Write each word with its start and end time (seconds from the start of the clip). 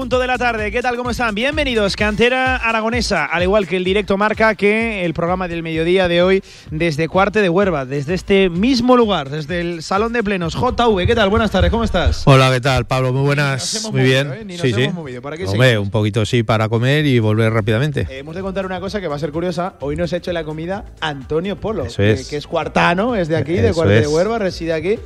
Punto 0.00 0.18
de 0.18 0.26
la 0.26 0.38
tarde. 0.38 0.72
¿Qué 0.72 0.80
tal? 0.80 0.96
¿Cómo 0.96 1.10
están? 1.10 1.34
Bienvenidos, 1.34 1.94
Cantera 1.94 2.56
Aragonesa, 2.56 3.26
al 3.26 3.42
igual 3.42 3.66
que 3.66 3.76
el 3.76 3.84
directo 3.84 4.16
marca 4.16 4.54
que 4.54 5.04
el 5.04 5.12
programa 5.12 5.46
del 5.46 5.62
mediodía 5.62 6.08
de 6.08 6.22
hoy 6.22 6.42
desde 6.70 7.06
Cuarte 7.06 7.42
de 7.42 7.50
Huerva, 7.50 7.84
desde 7.84 8.14
este 8.14 8.48
mismo 8.48 8.96
lugar, 8.96 9.28
desde 9.28 9.60
el 9.60 9.82
Salón 9.82 10.14
de 10.14 10.22
Plenos 10.22 10.54
JV. 10.54 11.06
¿Qué 11.06 11.14
tal? 11.14 11.28
Buenas 11.28 11.50
tardes, 11.50 11.70
¿cómo 11.70 11.84
estás? 11.84 12.22
Hola, 12.24 12.50
¿qué 12.50 12.62
tal, 12.62 12.86
Pablo? 12.86 13.12
Muy 13.12 13.26
buenas, 13.26 13.90
muy 13.92 14.00
bien. 14.00 14.32
¿eh? 14.32 14.56
sí, 14.58 14.72
sí. 14.72 14.88
¿Para 15.20 15.36
qué 15.36 15.44
Hombre, 15.44 15.78
un 15.78 15.90
poquito 15.90 16.24
sí 16.24 16.44
para 16.44 16.70
comer 16.70 17.04
y 17.04 17.18
volver 17.18 17.52
rápidamente. 17.52 18.06
Eh, 18.08 18.20
hemos 18.20 18.34
de 18.34 18.40
contar 18.40 18.64
una 18.64 18.80
cosa 18.80 19.02
que 19.02 19.06
va 19.06 19.16
a 19.16 19.18
ser 19.18 19.32
curiosa. 19.32 19.74
Hoy 19.80 19.96
nos 19.96 20.14
ha 20.14 20.16
hecho 20.16 20.32
la 20.32 20.44
comida 20.44 20.86
Antonio 21.02 21.60
Polo, 21.60 21.84
que, 21.94 22.12
es. 22.12 22.46
cuartano, 22.46 23.16
es 23.16 23.28
de 23.28 23.36
aquí, 23.36 23.52
de 23.52 23.74
Cuarte 23.74 24.00
de 24.00 24.06
Huerva, 24.06 24.38
reside 24.38 24.72
aquí. 24.72 24.98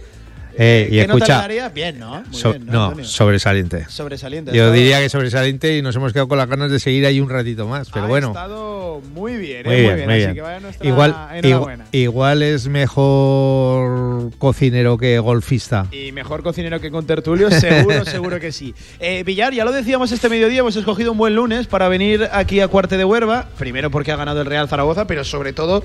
Eh, 0.57 0.89
y 0.91 0.99
escucha, 0.99 1.49
bien, 1.75 1.99
¿no? 1.99 2.23
no, 2.65 3.05
sobresaliente. 3.05 3.87
Sobresaliente. 3.89 4.53
Yo 4.53 4.71
diría 4.71 5.01
que 5.01 5.09
sobresaliente 5.09 5.77
y 5.77 5.83
nos 5.83 5.97
hemos 5.97 6.13
quedado 6.13 6.29
con 6.29 6.39
las 6.39 6.49
ganas 6.49 6.71
de 6.71 6.79
seguir 6.79 7.07
ahí 7.07 7.21
un 7.21 7.29
ratito 7.29 7.67
más, 7.67 7.91
pero 7.91 8.05
ha 8.05 8.09
bueno. 8.09 8.29
estado 8.29 9.01
muy 9.15 9.37
bien, 9.37 9.67
muy, 9.67 9.77
bien, 9.77 10.05
muy 10.05 10.17
bien. 10.17 10.37
igual, 10.83 11.85
igual, 11.93 12.43
es 12.43 12.69
mejor 12.69 14.31
cocinero 14.39 14.97
que 14.97 15.19
golfista. 15.19 15.87
Y 15.91 16.13
mejor 16.13 16.43
cocinero 16.43 16.81
que 16.81 16.91
con 16.91 17.07
tertulio, 17.07 17.51
seguro, 17.51 18.05
seguro 18.05 18.41
que 18.41 18.53
sí. 18.53 18.75
Eh, 19.01 19.25
Villar, 19.25 19.53
ya 19.53 19.65
lo 19.65 19.73
decíamos 19.73 20.13
este 20.13 20.29
mediodía, 20.29 20.61
hemos 20.61 20.77
escogido 20.77 21.13
un 21.13 21.19
buen 21.19 21.35
lunes 21.35 21.67
para 21.67 21.89
venir 21.89 22.29
aquí 22.33 22.61
a 22.61 22.69
Cuarte 22.69 22.97
de 22.97 23.05
Huerva. 23.05 23.49
Primero 23.59 23.91
porque 23.91 24.13
ha 24.13 24.17
ganado 24.17 24.41
el 24.41 24.47
Real 24.47 24.69
Zaragoza, 24.69 25.07
pero 25.07 25.25
sobre 25.25 25.53
todo 25.53 25.83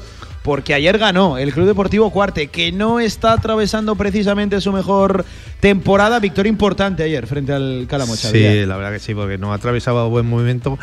porque 0.50 0.74
ayer 0.74 0.98
ganó 0.98 1.38
el 1.38 1.54
Club 1.54 1.68
Deportivo 1.68 2.10
Cuarte, 2.10 2.48
que 2.48 2.72
no 2.72 3.00
está 3.00 3.34
atravesando 3.34 3.96
precisamente 3.96 4.60
su 4.62 4.72
mejor 4.72 5.24
temporada. 5.60 6.20
Victoria 6.20 6.50
importante 6.50 7.04
ayer 7.04 7.28
frente 7.28 7.54
al 7.54 7.86
Calamocha. 7.88 8.32
Sí, 8.32 8.66
la 8.66 8.76
verdad 8.76 8.92
que 8.94 8.98
sí, 8.98 9.14
porque 9.14 9.38
no 9.38 9.54
atravesaba 9.54 10.08
buen 10.08 10.26
movimiento. 10.26 10.80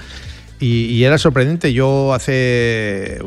Y, 0.61 1.03
era 1.03 1.19
sorprendente. 1.19 1.73
Yo 1.73 2.15
hace 2.15 3.19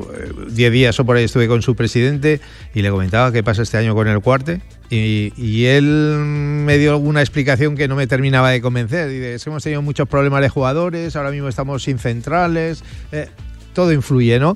10 0.49 0.71
días 0.71 0.97
o 1.01 1.05
por 1.05 1.17
ahí 1.17 1.25
estuve 1.25 1.49
con 1.49 1.61
su 1.61 1.75
presidente 1.75 2.39
y 2.73 2.83
le 2.83 2.89
comentaba 2.89 3.33
qué 3.33 3.43
pasa 3.43 3.63
este 3.63 3.75
año 3.75 3.93
con 3.93 4.07
el 4.07 4.21
cuarte. 4.21 4.61
Y, 4.89 5.65
él 5.65 5.83
me 5.83 6.77
dio 6.77 6.91
alguna 6.91 7.19
explicación 7.19 7.75
que 7.75 7.89
no 7.89 7.97
me 7.97 8.07
terminaba 8.07 8.49
de 8.49 8.61
convencer. 8.61 9.09
Dice, 9.09 9.33
es 9.33 9.43
que 9.43 9.49
hemos 9.49 9.61
tenido 9.61 9.81
muchos 9.81 10.07
problemas 10.07 10.39
de 10.39 10.47
jugadores, 10.47 11.17
ahora 11.17 11.31
mismo 11.31 11.49
estamos 11.49 11.83
sin 11.83 11.99
centrales. 11.99 12.81
Eh, 13.11 13.27
todo 13.73 13.91
influye, 13.91 14.39
¿no? 14.39 14.55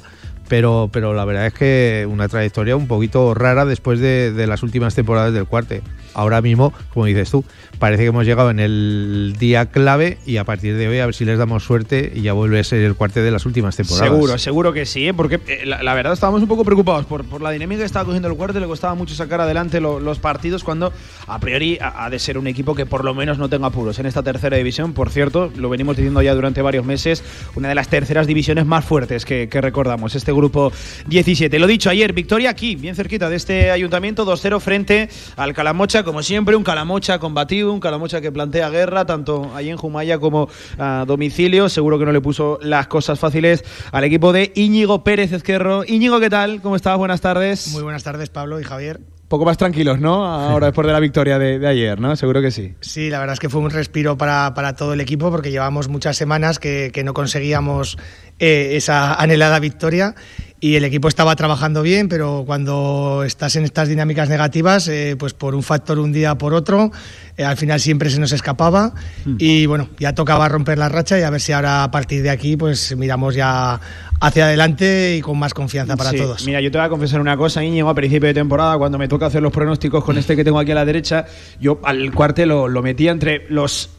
Pero, 0.53 0.87
pero 0.93 1.15
la 1.15 1.25
verdad 1.25 1.47
es 1.47 1.53
que 1.55 2.07
una 2.07 2.27
trayectoria 2.27 2.75
un 2.75 2.85
poquito 2.85 3.33
rara 3.33 3.65
después 3.65 3.99
de, 3.99 4.45
las 4.45 4.61
últimas 4.61 4.93
temporadas 4.93 5.33
del 5.33 5.47
cuarte. 5.47 5.81
Ahora 6.13 6.41
mismo, 6.41 6.73
como 6.93 7.05
dices 7.05 7.29
tú, 7.29 7.43
parece 7.79 8.03
que 8.03 8.09
hemos 8.09 8.25
llegado 8.25 8.49
en 8.49 8.59
el 8.59 9.35
día 9.39 9.67
clave 9.67 10.17
y 10.25 10.37
a 10.37 10.43
partir 10.43 10.77
de 10.77 10.87
hoy 10.87 10.99
a 10.99 11.05
ver 11.05 11.15
si 11.15 11.25
les 11.25 11.37
damos 11.37 11.63
suerte 11.63 12.11
y 12.15 12.21
ya 12.21 12.33
vuelve 12.33 12.59
a 12.59 12.63
ser 12.63 12.81
el 12.81 12.95
cuarte 12.95 13.21
de 13.21 13.31
las 13.31 13.45
últimas 13.45 13.75
temporadas. 13.75 14.09
Seguro, 14.09 14.37
seguro 14.37 14.73
que 14.73 14.85
sí, 14.85 15.07
¿eh? 15.07 15.13
porque 15.13 15.39
eh, 15.47 15.65
la, 15.65 15.93
verdad 15.93 16.13
estábamos 16.13 16.41
un 16.41 16.47
poco 16.47 16.63
preocupados 16.63 17.05
por, 17.05 17.25
por 17.25 17.41
la 17.41 17.51
dinámica 17.51 17.79
que 17.79 17.85
estaba 17.85 18.05
cogiendo 18.05 18.27
el 18.27 18.35
cuarte, 18.35 18.59
le 18.59 18.67
costaba 18.67 18.95
mucho 18.95 19.15
sacar 19.15 19.41
adelante 19.41 19.81
los 19.81 20.19
partidos 20.19 20.63
cuando 20.63 20.93
a 21.27 21.39
priori 21.39 21.77
ha, 21.81 22.09
de 22.09 22.19
ser 22.19 22.37
un 22.37 22.47
equipo 22.47 22.75
que 22.75 22.85
por 22.85 23.03
lo 23.03 23.13
menos 23.13 23.37
no 23.37 23.49
tenga 23.49 23.67
apuros 23.67 23.99
en 23.99 24.05
esta 24.05 24.23
tercera 24.23 24.57
división. 24.57 24.93
Por 24.93 25.09
cierto, 25.09 25.51
lo 25.55 25.69
venimos 25.69 25.95
diciendo 25.95 26.21
ya 26.21 26.35
durante 26.35 26.61
varios 26.61 26.85
meses, 26.85 27.23
una 27.55 27.69
de 27.69 27.75
las 27.75 27.87
terceras 27.87 28.27
divisiones 28.27 28.65
más 28.65 28.85
fuertes 28.85 29.25
que, 29.25 29.49
que 29.49 29.61
recordamos. 29.61 30.15
Este 30.15 30.31
grupo 30.31 30.71
17. 31.07 31.59
Lo 31.59 31.67
dicho 31.67 31.89
ayer, 31.89 32.13
victoria 32.13 32.49
aquí, 32.49 32.75
bien 32.75 32.95
cerquita 32.95 33.29
de 33.29 33.35
este 33.35 33.71
ayuntamiento, 33.71 34.25
2-0 34.25 34.59
frente 34.59 35.09
al 35.35 35.53
Calamocha, 35.53 36.02
como 36.03 36.23
siempre, 36.23 36.55
un 36.55 36.63
Calamocha 36.63 37.19
combativo, 37.19 37.71
un 37.71 37.79
Calamocha 37.79 38.21
que 38.21 38.31
plantea 38.31 38.69
guerra, 38.69 39.05
tanto 39.05 39.51
ahí 39.55 39.69
en 39.69 39.77
Jumaya 39.77 40.19
como 40.19 40.49
a 40.77 41.05
domicilio. 41.07 41.69
Seguro 41.69 41.99
que 41.99 42.05
no 42.05 42.11
le 42.11 42.21
puso 42.21 42.59
las 42.61 42.87
cosas 42.87 43.19
fáciles 43.19 43.63
al 43.91 44.03
equipo 44.03 44.33
de 44.33 44.51
Íñigo 44.55 45.03
Pérez 45.03 45.31
Ezquerro. 45.31 45.83
Íñigo, 45.85 46.19
¿qué 46.19 46.29
tal? 46.29 46.61
¿Cómo 46.61 46.75
estás? 46.75 46.97
Buenas 46.97 47.21
tardes. 47.21 47.73
Muy 47.73 47.83
buenas 47.83 48.03
tardes, 48.03 48.29
Pablo 48.29 48.59
y 48.59 48.63
Javier 48.63 48.99
poco 49.33 49.45
más 49.45 49.57
tranquilos, 49.57 49.99
¿no? 49.99 50.27
Ahora 50.27 50.67
después 50.67 50.85
de 50.85 50.93
la 50.93 50.99
victoria 50.99 51.39
de, 51.39 51.67
ayer, 51.67 51.99
¿no? 51.99 52.15
Seguro 52.15 52.39
que 52.39 52.51
sí. 52.51 52.75
Sí, 52.81 53.09
la 53.09 53.17
verdad 53.17 53.33
es 53.33 53.39
que 53.39 53.49
fue 53.49 53.61
un 53.61 53.71
respiro 53.71 54.15
para, 54.15 54.53
para 54.53 54.75
todo 54.75 54.93
el 54.93 55.01
equipo 55.01 55.31
porque 55.31 55.49
llevamos 55.49 55.87
muchas 55.87 56.15
semanas 56.15 56.59
que, 56.59 56.91
que 56.93 57.03
no 57.03 57.15
conseguíamos 57.15 57.97
eh, 58.45 58.75
esa 58.75 59.13
anhelada 59.13 59.57
victoria 59.59 60.15
y 60.59 60.75
el 60.75 60.83
equipo 60.83 61.07
estaba 61.07 61.33
trabajando 61.37 61.81
bien, 61.81 62.09
pero 62.09 62.43
cuando 62.45 63.23
estás 63.25 63.55
en 63.55 63.63
estas 63.63 63.87
dinámicas 63.87 64.27
negativas, 64.27 64.89
eh, 64.89 65.15
pues 65.17 65.33
por 65.33 65.55
un 65.55 65.63
factor 65.63 65.97
un 65.97 66.11
día 66.11 66.37
por 66.37 66.53
otro, 66.53 66.91
eh, 67.37 67.45
al 67.45 67.55
final 67.55 67.79
siempre 67.79 68.09
se 68.09 68.19
nos 68.19 68.33
escapaba 68.33 68.93
hmm. 69.23 69.35
y 69.39 69.65
bueno, 69.65 69.87
ya 69.97 70.13
tocaba 70.13 70.49
romper 70.49 70.77
la 70.77 70.89
racha 70.89 71.17
y 71.17 71.21
a 71.21 71.29
ver 71.29 71.39
si 71.39 71.53
ahora 71.53 71.85
a 71.85 71.91
partir 71.91 72.21
de 72.21 72.31
aquí 72.31 72.57
pues 72.57 72.93
miramos 72.97 73.33
ya 73.33 73.79
hacia 74.19 74.43
adelante 74.43 75.15
y 75.15 75.21
con 75.21 75.39
más 75.39 75.53
confianza 75.53 75.95
para 75.95 76.11
todos. 76.11 76.45
Mira, 76.45 76.59
yo 76.59 76.69
te 76.69 76.77
voy 76.77 76.85
a 76.85 76.89
confesar 76.89 77.21
una 77.21 77.37
cosa, 77.37 77.63
Íñigo, 77.63 77.87
a 77.87 77.95
principio 77.95 78.27
de 78.27 78.33
temporada, 78.33 78.77
cuando 78.77 78.97
me 78.97 79.07
toca 79.07 79.27
hacer 79.27 79.41
los 79.41 79.53
pronósticos 79.53 80.03
con 80.03 80.17
este 80.17 80.35
que 80.35 80.43
tengo 80.43 80.59
aquí 80.59 80.73
a 80.73 80.75
la 80.75 80.83
derecha, 80.83 81.27
yo 81.61 81.79
al 81.83 82.11
cuartel 82.11 82.49
lo, 82.49 82.67
lo 82.67 82.81
metía 82.81 83.11
entre 83.11 83.45
los 83.47 83.89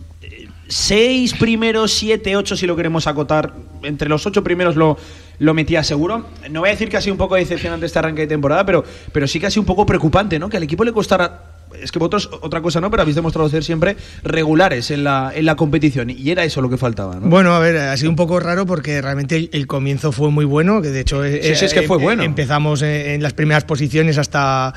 seis 0.75 1.35
primeros, 1.35 1.93
siete, 1.93 2.37
ocho, 2.37 2.57
si 2.57 2.67
lo 2.67 2.75
queremos 2.75 3.07
acotar, 3.07 3.55
entre 3.85 4.09
los 4.09 4.27
ocho 4.27 4.43
primeros 4.43 4.75
lo, 4.75 4.99
lo 5.39 5.55
metía 5.55 5.85
seguro. 5.85 6.27
No 6.51 6.61
voy 6.61 6.71
a 6.71 6.73
decir 6.73 6.89
que 6.89 6.97
ha 6.97 7.01
sido 7.01 7.15
un 7.15 7.19
poco 7.19 7.37
decepcionante 7.37 7.87
este 7.87 8.01
arranque 8.01 8.23
de 8.23 8.27
temporada, 8.27 8.67
pero, 8.67 8.85
pero 9.13 9.29
sí 9.29 9.39
que 9.39 9.47
ha 9.47 9.51
sido 9.51 9.63
un 9.63 9.67
poco 9.67 9.87
preocupante, 9.87 10.37
¿no? 10.37 10.49
Que 10.49 10.57
al 10.57 10.65
equipo 10.65 10.83
le 10.83 10.93
costara. 10.93 11.51
Es 11.81 11.93
que 11.93 11.99
vosotros, 11.99 12.29
otra 12.41 12.61
cosa 12.61 12.81
no, 12.81 12.91
pero 12.91 13.03
habéis 13.03 13.17
demostrado 13.17 13.49
ser 13.49 13.63
siempre 13.63 13.97
regulares 14.23 14.91
en 14.91 15.05
la, 15.05 15.33
en 15.35 15.45
la 15.45 15.55
competición. 15.55 16.11
Y 16.11 16.31
era 16.31 16.45
eso 16.45 16.61
lo 16.61 16.71
que 16.71 16.77
faltaba, 16.77 17.17
¿no? 17.17 17.29
Bueno, 17.29 17.53
a 17.55 17.61
ver, 17.61 17.77
ha 17.77 17.97
sido 17.97 18.11
un 18.11 18.17
poco 18.17 18.41
raro 18.41 18.67
porque 18.67 19.01
realmente 19.01 19.49
el, 19.53 19.67
comienzo 19.69 20.11
fue 20.11 20.31
muy 20.31 20.45
bueno, 20.45 20.83
que 20.83 20.91
de 20.91 21.01
hecho. 21.01 21.23
Sí, 21.23 21.39
es 21.41 21.73
que 21.73 21.83
fue 21.83 21.99
bueno. 21.99 22.25
Empezamos 22.25 22.83
en 22.83 23.23
las 23.23 23.33
primeras 23.33 23.65
posiciones 23.65 24.19
hasta 24.19 24.75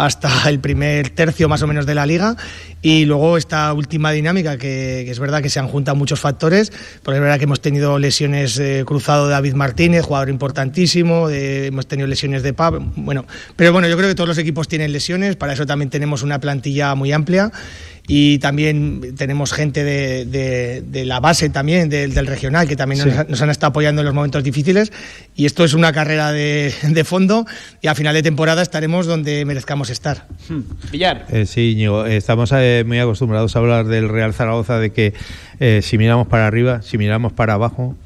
hasta 0.00 0.48
el 0.48 0.60
primer 0.60 1.10
tercio 1.10 1.48
más 1.48 1.62
o 1.62 1.66
menos 1.66 1.84
de 1.86 1.94
la 1.94 2.06
liga. 2.06 2.36
Y 2.82 3.04
luego 3.04 3.36
esta 3.36 3.72
última 3.74 4.10
dinámica 4.12 4.56
que, 4.56 5.10
es 5.10 5.18
verdad 5.18 5.42
que 5.42 5.50
se 5.50 5.60
han 5.60 5.68
juntado 5.68 5.96
muchos 5.96 6.18
factores, 6.18 6.72
porque 7.02 7.18
es 7.18 7.22
verdad 7.22 7.38
que 7.38 7.44
hemos 7.44 7.60
tenido 7.60 7.98
lesiones 7.98 8.58
eh, 8.58 8.84
cruzado 8.86 9.26
de 9.26 9.32
David 9.32 9.54
Martínez, 9.54 10.02
jugador 10.02 10.30
importantísimo, 10.30 11.28
hemos 11.28 11.86
tenido 11.86 12.08
lesiones 12.08 12.42
de 12.42 12.54
Pab, 12.54 12.80
bueno, 12.96 13.26
pero 13.56 13.72
bueno, 13.72 13.86
yo 13.88 13.96
creo 13.98 14.08
que 14.08 14.14
todos 14.14 14.28
los 14.28 14.38
equipos 14.38 14.66
tienen 14.66 14.92
lesiones, 14.92 15.36
para 15.36 15.52
eso 15.52 15.66
también 15.66 15.90
tenemos 15.90 16.22
una 16.22 16.38
plantilla 16.38 16.94
muy 16.94 17.12
amplia 17.12 17.52
y 18.06 18.38
también 18.38 19.14
tenemos 19.16 19.52
gente 19.52 19.84
de, 19.84 21.04
la 21.04 21.20
base 21.20 21.48
también, 21.48 21.88
del 21.88 22.26
regional, 22.26 22.66
que 22.66 22.76
también 22.76 23.02
nos, 23.28 23.42
han 23.42 23.50
estado 23.50 23.70
apoyando 23.70 24.02
en 24.02 24.06
los 24.06 24.14
momentos 24.14 24.42
difíciles. 24.42 24.92
Y 25.36 25.46
esto 25.46 25.64
es 25.64 25.74
una 25.74 25.92
carrera 25.92 26.32
de, 26.32 27.04
fondo 27.04 27.46
y 27.80 27.86
a 27.86 27.94
final 27.94 28.14
de 28.14 28.22
temporada 28.22 28.62
estaremos 28.62 29.06
donde 29.06 29.44
merezcamos 29.44 29.90
estar. 29.90 30.26
Hmm. 30.48 30.60
Villar. 30.90 31.26
Eh, 31.30 31.46
sí, 31.46 31.72
Íñigo, 31.72 32.04
estamos 32.06 32.52
eh, 32.52 32.84
muy 32.86 32.98
acostumbrados 32.98 33.56
a 33.56 33.58
hablar 33.60 33.86
del 33.86 34.08
Real 34.08 34.34
Zaragoza, 34.34 34.78
de 34.78 34.90
que 34.90 35.14
eh, 35.60 35.80
si 35.82 35.98
miramos 35.98 36.26
para 36.26 36.46
arriba, 36.46 36.82
si 36.82 36.98
miramos 36.98 37.32
para 37.32 37.54
abajo, 37.54 37.96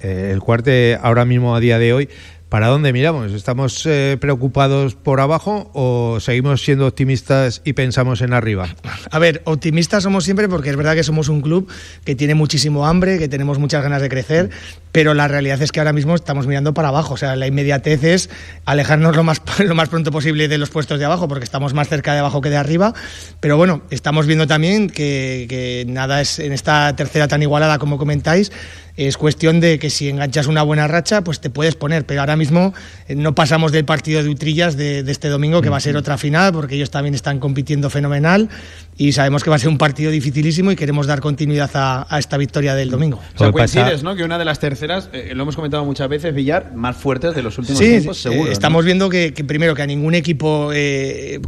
el 0.00 0.40
cuarte 0.40 0.98
ahora 1.00 1.24
mismo 1.24 1.54
a 1.54 1.60
día 1.60 1.78
de 1.78 1.92
hoy 1.92 2.08
¿Para 2.52 2.66
dónde 2.66 2.92
miramos? 2.92 3.32
¿Estamos 3.32 3.86
eh, 3.86 4.18
preocupados 4.20 4.94
por 4.94 5.20
abajo 5.20 5.70
o 5.72 6.18
seguimos 6.20 6.62
siendo 6.62 6.86
optimistas 6.86 7.62
y 7.64 7.72
pensamos 7.72 8.20
en 8.20 8.34
arriba? 8.34 8.68
A 9.10 9.18
ver, 9.18 9.40
optimistas 9.46 10.02
somos 10.02 10.24
siempre 10.24 10.50
porque 10.50 10.68
es 10.68 10.76
verdad 10.76 10.94
que 10.94 11.02
somos 11.02 11.30
un 11.30 11.40
club 11.40 11.66
que 12.04 12.14
tiene 12.14 12.34
muchísimo 12.34 12.86
hambre, 12.86 13.18
que 13.18 13.26
tenemos 13.26 13.58
muchas 13.58 13.82
ganas 13.82 14.02
de 14.02 14.10
crecer 14.10 14.50
pero 14.92 15.14
la 15.14 15.26
realidad 15.26 15.60
es 15.62 15.72
que 15.72 15.80
ahora 15.80 15.94
mismo 15.94 16.14
estamos 16.14 16.46
mirando 16.46 16.74
para 16.74 16.88
abajo. 16.88 17.14
O 17.14 17.16
sea, 17.16 17.34
la 17.34 17.46
inmediatez 17.46 18.04
es 18.04 18.30
alejarnos 18.66 19.16
lo 19.16 19.24
más, 19.24 19.40
lo 19.58 19.74
más 19.74 19.88
pronto 19.88 20.12
posible 20.12 20.46
de 20.46 20.58
los 20.58 20.70
puestos 20.70 20.98
de 20.98 21.06
abajo, 21.06 21.26
porque 21.26 21.44
estamos 21.44 21.74
más 21.74 21.88
cerca 21.88 22.12
de 22.12 22.20
abajo 22.20 22.42
que 22.42 22.50
de 22.50 22.58
arriba. 22.58 22.94
Pero 23.40 23.56
bueno, 23.56 23.82
estamos 23.90 24.26
viendo 24.26 24.46
también 24.46 24.88
que, 24.90 25.46
que 25.48 25.84
nada 25.88 26.20
es 26.20 26.38
en 26.38 26.52
esta 26.52 26.94
tercera 26.94 27.26
tan 27.26 27.42
igualada 27.42 27.78
como 27.78 27.96
comentáis 27.96 28.52
es 28.96 29.16
cuestión 29.16 29.60
de 29.60 29.78
que 29.78 29.88
si 29.88 30.08
enganchas 30.08 30.46
una 30.46 30.62
buena 30.62 30.86
racha, 30.86 31.24
pues 31.24 31.40
te 31.40 31.50
puedes 31.50 31.74
poner. 31.74 32.04
Pero 32.04 32.20
ahora 32.20 32.36
mismo 32.36 32.74
eh, 33.08 33.14
no 33.14 33.34
pasamos 33.34 33.72
del 33.72 33.84
partido 33.84 34.22
de 34.22 34.28
Utrillas 34.28 34.76
de, 34.76 35.00
este 35.10 35.28
domingo, 35.28 35.62
que 35.62 35.70
va 35.70 35.78
a 35.78 35.80
ser 35.80 35.96
otra 35.96 36.18
final, 36.18 36.52
porque 36.52 36.74
ellos 36.74 36.90
también 36.90 37.14
están 37.14 37.38
compitiendo 37.38 37.88
fenomenal 37.90 38.48
y 38.96 39.12
sabemos 39.12 39.42
que 39.42 39.50
va 39.50 39.56
a 39.56 39.58
ser 39.58 39.70
un 39.70 39.78
partido 39.78 40.10
dificilísimo 40.10 40.70
y 40.70 40.76
queremos 40.76 41.06
dar 41.06 41.20
continuidad 41.20 41.70
a, 41.74 42.18
esta 42.18 42.36
victoria 42.36 42.74
del 42.74 42.90
domingo. 42.90 43.20
O 43.34 43.38
sea, 43.38 43.50
coincides, 43.50 44.02
¿no? 44.02 44.14
Que 44.14 44.24
una 44.24 44.38
de 44.38 44.44
las 44.44 44.58
terceras, 44.58 45.08
eh, 45.12 45.32
lo 45.34 45.42
hemos 45.42 45.56
comentado 45.56 45.84
muchas 45.84 46.08
veces, 46.08 46.34
Villar, 46.34 46.74
más 46.74 46.96
fuertes 46.96 47.34
de 47.34 47.42
los 47.42 47.56
últimos 47.58 47.80
tiempos, 47.80 48.18
eh, 48.18 48.30
seguro. 48.30 48.52
estamos 48.52 48.84
viendo 48.84 49.08
que, 49.08 49.32
primero 49.46 49.74
que 49.74 49.82
a 49.82 49.86
ningún 49.86 50.14
equipo 50.14 50.70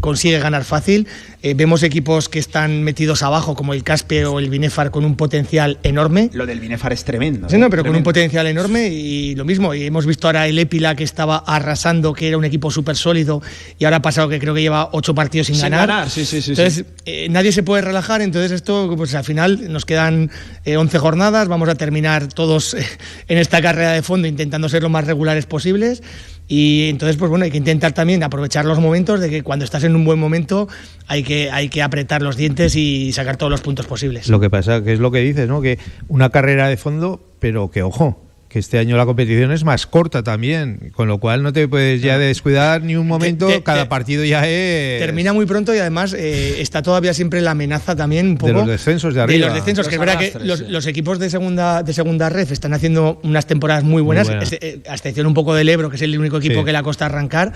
consigue 0.01 0.39
ganar 0.39 0.65
fácil. 0.65 1.07
vemos 1.43 1.83
equipos 1.83 2.29
que 2.29 2.39
están 2.39 2.83
metidos 2.83 3.23
abajo, 3.23 3.55
como 3.55 3.75
el 3.75 3.85
Caspe 3.85 4.25
o 4.25 4.39
el 4.39 4.49
Binefar, 4.49 4.91
con 4.91 5.05
un 5.05 5.17
potencial 5.17 5.79
enorme. 5.83 6.31
Lo 6.33 6.47
del 6.47 6.61
Binefar 6.61 6.93
es 6.93 7.05
tremendo. 7.05 7.34
Sí, 7.49 7.59
no, 7.59 7.71
pero 7.71 7.85
con 7.85 7.95
un 7.95 8.03
potencial 8.03 8.47
enorme 8.47 8.89
y 8.89 9.35
lo 9.35 9.45
mismo. 9.45 9.75
Y 9.75 9.85
hemos 9.85 10.07
visto 10.07 10.29
ahora 10.29 10.47
el 10.47 10.59
Épila 10.59 10.95
que 10.95 11.05
estaba 11.05 11.39
arrasando, 11.39 12.13
que 12.13 12.29
era 12.29 12.39
un 12.39 12.45
equipo 12.45 12.71
súper 12.71 12.97
sólido 12.97 13.43
y 13.79 13.85
ahora 13.85 13.99
ha 13.99 14.03
pasado 14.03 14.29
que 14.29 14.39
creo 14.39 14.55
que 14.55 14.63
lleva 14.63 14.91
ocho 14.93 15.15
partidos 15.15 15.49
sin, 15.49 15.59
ganar. 15.61 16.11
Sí, 16.11 16.25
sí, 16.25 16.43
sí, 16.43 16.51
entonces, 16.51 16.85
eh, 17.05 17.29
nadie 17.31 17.53
se 17.53 17.63
puede 17.63 17.83
relajar. 17.83 18.23
Entonces, 18.23 18.53
esto, 18.53 18.95
pues 18.97 19.15
al 19.15 19.25
final 19.25 19.73
nos 19.73 19.85
quedan 19.85 20.31
eh, 20.65 20.77
11 20.77 20.99
jornadas. 20.99 21.49
Vamos 21.49 21.69
a 21.69 21.75
terminar 21.75 22.29
todos 22.29 22.75
eh, 22.75 22.87
en 23.29 23.39
esta 23.39 23.61
carrera 23.63 23.93
de 23.93 24.03
fondo 24.03 24.29
intentando 24.29 24.69
ser 24.69 24.83
lo 24.83 24.89
más 24.89 25.07
regulares 25.07 25.47
posibles. 25.47 26.03
Y 26.47 26.89
entonces, 26.91 27.17
pues 27.17 27.31
bueno, 27.31 27.45
hay 27.45 27.51
que 27.51 27.57
intentar 27.57 27.93
también 27.93 28.23
aprovechar 28.23 28.65
los 28.65 28.79
momentos 28.79 29.21
de 29.21 29.31
que 29.31 29.43
cuando 29.43 29.65
estás 29.65 29.85
en 29.85 29.97
un 29.97 30.05
buen 30.05 30.19
momento 30.19 30.69
hay 31.07 31.23
que, 31.23 31.51
hay 31.51 31.69
que 31.69 31.83
apretar 31.83 32.23
los 32.23 32.37
dientes 32.37 32.77
y 32.77 33.13
sacar 33.13 33.37
todos 33.37 33.51
los 33.51 33.63
puntos 33.63 33.87
posibles. 33.87 34.29
Lo 34.29 34.41
que 34.41 34.51
pasa, 34.51 34.83
que 34.83 34.93
es 34.93 35.01
lo 35.01 35.11
que 35.11 35.21
dices, 35.21 35.49
¿no? 35.49 35.63
Que 35.63 35.79
una 36.09 36.31
carrera 36.31 36.69
de 36.69 36.77
fondo, 36.77 37.21
pero 37.39 37.71
que 37.71 37.83
ojo, 37.83 38.24
que 38.55 38.61
este 38.61 38.79
año 38.79 38.97
la 38.97 39.05
competición 39.05 39.51
es 39.51 39.65
más 39.65 39.85
corta 39.85 40.23
también, 40.23 40.93
con 40.95 41.09
lo 41.09 41.19
cual 41.19 41.43
no 41.43 41.53
te 41.53 41.67
puedes 41.67 42.01
ya 42.01 42.19
descuidar 42.19 42.85
ni 42.85 42.95
un 42.95 43.09
momento, 43.09 43.49
cada 43.65 43.89
partido 43.89 44.25
ya 44.25 44.47
es... 44.49 45.01
Termina 45.01 45.33
muy 45.33 45.45
pronto 45.45 45.75
y 45.75 45.79
además 45.79 46.15
eh, 46.17 46.61
está 46.61 46.81
todavía 46.81 47.13
siempre 47.15 47.41
la 47.41 47.51
amenaza 47.51 47.97
también 47.97 48.29
un 48.29 48.39
poco... 48.39 48.53
De 48.53 48.59
los 48.59 48.69
descensos 48.69 49.13
de 49.13 49.23
arriba. 49.23 49.41
De 49.41 49.47
los 49.47 49.55
descensos, 49.57 49.89
que 49.89 49.97
es 49.97 50.01
verdad 50.01 50.21
que 50.21 50.39
los, 50.39 50.87
equipos 50.87 51.19
de 51.19 51.31
segunda, 51.31 51.83
de 51.83 51.93
segunda 51.93 52.29
red 52.29 52.49
están 52.53 52.73
haciendo 52.75 53.19
unas 53.25 53.45
temporadas 53.45 53.83
muy 53.83 54.03
buenas, 54.03 54.31
eh, 54.31 54.83
a 54.89 54.95
excepción 54.95 55.27
un 55.27 55.35
poco 55.35 55.53
del 55.53 55.69
Ebro, 55.69 55.91
que 55.91 55.97
es 55.97 56.03
el 56.03 56.17
único 56.17 56.37
equipo 56.37 56.65
que 56.65 56.71
le 56.71 56.79
ha 56.79 56.85
costado 56.85 57.13
arrancar, 57.13 57.53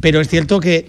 pero 0.00 0.20
es 0.20 0.26
cierto 0.26 0.58
que 0.58 0.88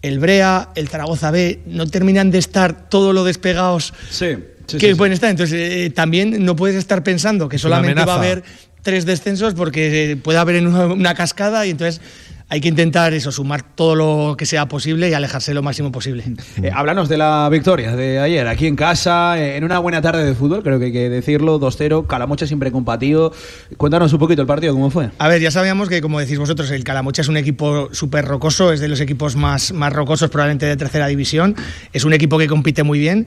el 0.00 0.20
Brea, 0.20 0.70
el 0.74 0.88
Zaragoza 0.88 1.30
B, 1.30 1.60
no 1.66 1.86
terminan 1.86 2.30
de 2.30 2.38
estar 2.38 2.88
todo 2.88 3.12
lo 3.12 3.24
despegados 3.24 3.92
sí, 4.08 4.36
que 4.78 4.96
pueden 4.96 5.12
estar. 5.12 5.30
Entonces, 5.30 5.58
eh, 5.60 5.90
también 5.90 6.44
no 6.44 6.56
puedes 6.56 6.76
estar 6.76 7.02
pensando 7.02 7.48
que 7.48 7.58
solamente 7.58 8.04
va 8.04 8.14
a 8.14 8.16
haber 8.16 8.42
tres 8.86 9.04
descensos 9.04 9.54
porque 9.54 10.16
puede 10.22 10.38
haber 10.38 10.64
una 10.64 11.14
cascada 11.16 11.66
y 11.66 11.70
entonces 11.70 12.00
hay 12.48 12.60
que 12.60 12.68
intentar 12.68 13.12
eso, 13.12 13.32
sumar 13.32 13.62
todo 13.74 13.96
lo 13.96 14.36
que 14.36 14.46
sea 14.46 14.68
posible 14.68 15.08
y 15.08 15.14
alejarse 15.14 15.52
lo 15.52 15.62
máximo 15.62 15.90
posible. 15.90 16.24
Eh, 16.62 16.70
háblanos 16.72 17.08
de 17.08 17.16
la 17.16 17.48
victoria 17.50 17.96
de 17.96 18.20
ayer, 18.20 18.46
aquí 18.46 18.68
en 18.68 18.76
casa, 18.76 19.36
eh, 19.36 19.56
en 19.56 19.64
una 19.64 19.80
buena 19.80 20.00
tarde 20.00 20.24
de 20.24 20.34
fútbol, 20.34 20.62
creo 20.62 20.78
que 20.78 20.86
hay 20.86 20.92
que 20.92 21.10
decirlo, 21.10 21.58
2-0, 21.58 22.06
Calamocha 22.06 22.46
siempre 22.46 22.70
compatido. 22.70 23.32
Cuéntanos 23.76 24.12
un 24.12 24.20
poquito 24.20 24.42
el 24.42 24.48
partido, 24.48 24.74
¿cómo 24.74 24.90
fue? 24.90 25.10
A 25.18 25.26
ver, 25.26 25.40
ya 25.40 25.50
sabíamos 25.50 25.88
que, 25.88 26.00
como 26.00 26.20
decís 26.20 26.38
vosotros, 26.38 26.70
el 26.70 26.84
Calamocha 26.84 27.22
es 27.22 27.28
un 27.28 27.36
equipo 27.36 27.88
súper 27.92 28.24
rocoso, 28.24 28.72
es 28.72 28.78
de 28.78 28.88
los 28.88 29.00
equipos 29.00 29.34
más, 29.34 29.72
más 29.72 29.92
rocosos 29.92 30.30
probablemente 30.30 30.66
de 30.66 30.76
tercera 30.76 31.08
división, 31.08 31.56
es 31.92 32.04
un 32.04 32.12
equipo 32.12 32.38
que 32.38 32.46
compite 32.46 32.84
muy 32.84 33.00
bien, 33.00 33.26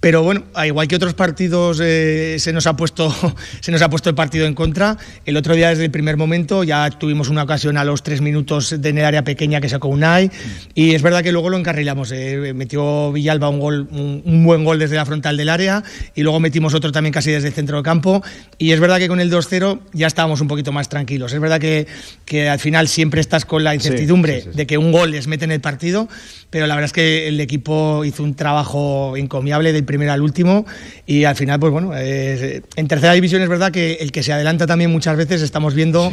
pero 0.00 0.22
bueno, 0.22 0.44
igual 0.64 0.86
que 0.86 0.94
otros 0.94 1.14
partidos 1.14 1.80
eh, 1.82 2.36
se, 2.38 2.52
nos 2.52 2.66
ha 2.68 2.76
puesto, 2.76 3.12
se 3.60 3.72
nos 3.72 3.82
ha 3.82 3.90
puesto 3.90 4.08
el 4.08 4.14
partido 4.14 4.46
en 4.46 4.54
contra. 4.54 4.96
El 5.24 5.36
otro 5.36 5.54
día 5.54 5.70
desde 5.70 5.84
el 5.84 5.90
primer 5.90 6.16
momento 6.16 6.62
ya 6.62 6.88
tuvimos 6.90 7.28
una 7.28 7.42
ocasión 7.42 7.76
a 7.76 7.84
los 7.84 8.02
tres 8.04 8.20
minutos 8.20 8.57
de 8.58 8.88
en 8.88 8.98
el 8.98 9.04
área 9.04 9.24
pequeña 9.24 9.60
que 9.60 9.68
sacó 9.68 9.88
Unai 9.88 10.30
y 10.74 10.94
es 10.94 11.02
verdad 11.02 11.22
que 11.22 11.32
luego 11.32 11.50
lo 11.50 11.56
encarrilamos. 11.56 12.12
Eh, 12.12 12.52
metió 12.54 13.12
Villalba 13.12 13.48
un, 13.48 13.60
gol, 13.60 13.88
un, 13.90 14.44
buen 14.44 14.64
gol 14.64 14.78
desde 14.78 14.96
la 14.96 15.06
frontal 15.06 15.36
del 15.36 15.48
área 15.48 15.82
y 16.14 16.22
luego 16.22 16.40
metimos 16.40 16.74
otro 16.74 16.92
también 16.92 17.12
casi 17.12 17.30
desde 17.30 17.48
el 17.48 17.54
centro 17.54 17.76
del 17.76 17.84
campo 17.84 18.22
y 18.58 18.72
es 18.72 18.80
verdad 18.80 18.98
que 18.98 19.08
con 19.08 19.20
el 19.20 19.30
2-0 19.30 19.80
ya 19.92 20.06
estábamos 20.06 20.40
un 20.40 20.48
poquito 20.48 20.72
más 20.72 20.88
tranquilos. 20.88 21.32
Es 21.32 21.40
verdad 21.40 21.60
que, 21.60 21.86
que 22.24 22.48
al 22.48 22.58
final 22.58 22.88
siempre 22.88 23.20
estás 23.20 23.44
con 23.44 23.64
la 23.64 23.74
incertidumbre 23.74 24.44
de 24.54 24.66
que 24.66 24.78
un 24.78 24.92
gol 24.92 25.10
les 25.10 25.26
mete 25.26 25.44
en 25.44 25.52
el 25.52 25.60
partido, 25.60 26.08
pero 26.50 26.66
la 26.66 26.74
verdad 26.74 26.86
es 26.86 26.92
que 26.92 27.28
el 27.28 27.40
equipo 27.40 28.04
hizo 28.04 28.22
un 28.22 28.34
trabajo 28.34 29.16
encomiable 29.16 29.72
del 29.72 29.84
primero 29.84 30.12
al 30.12 30.22
último 30.22 30.66
y 31.06 31.24
al 31.24 31.36
final, 31.36 31.60
pues 31.60 31.72
bueno, 31.72 31.92
en 31.96 32.88
tercera 32.88 33.12
división 33.12 33.42
es 33.42 33.48
verdad 33.48 33.70
que 33.70 33.94
el 34.00 34.12
que 34.12 34.22
se 34.22 34.32
adelanta 34.32 34.66
también 34.66 34.90
muchas 34.90 35.16
veces 35.16 35.42
estamos 35.42 35.74
viendo 35.74 36.12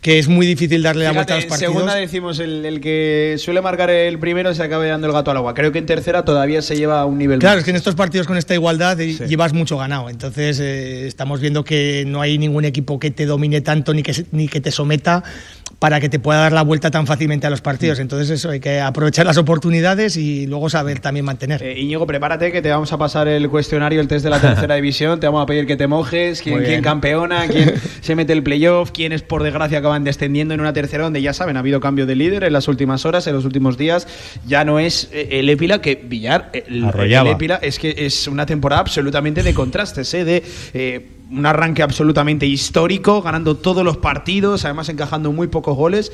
que 0.00 0.18
es 0.18 0.28
muy 0.28 0.46
difícil 0.46 0.82
darle 0.82 1.04
la 1.04 1.12
vuelta 1.12 1.34
a 1.34 1.36
los 1.36 1.46
partidos. 1.46 1.59
En 1.66 1.72
segunda 1.72 1.94
decimos 1.94 2.38
el, 2.38 2.80
que 2.80 3.36
suele 3.38 3.60
marcar 3.60 3.90
el 3.90 4.18
primero 4.18 4.54
se 4.54 4.62
acaba 4.62 4.84
dando 4.86 5.06
el 5.06 5.12
gato 5.12 5.30
al 5.30 5.36
agua. 5.36 5.54
Creo 5.54 5.72
que 5.72 5.78
en 5.78 5.86
tercera 5.86 6.24
todavía 6.24 6.62
se 6.62 6.76
lleva 6.76 7.00
a 7.00 7.06
un 7.06 7.18
nivel. 7.18 7.38
Claro, 7.38 7.58
es 7.58 7.64
que 7.64 7.70
en 7.70 7.76
estos 7.76 7.94
partidos 7.94 8.26
con 8.26 8.36
esta 8.36 8.54
igualdad 8.54 8.96
llevas 8.98 9.52
mucho 9.52 9.76
ganado. 9.76 10.08
Entonces 10.08 10.60
eh, 10.60 11.06
estamos 11.06 11.40
viendo 11.40 11.64
que 11.64 12.04
no 12.06 12.20
hay 12.20 12.38
ningún 12.38 12.64
equipo 12.64 12.98
que 12.98 13.10
te 13.10 13.26
domine 13.26 13.60
tanto 13.60 13.94
ni 13.94 14.02
que, 14.02 14.24
ni 14.32 14.48
que 14.48 14.60
te 14.60 14.70
someta 14.70 15.22
para 15.80 15.98
que 15.98 16.10
te 16.10 16.18
pueda 16.18 16.40
dar 16.40 16.52
la 16.52 16.62
vuelta 16.62 16.90
tan 16.90 17.06
fácilmente 17.06 17.46
a 17.46 17.50
los 17.50 17.62
partidos. 17.62 17.98
Mm. 17.98 18.02
Entonces 18.02 18.30
eso, 18.30 18.50
hay 18.50 18.60
que 18.60 18.80
aprovechar 18.80 19.24
las 19.24 19.38
oportunidades 19.38 20.16
y 20.18 20.46
luego 20.46 20.68
saber 20.68 21.00
también 21.00 21.24
mantener. 21.24 21.62
Eh, 21.62 21.80
Íñigo, 21.80 22.06
prepárate 22.06 22.52
que 22.52 22.60
te 22.60 22.68
vamos 22.68 22.92
a 22.92 22.98
pasar 22.98 23.26
el 23.28 23.48
cuestionario, 23.48 24.00
el 24.00 24.06
test 24.06 24.22
de 24.22 24.30
la 24.30 24.40
tercera 24.40 24.74
división, 24.76 25.18
te 25.20 25.26
vamos 25.26 25.42
a 25.42 25.46
pedir 25.46 25.66
que 25.66 25.76
te 25.76 25.86
mojes, 25.86 26.42
quién, 26.42 26.62
quién 26.62 26.82
campeona, 26.82 27.48
quién 27.48 27.74
se 28.02 28.14
mete 28.14 28.34
el 28.34 28.42
playoff, 28.42 28.90
quiénes 28.90 29.22
por 29.22 29.42
desgracia 29.42 29.78
acaban 29.78 30.04
descendiendo 30.04 30.52
en 30.52 30.60
una 30.60 30.74
tercera 30.74 31.04
donde 31.04 31.22
ya 31.22 31.32
saben, 31.32 31.56
ha 31.56 31.60
habido 31.60 31.80
cambio 31.80 32.04
de 32.04 32.14
líder 32.14 32.44
en 32.44 32.52
las 32.52 32.68
últimas 32.68 33.06
horas, 33.06 33.26
en 33.26 33.32
los 33.32 33.46
últimos 33.46 33.78
días, 33.78 34.06
ya 34.46 34.66
no 34.66 34.78
es 34.78 35.08
eh, 35.12 35.28
el 35.32 35.48
Épila 35.48 35.80
que 35.80 35.94
Villar, 35.94 36.50
el, 36.52 36.84
el 36.84 37.26
Épila 37.26 37.58
es 37.62 37.78
que 37.78 37.94
es 37.96 38.28
una 38.28 38.44
temporada 38.44 38.82
absolutamente 38.82 39.42
de 39.42 39.54
contrastes, 39.54 40.12
¿eh? 40.12 40.24
de... 40.24 40.42
Eh, 40.74 41.16
un 41.30 41.46
arranque 41.46 41.82
absolutamente 41.82 42.46
histórico, 42.46 43.22
ganando 43.22 43.56
todos 43.56 43.84
los 43.84 43.96
partidos, 43.96 44.64
además 44.64 44.88
encajando 44.88 45.32
muy 45.32 45.48
pocos 45.48 45.76
goles 45.76 46.12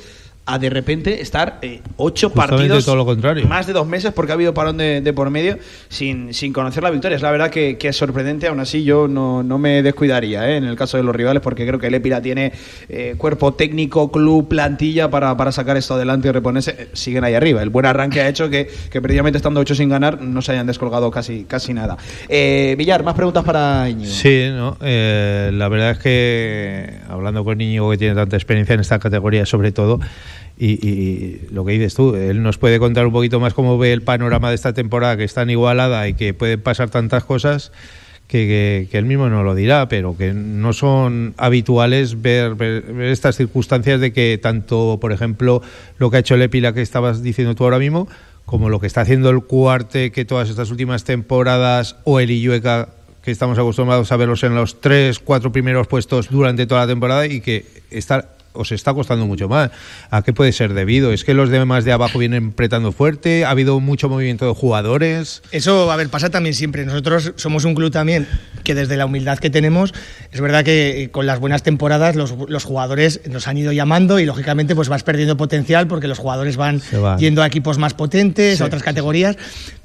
a 0.49 0.61
de 0.61 0.71
repente 0.71 1.21
estar 1.21 1.59
eh, 1.61 1.81
ocho 1.97 2.31
partidos, 2.31 2.85
todo 2.85 2.95
lo 2.95 3.05
contrario. 3.05 3.47
más 3.49 3.67
de 3.67 3.73
dos 3.73 3.87
meses, 3.87 4.13
porque 4.13 4.31
ha 4.31 4.37
habido 4.37 4.55
parón 4.55 4.77
de, 4.77 5.13
por 5.13 5.29
medio, 5.29 5.59
sin, 5.89 6.33
sin, 6.33 6.53
conocer 6.53 6.85
la 6.85 6.91
victoria. 6.91 7.17
Es 7.17 7.23
la 7.23 7.33
verdad 7.33 7.51
que, 7.51 7.77
es 7.81 7.97
sorprendente, 7.97 8.47
aún 8.47 8.61
así 8.61 8.85
yo 8.85 9.09
no, 9.09 9.43
no 9.43 9.59
me 9.59 9.83
descuidaría 9.83 10.49
eh, 10.49 10.57
en 10.57 10.65
el 10.65 10.77
caso 10.77 10.97
de 10.99 11.03
los 11.03 11.15
rivales, 11.15 11.43
porque 11.43 11.67
creo 11.67 11.81
que 11.81 11.89
el 11.89 11.95
Épila 11.95 12.23
tiene 12.23 12.53
eh, 12.89 13.17
cuerpo 13.19 13.55
técnico, 13.55 14.13
club, 14.13 14.47
plantilla 14.47 15.11
para, 15.11 15.37
para, 15.37 15.51
sacar 15.51 15.77
esto 15.77 15.95
adelante 15.95 16.29
y 16.29 16.31
reponerse. 16.31 16.91
siguen 16.93 17.25
ahí 17.25 17.35
arriba. 17.35 17.61
El 17.61 17.71
buen 17.71 17.87
arranque 17.87 18.21
ha 18.21 18.29
hecho 18.29 18.49
que, 18.49 18.71
que 18.91 19.03
previamente 19.03 19.39
estando 19.39 19.59
ocho 19.59 19.75
sin 19.75 19.89
ganar 19.89 20.23
no 20.23 20.43
se 20.43 20.53
hayan 20.53 20.69
descolgado 20.69 21.11
casi, 21.11 21.45
casi 21.45 21.75
nada. 21.75 21.97
Villar, 22.29 23.03
más 23.03 23.15
preguntas 23.15 23.43
para 23.43 23.91
Íñigo. 23.91 24.13
Sí, 24.13 24.47
¿no? 24.51 24.77
la 24.81 25.69
verdad 25.69 25.91
es 25.93 25.99
que 25.99 27.01
hablando 27.09 27.45
con 27.45 27.61
Íñigo 27.61 27.91
que 27.91 27.99
tiene 27.99 28.15
tanta 28.15 28.37
experiencia 28.37 28.75
en 28.75 28.81
esta 28.81 29.01
categoría 29.01 29.45
sobre 29.45 29.73
todo, 29.73 29.99
y, 30.59 31.41
lo 31.51 31.65
que 31.65 31.73
dices 31.73 31.95
tú, 31.95 32.15
él 32.15 32.43
nos 32.43 32.59
puede 32.59 32.79
contar 32.79 33.07
un 33.07 33.13
poquito 33.13 33.41
más 33.41 33.53
cómo 33.55 33.77
ve 33.79 33.93
el 33.93 34.03
panorama 34.03 34.49
de 34.49 34.55
esta 34.55 34.73
temporada 34.73 35.17
que 35.17 35.25
es 35.25 35.35
tan 35.35 35.51
igualada 35.51 36.09
y 36.09 36.15
que 36.15 36.33
pueden 36.35 36.61
pasar 36.61 36.91
tantas 36.91 37.25
cosas 37.25 37.73
que, 38.27 38.89
él 38.91 39.05
mismo 39.05 39.29
no 39.29 39.43
lo 39.43 39.55
dirá, 39.55 39.89
pero 39.89 40.17
que 40.17 40.33
no 40.33 40.73
son 40.73 41.35
habituales 41.37 42.21
ver, 42.23 42.57
estas 43.01 43.37
circunstancias 43.37 44.01
de 44.01 44.13
que 44.13 44.39
tanto, 44.43 44.99
por 45.01 45.13
ejemplo, 45.13 45.63
lo 45.99 46.11
que 46.11 46.17
ha 46.17 46.21
hecho 46.21 46.35
el 46.35 46.43
Epila 46.43 46.73
que 46.73 46.83
estabas 46.83 47.23
diciendo 47.23 47.55
tú 47.55 47.65
ahora 47.65 47.79
mismo, 47.79 48.09
como 48.45 48.71
lo 48.71 48.81
que 48.81 48.87
está 48.87 49.03
haciendo 49.03 49.31
el 49.31 49.43
Cuarte, 49.43 50.13
que 50.13 50.25
todas 50.25 50.49
estas 50.49 50.71
últimas 50.71 51.05
temporadas, 51.05 51.97
o 52.05 52.21
el 52.21 52.31
Illueca, 52.31 52.89
que 53.23 53.33
estamos 53.33 53.59
acostumbrados 53.59 54.13
a 54.13 54.17
verlos 54.17 54.45
en 54.45 54.55
los 54.55 54.81
tres, 54.81 55.19
cuatro 55.19 55.51
primeros 55.51 55.89
puestos 55.89 56.31
durante 56.31 56.67
toda 56.67 56.83
la 56.83 56.87
temporada 56.87 57.27
y 57.27 57.41
que 57.41 57.67
está 57.91 58.36
os 58.57 58.73
está 58.73 58.95
costando 58.95 59.27
mucho 59.27 59.49
más. 59.49 59.71
¿A 60.11 60.23
qué 60.23 60.33
puede 60.33 60.53
ser 60.53 60.75
debido? 60.75 61.13
¿Es 61.13 61.25
que 61.25 61.35
los 61.35 61.51
demás 61.51 61.85
de 61.85 61.93
abajo 61.93 62.19
vienen 62.19 62.51
apretando 62.53 62.93
fuerte? 62.93 63.45
¿Ha 63.45 63.51
habido 63.51 63.81
mucho 63.81 64.09
movimiento 64.09 64.47
de 64.47 64.55
jugadores? 64.55 65.43
Eso, 65.53 65.91
a 65.91 65.97
ver, 65.97 66.09
pasa 66.09 66.31
también 66.31 66.55
siempre. 66.55 66.85
Nosotros 66.85 67.33
somos 67.37 67.65
un 67.65 67.75
club 67.75 67.91
también 67.91 68.27
que 68.65 68.75
desde 68.75 68.97
la 68.97 69.07
humildad 69.07 69.39
que 69.39 69.49
tenemos, 69.49 69.95
es 70.33 70.41
verdad 70.41 70.65
que 70.65 71.03
eh, 71.03 71.11
con 71.11 71.25
las 71.25 71.39
buenas 71.39 71.63
temporadas 71.63 72.17
los, 72.17 72.65
jugadores 72.65 73.21
nos 73.31 73.47
han 73.47 73.59
ido 73.59 73.71
llamando 73.73 74.19
y 74.19 74.27
lógicamente 74.27 74.75
pues 74.75 74.89
vas 74.89 75.05
perdiendo 75.05 75.37
potencial 75.37 75.87
porque 75.87 76.09
los 76.09 76.19
jugadores 76.19 76.57
van, 76.57 76.83
yendo 77.19 77.43
a 77.43 77.47
equipos 77.47 77.79
más 77.79 77.95
potentes, 77.95 78.61
a 78.61 78.65
otras 78.65 78.83
categorías 78.83 79.37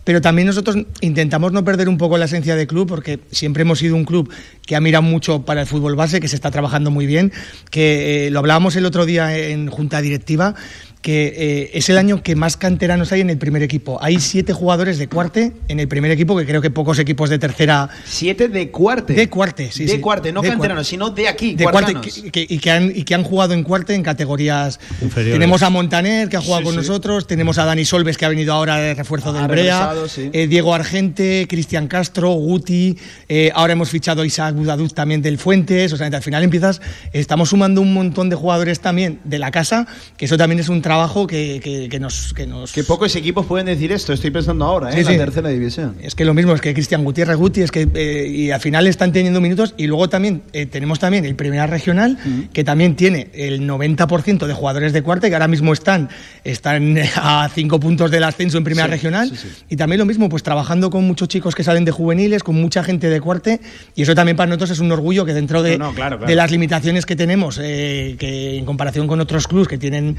pero 0.03 0.22
también 0.22 0.48
nosotros 0.48 0.77
intentamos 1.01 1.51
no 1.51 1.63
perder 1.63 1.89
un 1.89 1.98
poco 1.98 2.17
la 2.17 2.25
esencia 2.25 2.55
de 2.55 2.67
club 2.67 2.88
porque 2.88 3.20
siempre 3.31 3.62
hemos 3.62 3.79
sido 3.79 3.96
un 3.96 4.05
club 4.05 4.31
que 4.65 4.75
ha 4.75 4.81
mirado 4.81 5.03
mucho 5.03 5.43
para 5.43 5.62
el 5.62 5.67
fútbol 5.67 5.96
base, 5.96 6.20
que 6.20 6.27
se 6.27 6.36
está 6.36 6.51
trabajando 6.51 6.91
muy 6.91 7.05
bien, 7.05 7.31
que 7.70 8.27
eh, 8.27 8.31
lo 8.31 8.39
hablábamos 8.39 8.75
el 8.75 8.86
otro 8.86 9.05
día 9.05 9.38
en 9.38 9.67
junta 9.67 10.01
directiva 10.01 10.55
que 11.01 11.34
eh, 11.36 11.72
es 11.74 11.89
el 11.89 11.98
año 11.98 12.22
que 12.22 12.36
más 12.36 12.58
canteranos 12.58 13.12
hay 13.12 13.22
en 13.22 13.29
el 13.29 13.38
primer 13.38 13.63
equipo. 13.63 13.98
Hay 14.01 14.20
siete 14.20 14.53
jugadores 14.53 15.00
de 15.00 15.08
cuarte 15.08 15.53
en 15.67 15.79
el 15.79 15.88
primer 15.88 16.12
equipo, 16.12 16.38
que 16.38 16.46
creo 16.46 16.62
que 16.62 16.70
pocos 16.70 17.00
equipos 17.00 17.29
de 17.29 17.39
tercera. 17.39 17.89
¿Siete 18.05 18.48
de 18.48 18.70
cuarte? 18.70 19.13
De 19.13 19.29
cuarte, 19.29 19.72
sí. 19.72 19.86
De 19.86 20.00
cuarte, 20.00 20.31
no 20.31 20.41
canteranos, 20.41 20.88
sino 20.88 21.10
de 21.10 21.27
aquí, 21.27 21.55
de 21.55 21.65
cuarte, 21.65 21.93
y, 22.34 22.60
que 22.60 22.72
han, 22.72 22.91
y 22.96 23.03
que 23.03 23.15
han 23.15 23.24
jugado 23.24 23.53
en 23.53 23.63
cuarte 23.63 23.96
en 23.96 24.03
categorías. 24.03 24.79
Inferiores. 25.01 25.39
Tenemos 25.39 25.63
a 25.63 25.70
Montaner, 25.70 26.29
que 26.29 26.38
ha 26.38 26.41
jugado 26.41 26.63
con 26.65 26.75
nosotros, 26.75 27.25
tenemos 27.25 27.58
a 27.58 27.65
Dani 27.65 27.84
Solves, 27.84 28.17
que 28.17 28.25
ha 28.25 28.29
venido 28.29 28.53
ahora 28.53 28.77
de 28.77 28.93
refuerzo 28.93 29.34
del 29.34 29.48
Brea, 29.48 29.93
eh, 30.17 30.48
Diego 30.48 30.75
Argente, 30.75 31.48
Cristian 31.50 31.88
Castro, 31.88 32.31
Guti, 32.31 32.98
eh, 33.27 33.51
ahora 33.55 33.74
hemos 33.74 33.89
fichado 33.89 34.22
a 34.22 34.25
Isaac 34.25 34.55
Budaduz 34.55 34.93
también 34.93 35.22
del 35.22 35.39
Fuentes, 35.39 35.93
o 35.93 35.98
sea, 35.98 36.08
al 36.08 36.22
final 36.22 36.43
empiezas, 36.43 36.81
estamos 37.12 37.50
sumando 37.50 37.81
un 37.81 37.93
montón 37.93 38.29
de 38.29 38.36
jugadores 38.36 38.81
también 38.81 39.20
de 39.24 39.39
la 39.39 39.50
casa, 39.50 39.88
que 40.17 40.25
eso 40.25 40.38
también 40.38 40.60
es 40.60 40.70
un 40.70 40.81
trabajo 40.81 40.90
trabajo 40.91 41.25
que, 41.25 41.88
que, 41.89 42.00
nos, 42.01 42.33
que 42.33 42.45
nos... 42.45 42.74
Que 42.74 42.83
pocos 42.83 43.15
equipos 43.15 43.45
pueden 43.45 43.65
decir 43.65 43.93
esto, 43.93 44.12
estoy 44.12 44.29
pensando 44.29 44.65
ahora, 44.65 44.91
¿eh? 44.91 45.00
en 45.00 45.05
la 45.05 45.25
tercera 45.25 45.48
división. 45.48 45.95
Es 46.01 46.15
que 46.15 46.25
lo 46.25 46.33
mismo, 46.33 46.53
es 46.53 46.60
que 46.60 46.74
Cristian 46.74 47.05
Gutiérrez 47.05 47.38
Guti, 47.38 47.62
es 47.62 47.71
que 47.71 47.88
eh, 47.93 48.27
y 48.27 48.51
al 48.51 48.60
final 48.60 48.86
están 48.88 49.13
teniendo 49.13 49.39
minutos 49.39 49.74
y 49.77 49.88
luego 49.88 50.10
también 50.10 50.41
eh, 50.51 50.65
tenemos 50.65 51.00
también 51.00 51.24
el 51.24 51.36
Primera 51.36 51.65
Regional, 51.65 52.17
que 52.51 52.65
también 52.65 52.98
tiene 52.98 53.29
el 53.33 53.62
90% 53.62 54.45
de 54.45 54.53
jugadores 54.53 54.91
de 54.91 55.01
cuarta, 55.01 55.29
que 55.29 55.33
ahora 55.36 55.48
mismo 55.48 55.71
están, 55.71 56.10
están 56.43 56.98
a 57.15 57.50
cinco 57.55 57.79
puntos 57.79 58.12
del 58.12 58.25
ascenso 58.25 58.57
en 58.57 58.65
Primera 58.65 58.88
Regional, 58.88 59.31
y 59.69 59.77
también 59.77 59.98
lo 60.00 60.05
mismo, 60.05 60.27
pues 60.27 60.43
trabajando 60.43 60.89
con 60.89 61.07
muchos 61.07 61.29
chicos 61.29 61.55
que 61.55 61.63
salen 61.63 61.86
de 61.86 61.91
juveniles, 61.91 62.43
con 62.43 62.55
mucha 62.55 62.83
gente 62.83 63.10
de 63.10 63.21
cuarte, 63.21 63.62
y 63.95 64.01
eso 64.01 64.13
también 64.13 64.36
para 64.36 64.48
nosotros 64.48 64.71
es 64.71 64.79
un 64.79 64.91
orgullo 64.91 65.24
que 65.24 65.33
dentro 65.33 65.63
de, 65.63 65.79
de 66.27 66.36
las 66.36 66.51
limitaciones 66.51 67.05
que 67.05 67.15
tenemos, 67.15 67.55
que 67.55 68.57
en 68.57 68.65
comparación 68.65 69.07
con 69.07 69.21
otros 69.21 69.48
clubes 69.48 69.69
que 69.69 69.77
tienen 69.77 70.17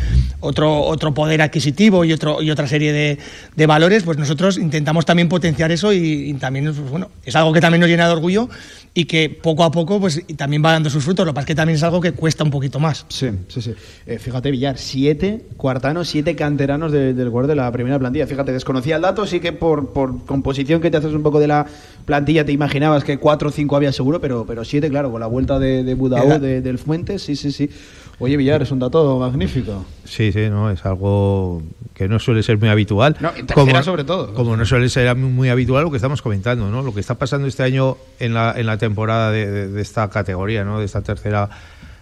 otro 0.62 0.92
otro, 0.92 1.14
poder 1.14 1.42
adquisitivo 1.42 2.04
y, 2.04 2.12
otro, 2.12 2.42
y 2.42 2.50
otra 2.50 2.66
serie 2.66 2.92
de, 2.92 3.66
valores, 3.66 4.02
pues 4.02 4.18
nosotros 4.18 4.58
intentamos 4.58 5.04
también 5.04 5.28
potenciar 5.28 5.72
eso 5.72 5.92
y, 5.92 6.32
también, 6.34 6.66
pues 6.66 6.90
bueno, 6.90 7.10
es 7.24 7.34
algo 7.36 7.52
que 7.52 7.60
también 7.60 7.80
nos 7.80 7.88
llena 7.88 8.06
de 8.06 8.12
orgullo 8.12 8.48
y 8.94 9.06
que 9.06 9.30
poco 9.30 9.64
a 9.64 9.70
poco 9.70 10.00
pues 10.00 10.22
también 10.36 10.62
va 10.64 10.72
dando 10.72 10.90
sus 10.90 11.02
frutos. 11.02 11.24
Lo 11.24 11.32
que 11.32 11.36
pasa 11.36 11.44
es 11.44 11.46
que 11.46 11.54
también 11.54 11.76
es 11.76 11.82
algo 11.82 12.00
que 12.00 12.12
cuesta 12.12 12.44
un 12.44 12.50
poquito 12.50 12.78
más. 12.78 13.06
Sí, 13.08 13.30
sí, 13.48 13.62
sí. 13.62 13.74
Eh, 14.06 14.18
fíjate, 14.18 14.50
Villar, 14.50 14.78
siete 14.78 15.46
cuartanos, 15.56 16.08
siete 16.08 16.36
canteranos 16.36 16.92
del 16.92 17.30
guardia 17.30 17.50
de 17.50 17.56
la 17.56 17.72
primera 17.72 17.98
plantilla. 17.98 18.26
Fíjate, 18.26 18.52
desconocía 18.52 18.96
el 18.96 19.02
dato, 19.02 19.26
sí 19.26 19.40
que 19.40 19.52
por, 19.52 19.92
por 19.92 20.24
composición 20.26 20.80
que 20.80 20.90
te 20.90 20.98
haces 20.98 21.12
un 21.12 21.22
poco 21.22 21.40
de 21.40 21.46
la 21.46 21.66
plantilla 22.04 22.44
te 22.44 22.52
imaginabas 22.52 23.04
que 23.04 23.18
cuatro 23.18 23.48
o 23.48 23.52
cinco 23.52 23.76
había 23.76 23.92
seguro, 23.92 24.20
pero, 24.20 24.44
pero 24.46 24.64
siete, 24.64 24.90
claro, 24.90 25.10
con 25.10 25.20
la 25.20 25.26
vuelta 25.26 25.58
de, 25.58 25.84
de 25.84 25.94
Budaú, 25.94 26.38
del 26.38 26.78
Fuentes, 26.78 27.22
sí, 27.22 27.36
sí, 27.36 27.52
sí. 27.52 27.70
Oye, 28.22 28.36
Villar, 28.36 28.62
es 28.62 28.70
un 28.70 28.78
dato 28.78 29.18
magnífico. 29.18 29.84
Sí, 30.04 30.30
sí, 30.30 30.48
no, 30.48 30.70
es 30.70 30.86
algo 30.86 31.60
que 31.92 32.06
no 32.06 32.20
suele 32.20 32.44
ser 32.44 32.56
muy 32.56 32.68
habitual. 32.68 33.16
No, 33.18 33.32
como, 33.52 33.82
sobre 33.82 34.04
todo. 34.04 34.32
Como 34.32 34.56
no 34.56 34.64
suele 34.64 34.88
ser 34.90 35.16
muy 35.16 35.48
habitual 35.48 35.82
lo 35.82 35.90
que 35.90 35.96
estamos 35.96 36.22
comentando, 36.22 36.70
¿no? 36.70 36.82
Lo 36.82 36.94
que 36.94 37.00
está 37.00 37.16
pasando 37.16 37.48
este 37.48 37.64
año 37.64 37.96
en 38.20 38.32
la, 38.32 38.54
en 38.56 38.66
la 38.66 38.78
temporada 38.78 39.32
de, 39.32 39.80
esta 39.80 40.08
categoría, 40.08 40.62
¿no? 40.62 40.78
De 40.78 40.84
esta 40.84 41.02
tercera 41.02 41.50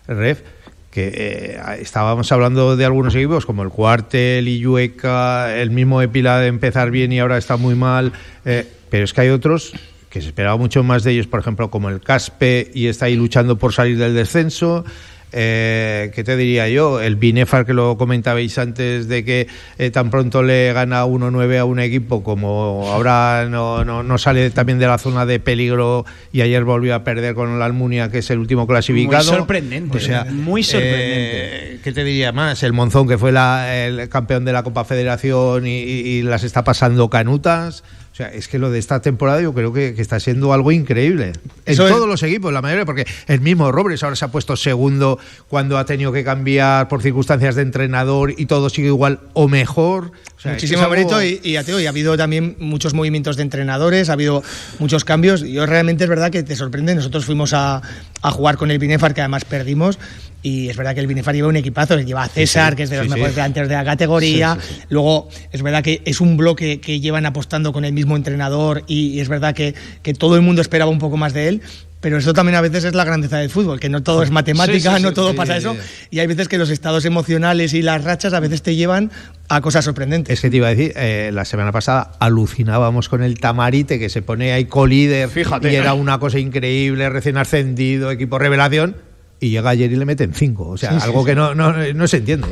ref 0.06 0.42
que 0.90 1.10
eh, 1.14 1.60
estábamos 1.80 2.30
hablando 2.32 2.76
de 2.76 2.84
algunos 2.84 3.14
equipos 3.14 3.46
como 3.46 3.62
el 3.62 3.70
Cuartel, 3.70 4.46
Illueca, 4.46 5.56
el 5.56 5.70
mismo 5.70 6.02
Epila 6.02 6.38
de 6.38 6.48
empezar 6.48 6.90
bien 6.90 7.12
y 7.12 7.20
ahora 7.20 7.38
está 7.38 7.56
muy 7.56 7.76
mal, 7.76 8.12
eh, 8.44 8.70
pero 8.90 9.04
es 9.04 9.14
que 9.14 9.22
hay 9.22 9.28
otros 9.30 9.72
que 10.10 10.20
se 10.20 10.26
esperaba 10.26 10.58
mucho 10.58 10.82
más 10.82 11.02
de 11.02 11.12
ellos, 11.12 11.28
por 11.28 11.40
ejemplo, 11.40 11.70
como 11.70 11.88
el 11.88 12.00
Caspe 12.00 12.70
y 12.74 12.88
está 12.88 13.06
ahí 13.06 13.16
luchando 13.16 13.56
por 13.56 13.72
salir 13.72 13.96
del 13.96 14.14
descenso, 14.14 14.84
eh, 15.32 16.10
¿qué 16.14 16.24
te 16.24 16.36
diría 16.36 16.68
yo? 16.68 17.00
El 17.00 17.16
Binefar 17.16 17.66
que 17.66 17.72
lo 17.72 17.96
comentabais 17.96 18.58
antes 18.58 19.08
de 19.08 19.24
que 19.24 19.46
eh, 19.78 19.90
tan 19.90 20.10
pronto 20.10 20.42
le 20.42 20.72
gana 20.72 21.04
1-9 21.04 21.58
a 21.58 21.64
un 21.64 21.78
equipo 21.80 22.22
como 22.22 22.90
ahora 22.90 23.46
no, 23.48 23.84
no, 23.84 24.18
sale 24.18 24.50
también 24.50 24.78
de 24.78 24.86
la 24.86 24.98
zona 24.98 25.26
de 25.26 25.40
peligro 25.40 26.04
y 26.32 26.40
ayer 26.40 26.64
volvió 26.64 26.94
a 26.94 27.04
perder 27.04 27.34
con 27.34 27.58
la 27.58 27.64
Almunia 27.64 28.10
que 28.10 28.18
es 28.18 28.30
el 28.30 28.38
último 28.38 28.66
clasificado. 28.66 29.24
Muy 29.24 29.38
sorprendente, 29.38 29.98
o 29.98 30.00
sea, 30.00 30.24
muy 30.24 30.62
sorprendente. 30.62 31.74
Eh, 31.74 31.80
¿Qué 31.82 31.92
te 31.92 32.04
diría 32.04 32.32
más? 32.32 32.62
El 32.62 32.72
Monzón 32.72 33.08
que 33.08 33.18
fue 33.18 33.30
el 33.30 34.08
campeón 34.08 34.44
de 34.44 34.52
la 34.52 34.62
Copa 34.62 34.84
Federación 34.84 35.66
y 35.66 36.22
las 36.22 36.44
está 36.44 36.64
pasando 36.64 37.08
canutas 37.08 37.84
es 38.28 38.48
que 38.48 38.58
lo 38.58 38.70
de 38.70 38.78
esta 38.78 39.00
temporada 39.00 39.40
yo 39.40 39.52
creo 39.54 39.72
que, 39.72 39.94
está 40.00 40.20
siendo 40.20 40.52
algo 40.52 40.72
increíble. 40.72 41.32
En 41.66 41.76
todos 41.76 42.08
los 42.08 42.22
equipos, 42.22 42.52
la 42.52 42.62
mayoría, 42.62 42.84
porque 42.84 43.06
el 43.26 43.40
mismo 43.40 43.70
Robles 43.70 44.02
ahora 44.02 44.16
se 44.16 44.24
ha 44.24 44.28
puesto 44.28 44.56
segundo 44.56 45.18
cuando 45.48 45.78
ha 45.78 45.84
tenido 45.84 46.12
que 46.12 46.24
cambiar 46.24 46.88
por 46.88 47.02
circunstancias 47.02 47.54
de 47.54 47.62
entrenador 47.62 48.34
y 48.36 48.46
todo 48.46 48.70
sigue 48.70 48.88
igual 48.88 49.20
o 49.34 49.48
mejor. 49.48 50.12
Muchísimo 50.44 50.88
mérito 50.88 51.22
y, 51.22 51.40
y, 51.42 51.50
y, 51.52 51.56
ha 51.56 51.88
habido 51.88 52.16
también 52.16 52.56
muchos 52.58 52.94
movimientos 52.94 53.36
de 53.36 53.42
entrenadores, 53.42 54.08
ha 54.08 54.14
habido 54.14 54.42
muchos 54.78 55.04
cambios. 55.04 55.42
Yo 55.42 55.66
realmente 55.66 56.04
es 56.04 56.10
verdad 56.10 56.30
que 56.30 56.42
te 56.42 56.56
sorprende. 56.56 56.94
Nosotros 56.94 57.26
fuimos 57.26 57.52
a, 57.52 57.82
a 58.22 58.30
jugar 58.30 58.56
con 58.56 58.70
el 58.70 58.78
Binefar, 58.78 59.12
que 59.12 59.20
además 59.20 59.44
perdimos, 59.44 59.98
y 60.42 60.68
es 60.68 60.76
verdad 60.76 60.94
que 60.94 61.00
el 61.00 61.06
Binefar 61.06 61.34
lleva 61.34 61.48
un 61.48 61.56
equipazo, 61.56 61.98
lleva 62.00 62.22
a 62.22 62.28
César, 62.28 62.74
que 62.74 62.84
es 62.84 62.90
de 62.90 62.98
los 62.98 63.08
mejores 63.08 63.34
delanteros 63.34 63.68
de 63.68 63.74
la 63.74 63.84
categoría. 63.84 64.56
Luego, 64.88 65.28
es 65.52 65.62
verdad 65.62 65.82
que 65.82 66.00
es 66.04 66.20
un 66.20 66.36
bloque 66.36 66.80
que 66.80 67.00
llevan 67.00 67.26
apostando 67.26 67.72
con 67.72 67.84
el 67.84 67.92
mismo 67.92 68.16
entrenador 68.16 68.84
y, 68.86 69.20
es 69.20 69.28
verdad 69.28 69.54
que, 69.54 69.74
que, 70.02 70.14
todo 70.14 70.36
el 70.36 70.42
mundo 70.42 70.62
esperaba 70.62 70.90
un 70.90 70.98
poco 70.98 71.16
más 71.16 71.34
de 71.34 71.48
él. 71.48 71.62
Pero 72.00 72.16
eso 72.16 72.32
también 72.32 72.56
a 72.56 72.62
veces 72.62 72.84
es 72.84 72.94
la 72.94 73.04
grandeza 73.04 73.38
del 73.38 73.50
fútbol, 73.50 73.78
que 73.78 73.90
no 73.90 74.02
todo 74.02 74.22
es 74.22 74.30
matemática, 74.30 74.98
no 74.98 75.12
todo 75.12 75.34
pasa 75.34 75.56
eso. 75.56 75.76
Y 76.10 76.18
hay 76.20 76.26
veces 76.26 76.48
que 76.48 76.56
los 76.56 76.70
estados 76.70 77.04
emocionales 77.04 77.74
y 77.74 77.82
las 77.82 78.02
rachas 78.02 78.32
a 78.32 78.40
veces 78.40 78.62
te 78.62 78.74
llevan 78.74 79.10
a 79.48 79.60
cosas 79.60 79.84
sorprendentes. 79.84 80.32
Es 80.32 80.40
que 80.40 80.48
te 80.48 80.56
iba 80.56 80.68
a 80.68 80.70
decir, 80.70 80.94
eh, 80.96 81.30
la 81.32 81.44
semana 81.44 81.72
pasada 81.72 82.12
alucinábamos 82.18 83.10
con 83.10 83.22
el 83.22 83.38
Tamarite, 83.38 83.98
que 83.98 84.08
se 84.08 84.22
pone 84.22 84.52
ahí 84.52 84.64
colíder 84.64 85.28
y 85.62 85.74
era 85.74 85.92
una 85.92 86.18
cosa 86.18 86.38
increíble, 86.38 87.10
recién 87.10 87.36
ascendido, 87.36 88.10
equipo 88.10 88.38
revelación 88.38 88.96
y 89.38 89.50
llega 89.50 89.70
ayer 89.70 89.92
y 89.92 89.96
le 89.96 90.06
meten 90.06 90.32
cinco. 90.32 90.68
O 90.68 90.78
sea, 90.78 90.96
algo 90.98 91.24
que 91.24 91.34
no, 91.34 91.54
no, 91.54 91.72
no, 91.72 92.08
se 92.08 92.18
entiende. 92.18 92.48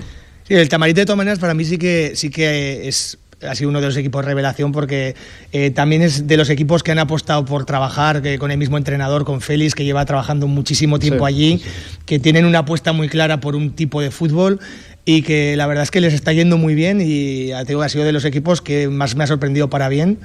Sí, 0.46 0.54
el 0.54 0.68
Tamarite 0.68 1.00
de 1.00 1.06
todas 1.06 1.18
maneras 1.18 1.38
para 1.38 1.54
mí 1.54 1.64
sí 1.64 1.78
que, 1.78 2.12
sí 2.16 2.28
que 2.28 2.86
es 2.88 3.18
ha 3.46 3.54
sido 3.54 3.70
uno 3.70 3.80
de 3.80 3.86
los 3.86 3.96
equipos 3.96 4.24
revelación 4.24 4.72
porque 4.72 5.14
eh, 5.52 5.70
también 5.70 6.02
es 6.02 6.26
de 6.26 6.36
los 6.36 6.50
equipos 6.50 6.82
que 6.82 6.92
han 6.92 6.98
apostado 6.98 7.44
por 7.44 7.64
trabajar 7.64 8.22
con 8.38 8.50
el 8.50 8.58
mismo 8.58 8.76
entrenador, 8.76 9.24
con 9.24 9.40
Félix, 9.40 9.74
que 9.74 9.84
lleva 9.84 10.04
trabajando 10.04 10.46
muchísimo 10.46 10.98
tiempo 10.98 11.26
allí, 11.26 11.62
que 12.06 12.18
tienen 12.18 12.44
una 12.44 12.60
apuesta 12.60 12.92
muy 12.92 13.08
clara 13.08 13.40
por 13.40 13.54
un 13.54 13.72
tipo 13.72 14.00
de 14.00 14.10
fútbol 14.10 14.60
y 15.04 15.22
que 15.22 15.56
la 15.56 15.66
verdad 15.66 15.84
es 15.84 15.90
que 15.90 16.00
les 16.00 16.14
está 16.14 16.32
yendo 16.32 16.58
muy 16.58 16.74
bien 16.74 17.00
y 17.00 17.52
ha 17.52 17.64
sido 17.64 18.04
de 18.04 18.12
los 18.12 18.24
equipos 18.24 18.60
que 18.60 18.88
más 18.88 19.16
me 19.16 19.24
ha 19.24 19.26
sorprendido 19.26 19.70
para 19.70 19.88
bien 19.88 20.18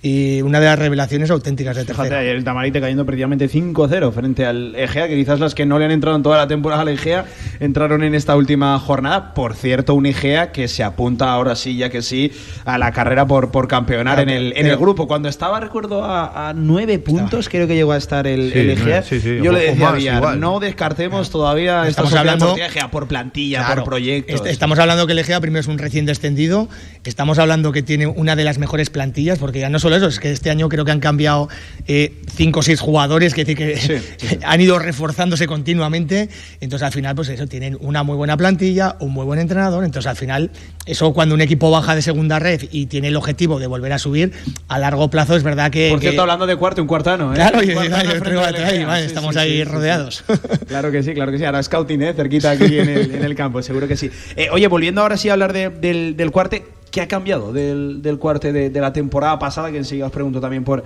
y 0.00 0.42
una 0.42 0.60
de 0.60 0.66
las 0.66 0.78
revelaciones 0.78 1.28
auténticas 1.30 1.74
de 1.74 1.84
tercera. 1.84 2.04
Fíjate, 2.04 2.20
ayer 2.20 2.36
el 2.36 2.44
Tamarite 2.44 2.80
cayendo 2.80 3.04
prácticamente 3.04 3.50
5-0 3.50 4.12
frente 4.12 4.46
al 4.46 4.76
Egea, 4.76 5.08
que 5.08 5.16
quizás 5.16 5.40
las 5.40 5.56
que 5.56 5.66
no 5.66 5.78
le 5.80 5.86
han 5.86 5.90
entrado 5.90 6.16
en 6.16 6.22
toda 6.22 6.36
la 6.36 6.46
temporada 6.46 6.82
al 6.82 6.88
Egea 6.88 7.24
entraron 7.58 8.04
en 8.04 8.14
esta 8.14 8.36
última 8.36 8.78
jornada. 8.78 9.34
Por 9.34 9.56
cierto, 9.56 9.94
un 9.94 10.06
Egea 10.06 10.52
que 10.52 10.68
se 10.68 10.84
apunta 10.84 11.32
ahora 11.32 11.56
sí, 11.56 11.76
ya 11.76 11.90
que 11.90 12.02
sí, 12.02 12.30
a 12.64 12.78
la 12.78 12.92
carrera 12.92 13.26
por, 13.26 13.50
por 13.50 13.66
campeonar 13.66 14.20
en, 14.20 14.28
el, 14.28 14.52
en 14.56 14.66
el 14.66 14.76
grupo. 14.76 15.08
Cuando 15.08 15.28
estaba, 15.28 15.58
recuerdo, 15.58 16.04
a, 16.04 16.52
nueve 16.54 17.00
puntos, 17.00 17.48
creo 17.48 17.66
que 17.66 17.74
llegó 17.74 17.90
a 17.90 17.96
estar 17.96 18.28
el, 18.28 18.52
Egea. 18.52 19.02
yo 19.02 19.50
le 19.50 19.72
decía 19.72 20.18
a 20.18 20.36
no 20.36 20.60
descartemos 20.60 21.30
todavía 21.30 21.88
estamos 21.88 22.14
hablando 22.14 22.50
por 22.50 22.60
Egea 22.60 22.90
por 22.90 23.08
plantilla, 23.08 23.74
por 23.74 23.84
proyectos. 23.84 24.46
Estamos 24.46 24.78
hablando 24.78 25.06
que 25.08 25.12
el 25.12 25.18
Egea 25.18 25.40
primero 25.40 25.60
es 25.60 25.66
un 25.66 25.78
recién 25.78 26.06
descendido, 26.06 26.68
estamos 27.02 27.40
hablando 27.40 27.72
que 27.72 27.82
tiene 27.82 28.06
una 28.06 28.36
de 28.36 28.44
las 28.44 28.58
mejores 28.58 28.90
plantillas, 28.90 29.40
porque 29.40 29.58
ya 29.58 29.68
no 29.68 29.80
eso, 29.96 30.06
es 30.06 30.20
que 30.20 30.30
este 30.30 30.50
año 30.50 30.68
creo 30.68 30.84
que 30.84 30.90
han 30.90 31.00
cambiado 31.00 31.48
eh, 31.86 32.12
cinco 32.34 32.60
o 32.60 32.62
seis 32.62 32.80
jugadores, 32.80 33.34
que, 33.34 33.44
que 33.44 34.00
han 34.44 34.60
ido 34.60 34.78
reforzándose 34.78 35.46
continuamente. 35.46 36.28
Entonces 36.60 36.86
al 36.86 36.92
final, 36.92 37.14
pues 37.14 37.28
eso, 37.28 37.46
tienen 37.46 37.76
una 37.80 38.02
muy 38.02 38.16
buena 38.16 38.36
plantilla, 38.36 38.96
un 39.00 39.12
muy 39.12 39.24
buen 39.24 39.40
entrenador. 39.40 39.84
Entonces 39.84 40.08
al 40.08 40.16
final, 40.16 40.50
eso 40.86 41.12
cuando 41.12 41.34
un 41.34 41.40
equipo 41.40 41.70
baja 41.70 41.94
de 41.94 42.02
segunda 42.02 42.38
red 42.38 42.62
y 42.70 42.86
tiene 42.86 43.08
el 43.08 43.16
objetivo 43.16 43.58
de 43.58 43.66
volver 43.66 43.92
a 43.92 43.98
subir, 43.98 44.32
a 44.68 44.78
largo 44.78 45.10
plazo 45.10 45.36
es 45.36 45.42
verdad 45.42 45.70
que. 45.70 45.90
Por 45.90 46.00
cierto, 46.00 46.22
hablando 46.22 46.46
de 46.46 46.56
cuarto, 46.56 46.82
un 46.82 46.88
cuartano, 46.88 47.32
¿eh? 47.32 47.36
Claro, 47.36 47.60
estamos 47.60 49.36
ahí 49.36 49.64
rodeados. 49.64 50.24
Claro 50.66 50.90
que 50.90 51.02
sí, 51.02 51.14
claro 51.14 51.32
que 51.32 51.38
sí. 51.38 51.44
Ahora 51.44 51.62
scouting, 51.62 52.02
¿eh? 52.02 52.14
Cerquita 52.14 52.50
aquí 52.50 52.78
en 52.78 52.88
el, 52.88 53.34
campo, 53.34 53.62
seguro 53.62 53.88
que 53.88 53.96
sí. 53.96 54.10
Eh, 54.36 54.48
oye, 54.50 54.66
volviendo 54.68 55.00
ahora 55.00 55.16
sí 55.16 55.28
a 55.28 55.32
hablar 55.34 55.52
del, 55.52 56.16
del 56.16 56.30
cuarte, 56.30 56.64
¿Qué 56.98 57.02
ha 57.02 57.06
cambiado 57.06 57.52
del, 57.52 58.02
del 58.02 58.18
cuarte 58.18 58.52
de, 58.52 58.80
la 58.80 58.92
temporada 58.92 59.38
pasada? 59.38 59.70
Que 59.70 59.76
enseguida 59.76 60.06
os 60.06 60.10
pregunto 60.10 60.40
también 60.40 60.64
por, 60.64 60.82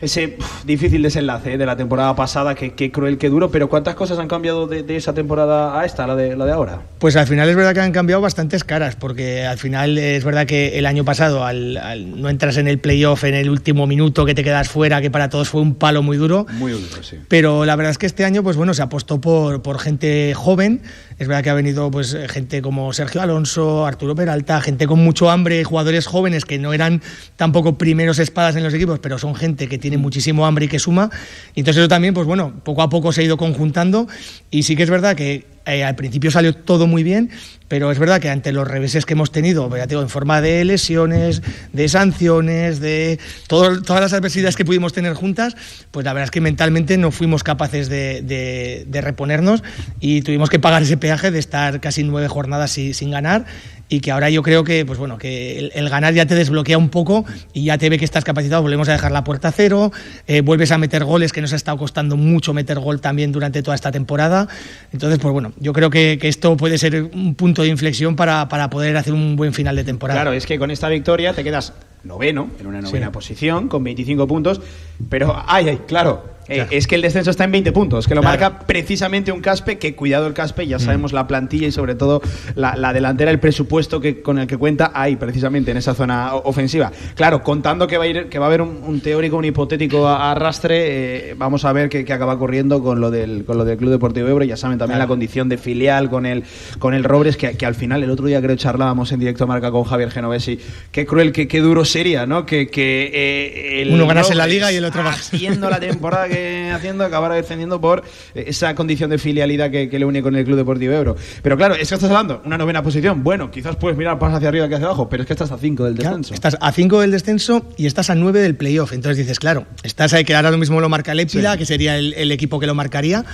ese 0.00 0.38
difícil 0.64 1.02
desenlace 1.02 1.54
¿eh? 1.54 1.58
de 1.58 1.66
la 1.66 1.76
temporada 1.76 2.14
pasada, 2.14 2.54
que, 2.54 2.92
cruel, 2.92 3.18
que 3.18 3.28
duro, 3.28 3.50
pero 3.50 3.68
¿cuántas 3.68 3.94
cosas 3.94 4.18
han 4.18 4.28
cambiado 4.28 4.66
de, 4.66 4.84
esa 4.96 5.12
temporada 5.12 5.78
a 5.78 5.84
esta, 5.84 6.06
la 6.06 6.14
de, 6.14 6.36
la 6.36 6.46
de 6.46 6.52
ahora? 6.52 6.82
Pues 6.98 7.16
al 7.16 7.26
final 7.26 7.48
es 7.48 7.56
verdad 7.56 7.74
que 7.74 7.80
han 7.80 7.92
cambiado 7.92 8.22
bastantes 8.22 8.62
caras, 8.62 8.94
porque 8.96 9.44
al 9.44 9.58
final 9.58 9.98
es 9.98 10.24
verdad 10.24 10.46
que 10.46 10.78
el 10.78 10.86
año 10.86 11.04
pasado, 11.04 11.44
al, 11.44 12.20
no 12.20 12.28
entras 12.28 12.56
en 12.58 12.68
el 12.68 12.78
playoff 12.78 13.24
en 13.24 13.34
el 13.34 13.50
último 13.50 13.86
minuto, 13.86 14.24
que 14.24 14.34
te 14.34 14.44
quedas 14.44 14.68
fuera, 14.68 15.00
que 15.00 15.10
para 15.10 15.28
todos 15.28 15.48
fue 15.48 15.60
un 15.60 15.74
palo 15.74 16.02
muy 16.02 16.16
duro. 16.16 16.46
Muy 16.52 16.72
duro, 16.72 17.02
sí. 17.02 17.16
Pero 17.28 17.64
la 17.64 17.74
verdad 17.74 17.90
es 17.90 17.98
que 17.98 18.06
este 18.06 18.24
año, 18.24 18.42
pues 18.42 18.56
bueno, 18.56 18.74
se 18.74 18.82
apostó 18.82 19.20
por, 19.20 19.62
por 19.62 19.80
gente 19.80 20.32
joven. 20.34 20.80
Es 21.18 21.26
verdad 21.26 21.42
que 21.42 21.50
ha 21.50 21.54
venido 21.54 21.90
pues 21.90 22.16
gente 22.28 22.62
como 22.62 22.92
Sergio 22.92 23.20
Alonso, 23.20 23.84
Arturo 23.84 24.14
Peralta, 24.14 24.60
gente 24.60 24.86
con 24.86 25.00
mucho 25.00 25.30
hambre, 25.30 25.64
jugadores 25.64 26.06
jóvenes 26.06 26.44
que 26.44 26.58
no 26.58 26.72
eran 26.72 27.02
tampoco 27.34 27.76
primeros 27.76 28.20
espadas 28.20 28.54
en 28.54 28.62
los 28.62 28.72
equipos, 28.72 29.00
pero 29.00 29.18
son 29.18 29.34
gente 29.34 29.68
que 29.68 29.78
tiene 29.78 29.96
muchísimo 29.96 30.46
hambre 30.46 30.66
y 30.66 30.68
que 30.68 30.78
suma. 30.78 31.10
Y 31.56 31.60
entonces 31.60 31.80
eso 31.80 31.88
también, 31.88 32.14
pues 32.14 32.26
bueno, 32.26 32.52
poco 32.62 32.82
a 32.82 32.88
poco 32.88 33.12
se 33.12 33.22
ha 33.22 33.24
ido 33.24 33.36
conjuntando 33.36 34.06
y 34.52 34.62
sí 34.62 34.76
que 34.76 34.84
es 34.84 34.90
verdad 34.90 35.16
que 35.16 35.57
eh, 35.68 35.84
al 35.84 35.94
principio 35.96 36.30
salió 36.30 36.54
todo 36.54 36.86
muy 36.86 37.02
bien, 37.02 37.30
pero 37.68 37.92
es 37.92 37.98
verdad 37.98 38.20
que 38.20 38.30
ante 38.30 38.52
los 38.52 38.66
reveses 38.66 39.04
que 39.04 39.12
hemos 39.12 39.30
tenido, 39.30 39.70
ya 39.76 39.84
en 39.84 40.08
forma 40.08 40.40
de 40.40 40.64
lesiones, 40.64 41.42
de 41.74 41.88
sanciones, 41.90 42.80
de 42.80 43.18
todas 43.46 43.86
las 43.88 44.14
adversidades 44.14 44.56
que 44.56 44.64
pudimos 44.64 44.94
tener 44.94 45.12
juntas, 45.12 45.56
pues 45.90 46.06
la 46.06 46.14
verdad 46.14 46.24
es 46.24 46.30
que 46.30 46.40
mentalmente 46.40 46.96
no 46.96 47.10
fuimos 47.10 47.44
capaces 47.44 47.90
de, 47.90 48.86
reponernos 49.02 49.62
y 50.00 50.22
tuvimos 50.22 50.48
que 50.48 50.58
pagar 50.58 50.82
ese 50.82 50.96
peaje 50.96 51.30
de 51.30 51.38
estar 51.38 51.80
casi 51.80 52.02
nueve 52.02 52.28
jornadas 52.28 52.70
sin 52.70 53.10
ganar 53.10 53.44
y 53.88 54.00
que 54.00 54.10
ahora 54.10 54.30
yo 54.30 54.42
creo 54.42 54.64
que 54.64 54.84
pues 54.84 54.98
bueno 54.98 55.18
que 55.18 55.70
el, 55.74 55.88
ganar 55.88 56.14
ya 56.14 56.26
te 56.26 56.34
desbloquea 56.34 56.78
un 56.78 56.90
poco 56.90 57.24
y 57.52 57.64
ya 57.64 57.78
te 57.78 57.88
ve 57.88 57.98
que 57.98 58.04
estás 58.04 58.24
capacitado. 58.24 58.62
Volvemos 58.62 58.88
a 58.88 58.92
dejar 58.92 59.12
la 59.12 59.24
puerta 59.24 59.48
a 59.48 59.52
cero 59.52 59.92
eh, 60.26 60.40
vuelves 60.40 60.72
a 60.72 60.78
meter 60.78 61.04
goles 61.04 61.32
que 61.32 61.40
nos 61.40 61.52
ha 61.52 61.56
estado 61.56 61.78
costando 61.78 62.16
mucho 62.16 62.52
meter 62.52 62.78
gol 62.78 63.00
también 63.00 63.32
durante 63.32 63.62
toda 63.62 63.74
esta 63.74 63.90
temporada. 63.90 64.48
Entonces 64.92 65.18
pues 65.18 65.32
bueno 65.32 65.52
yo 65.58 65.72
creo 65.72 65.90
que, 65.90 66.18
que 66.20 66.28
esto 66.28 66.56
puede 66.56 66.78
ser 66.78 67.02
un 67.02 67.34
punto 67.34 67.62
de 67.62 67.68
inflexión 67.68 68.16
para, 68.16 68.48
para, 68.48 68.68
poder 68.70 68.96
hacer 68.96 69.12
un 69.12 69.36
buen 69.36 69.54
final 69.54 69.76
de 69.76 69.84
temporada. 69.84 70.20
Claro, 70.20 70.36
es 70.36 70.46
que 70.46 70.58
con 70.58 70.70
esta 70.70 70.88
victoria 70.88 71.32
te 71.32 71.42
quedas 71.42 71.72
noveno, 72.04 72.50
en 72.60 72.66
una 72.66 72.80
novena 72.80 73.12
posición, 73.12 73.68
con 73.68 73.82
25 73.84 74.26
puntos, 74.26 74.60
pero, 75.08 75.42
ay, 75.46 75.68
ay, 75.68 75.80
claro, 75.86 76.37
eh, 76.48 76.66
es 76.70 76.86
que 76.86 76.94
el 76.94 77.02
descenso 77.02 77.30
está 77.30 77.44
en 77.44 77.52
20 77.52 77.72
puntos, 77.72 78.06
que 78.06 78.14
lo 78.14 78.22
marca 78.22 78.60
precisamente 78.60 79.32
un 79.32 79.40
Caspe, 79.40 79.78
que 79.78 79.94
cuidado 79.94 80.26
el 80.26 80.34
Caspe, 80.34 80.66
ya 80.66 80.78
mm. 80.78 80.80
sabemos 80.80 81.12
la 81.12 81.26
plantilla 81.26 81.66
y 81.66 81.72
sobre 81.72 81.94
todo 81.94 82.22
la, 82.54 82.92
delantera, 82.92 83.30
el 83.30 83.38
presupuesto 83.38 84.00
que, 84.00 84.22
con 84.22 84.38
el 84.38 84.46
que 84.46 84.56
cuenta 84.56 84.90
ahí, 84.94 85.16
precisamente 85.16 85.70
en 85.70 85.76
esa 85.76 85.94
zona 85.94 86.34
ofensiva. 86.34 86.90
Claro, 87.14 87.42
contando 87.42 87.86
que 87.86 87.98
va 87.98 88.04
a, 88.04 88.06
ir, 88.06 88.28
que 88.28 88.38
va 88.38 88.46
a 88.46 88.48
haber 88.48 88.62
un, 88.62 89.00
teórico, 89.00 89.36
un 89.36 89.44
hipotético 89.44 90.08
arrastre, 90.08 91.30
eh, 91.30 91.34
vamos 91.36 91.64
a 91.64 91.72
ver 91.72 91.88
qué 91.88 92.10
acaba 92.12 92.38
corriendo 92.38 92.82
con 92.82 93.00
lo, 93.00 93.10
del, 93.10 93.44
con 93.44 93.58
lo 93.58 93.64
del 93.64 93.76
Club 93.76 93.90
Deportivo 93.90 94.28
Ebro, 94.28 94.44
ya 94.44 94.56
saben 94.56 94.78
también 94.78 94.98
la 94.98 95.06
condición 95.06 95.48
de 95.48 95.58
filial 95.58 96.08
con 96.08 96.26
el, 96.26 96.44
con 96.78 96.94
el 96.94 97.04
Robres, 97.04 97.36
que, 97.36 97.56
que, 97.56 97.66
al 97.66 97.74
final 97.74 98.02
el 98.02 98.10
otro 98.10 98.26
día 98.26 98.40
creo 98.40 98.56
charlábamos 98.56 99.12
en 99.12 99.20
directo 99.20 99.44
a 99.44 99.46
marca 99.46 99.70
con 99.70 99.84
Javier 99.84 100.10
Genovesi, 100.10 100.58
qué 100.90 101.04
cruel, 101.04 101.32
qué, 101.32 101.46
qué 101.46 101.60
duro 101.60 101.84
sería, 101.84 102.26
¿no? 102.26 102.46
Que, 102.46 102.68
que 102.68 103.10
eh, 103.12 103.88
uno 103.92 104.06
ganase 104.06 104.34
la 104.34 104.46
liga 104.46 104.72
y 104.72 104.76
el 104.76 104.84
otro 104.84 105.02
haciendo 105.08 105.70
la 105.70 105.80
temporada 105.80 106.28
que 106.28 106.37
haciendo 106.72 107.04
acabar 107.04 107.32
descendiendo 107.32 107.80
por 107.80 108.02
esa 108.34 108.74
condición 108.74 109.10
de 109.10 109.18
filialidad 109.18 109.70
que, 109.70 109.98
le 109.98 110.04
une 110.04 110.22
con 110.22 110.36
el 110.36 110.44
Club 110.44 110.56
Deportivo 110.56 110.92
Ebro. 110.92 111.16
Pero 111.42 111.56
claro, 111.56 111.74
es 111.74 111.88
que 111.88 111.94
estás 111.94 112.10
hablando, 112.10 112.42
una 112.44 112.58
novena 112.58 112.82
posición. 112.82 113.24
Bueno, 113.24 113.50
quizás 113.50 113.76
puedes 113.76 113.96
mirar 113.98 114.20
más 114.20 114.34
hacia 114.34 114.48
arriba 114.48 114.68
que 114.68 114.74
hacia 114.74 114.86
abajo, 114.86 115.08
pero 115.08 115.22
es 115.22 115.26
que 115.26 115.32
estás 115.32 115.50
a 115.50 115.58
5 115.58 115.84
del 115.84 115.94
descenso. 115.96 116.34
estás 116.34 116.56
a 116.60 116.72
5 116.72 117.00
del 117.00 117.10
descenso 117.10 117.66
y 117.76 117.86
estás 117.86 118.10
a 118.10 118.14
9 118.14 118.40
del 118.40 118.56
playoff. 118.56 118.92
Entonces 118.92 119.18
dices, 119.18 119.38
claro, 119.38 119.66
estás 119.82 120.12
ahí 120.12 120.24
que 120.24 120.34
ahora 120.34 120.50
lo 120.50 120.58
mismo 120.58 120.80
lo 120.80 120.88
marca 120.88 121.12
el 121.12 121.20
Épila, 121.20 121.56
que 121.56 121.66
sería 121.66 121.96
el, 121.96 122.14
el 122.14 122.32
equipo 122.32 122.60
que 122.60 122.66
lo 122.66 122.74
marcaría 122.74 123.24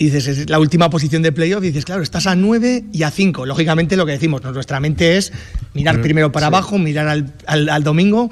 y 0.00 0.06
dices, 0.06 0.28
es 0.28 0.48
la 0.48 0.58
última 0.58 0.88
posición 0.88 1.20
de 1.20 1.30
playoff, 1.30 1.62
y 1.62 1.66
dices, 1.66 1.84
claro, 1.84 2.02
estás 2.02 2.26
a 2.26 2.34
9 2.34 2.84
y 2.90 3.02
a 3.02 3.10
5. 3.10 3.44
Lógicamente 3.44 3.98
lo 3.98 4.06
que 4.06 4.12
decimos, 4.12 4.42
nuestra 4.42 4.80
mente 4.80 5.18
es 5.18 5.30
mirar 5.74 5.98
mm, 5.98 6.00
primero 6.00 6.32
para 6.32 6.46
abajo, 6.46 6.78
mirar 6.78 7.06
al, 7.06 7.34
al, 7.46 7.84
domingo 7.84 8.30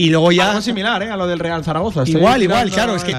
y 0.00 0.08
luego 0.08 0.32
ya... 0.32 0.48
Algo 0.48 0.62
similar 0.62 1.02
¿eh? 1.02 1.10
a 1.10 1.16
lo 1.16 1.26
del 1.26 1.38
Real 1.38 1.62
Zaragoza. 1.62 2.04
Igual, 2.06 2.42
igual, 2.42 2.70
claro, 2.70 2.96
es 2.96 3.04
que, 3.04 3.14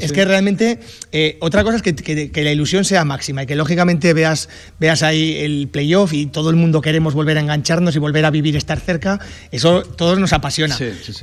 es, 0.00 0.12
que 0.12 0.24
realmente 0.24 0.80
eh, 1.12 1.38
otra 1.40 1.62
cosa 1.62 1.76
es 1.76 1.82
que, 1.82 1.94
que, 1.94 2.42
la 2.42 2.50
ilusión 2.50 2.84
sea 2.84 3.04
máxima 3.04 3.44
y 3.44 3.46
que 3.46 3.54
lógicamente 3.54 4.12
veas, 4.14 4.48
veas 4.80 5.04
ahí 5.04 5.36
el 5.36 5.68
playoff 5.68 6.12
y 6.12 6.26
todo 6.26 6.50
el 6.50 6.56
mundo 6.56 6.80
queremos 6.80 7.14
volver 7.14 7.38
a 7.38 7.40
engancharnos 7.40 7.94
y 7.94 8.00
volver 8.00 8.24
a 8.24 8.30
vivir, 8.30 8.56
estar 8.56 8.80
cerca, 8.80 9.20
eso 9.52 9.82
todos 9.82 10.18
nos 10.18 10.32
apasiona. 10.32 10.76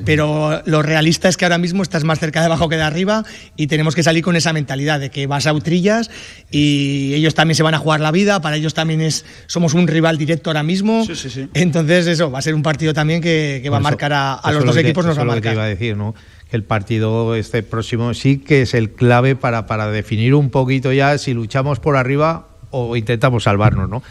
Pero 0.06 0.62
lo 0.66 0.82
realista 0.82 1.28
es 1.28 1.36
que 1.36 1.44
ahora 1.44 1.58
mismo 1.58 1.84
estás 1.84 2.06
más 2.06 2.20
cerca 2.20 2.40
de 2.40 2.46
abajo 2.46 2.70
que 2.70 2.78
de 2.78 2.84
arriba 2.84 3.26
y 3.58 3.68
tenemos 3.68 3.96
que 3.96 4.04
salir 4.04 4.24
con 4.24 4.38
esa 4.38 4.54
mentalidad 4.54 5.02
de 5.02 5.10
que 5.10 5.28
vas 5.28 5.46
a 5.46 5.52
utrillas 5.52 6.10
y 6.52 7.14
ellos 7.16 7.36
también 7.36 7.56
se 7.56 7.64
van 7.64 7.74
a 7.74 7.80
jugar 7.80 8.00
la 8.00 8.12
vida, 8.12 8.42
para 8.42 8.56
ellos 8.56 8.74
también 8.74 9.02
es 9.02 9.26
somos 9.48 9.74
un 9.74 9.88
rival 9.88 10.18
directo 10.18 10.52
ahora 10.52 10.64
mismo. 10.64 11.06
Entonces 11.54 12.08
eso 12.08 12.32
va 12.32 12.40
a 12.40 12.42
ser 12.42 12.56
un 12.56 12.64
partido 12.64 12.94
también 12.94 13.20
que, 13.22 13.68
va 13.70 13.78
a 13.78 13.82
marcar 13.82 14.14
a, 14.14 14.40
los 14.54 14.64
dos 14.64 14.78
equipos, 14.78 14.85
nos 14.94 15.18
va 15.18 15.22
a 15.22 15.26
marcar. 15.26 15.54
iba 15.54 15.64
a 15.64 15.68
decir, 15.68 15.96
¿no? 15.98 16.16
que 16.50 16.56
el 16.56 16.64
partido 16.64 17.36
este 17.36 17.64
próximo 17.64 18.14
sí 18.14 18.38
que 18.38 18.62
es 18.62 18.74
el 18.74 18.92
clave 18.92 19.36
para, 19.36 19.66
para 19.66 19.90
definir 19.90 20.36
un 20.36 20.50
poquito 20.50 20.94
ya 20.94 21.18
si 21.18 21.34
luchamos 21.34 21.80
por 21.80 21.98
arriba 21.98 22.48
o 22.72 22.96
intentamos 22.96 23.44
salvarnos, 23.44 23.90
¿no? 23.90 24.04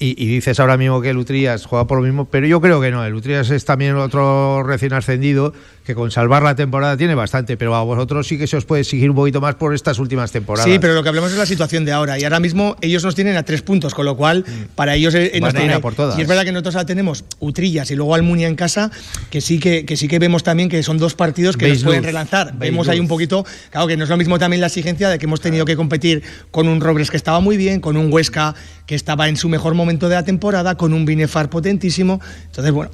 Y, 0.00 0.14
dices 0.26 0.60
ahora 0.60 0.76
mismo 0.76 1.00
que 1.00 1.10
el 1.10 1.16
Utrías 1.16 1.66
juega 1.66 1.88
por 1.88 1.98
lo 1.98 2.04
mismo, 2.04 2.26
pero 2.26 2.46
yo 2.46 2.60
creo 2.60 2.80
que 2.80 2.92
no. 2.92 3.04
El 3.04 3.14
Utrías 3.14 3.50
es 3.50 3.64
también 3.64 3.96
otro 3.96 4.62
recién 4.62 4.92
ascendido 4.92 5.52
que 5.84 5.94
con 5.94 6.10
salvar 6.10 6.42
la 6.42 6.54
temporada 6.54 6.96
tiene 6.96 7.14
bastante, 7.14 7.56
pero 7.56 7.74
a 7.74 7.82
vosotros 7.82 8.26
sí 8.28 8.38
que 8.38 8.46
se 8.46 8.56
os 8.56 8.64
puede 8.64 8.82
exigir 8.82 9.10
un 9.10 9.16
poquito 9.16 9.40
más 9.40 9.56
por 9.56 9.74
estas 9.74 9.98
últimas 9.98 10.30
temporadas. 10.30 10.70
Sí, 10.70 10.78
pero 10.78 10.94
lo 10.94 11.02
que 11.02 11.08
hablamos 11.08 11.32
es 11.32 11.38
la 11.38 11.46
situación 11.46 11.84
de 11.84 11.92
ahora. 11.92 12.18
Y 12.18 12.24
ahora 12.24 12.38
mismo 12.38 12.76
ellos 12.80 13.02
nos 13.02 13.14
tienen 13.14 13.36
a 13.36 13.42
tres 13.42 13.62
puntos, 13.62 13.94
con 13.94 14.04
lo 14.04 14.16
cual 14.16 14.44
mm. 14.46 14.74
para 14.76 14.94
ellos 14.94 15.14
eh, 15.14 15.36
nos 15.40 15.54
tienen 15.54 15.80
por 15.80 15.94
todas. 15.94 16.16
Y 16.16 16.22
es 16.22 16.28
verdad 16.28 16.44
que 16.44 16.52
nosotros 16.52 16.76
ahora 16.76 16.86
tenemos 16.86 17.24
Utrillas 17.40 17.90
y 17.90 17.96
luego 17.96 18.14
Almunia 18.14 18.46
en 18.46 18.54
casa, 18.54 18.92
que 19.30 19.40
sí 19.40 19.58
que, 19.58 19.84
que 19.84 19.96
sí 19.96 20.06
que 20.06 20.18
vemos 20.18 20.44
también 20.44 20.68
que 20.68 20.82
son 20.82 20.98
dos 20.98 21.14
partidos 21.14 21.56
que 21.56 21.68
nos 21.68 21.82
pueden 21.82 22.04
relanzar. 22.04 22.52
vemos 22.56 22.88
ahí 22.88 23.00
un 23.00 23.08
poquito, 23.08 23.44
claro 23.70 23.88
que 23.88 23.96
no 23.96 24.04
es 24.04 24.10
lo 24.10 24.16
mismo 24.16 24.38
también 24.38 24.60
la 24.60 24.68
exigencia 24.68 25.08
de 25.08 25.18
que 25.18 25.26
hemos 25.26 25.40
tenido 25.40 25.64
que 25.64 25.74
competir 25.74 26.22
con 26.50 26.68
un 26.68 26.80
Robres 26.80 27.10
que 27.10 27.16
estaba 27.16 27.40
muy 27.40 27.56
bien, 27.56 27.80
con 27.80 27.96
un 27.96 28.12
Huesca 28.12 28.54
que 28.88 28.94
estaba 28.94 29.28
en 29.28 29.36
su 29.36 29.50
mejor 29.50 29.74
momento 29.74 30.08
de 30.08 30.14
la 30.14 30.24
temporada, 30.24 30.76
con 30.76 30.94
un 30.94 31.04
Binefar 31.04 31.50
potentísimo. 31.50 32.22
Entonces, 32.46 32.72
bueno, 32.72 32.90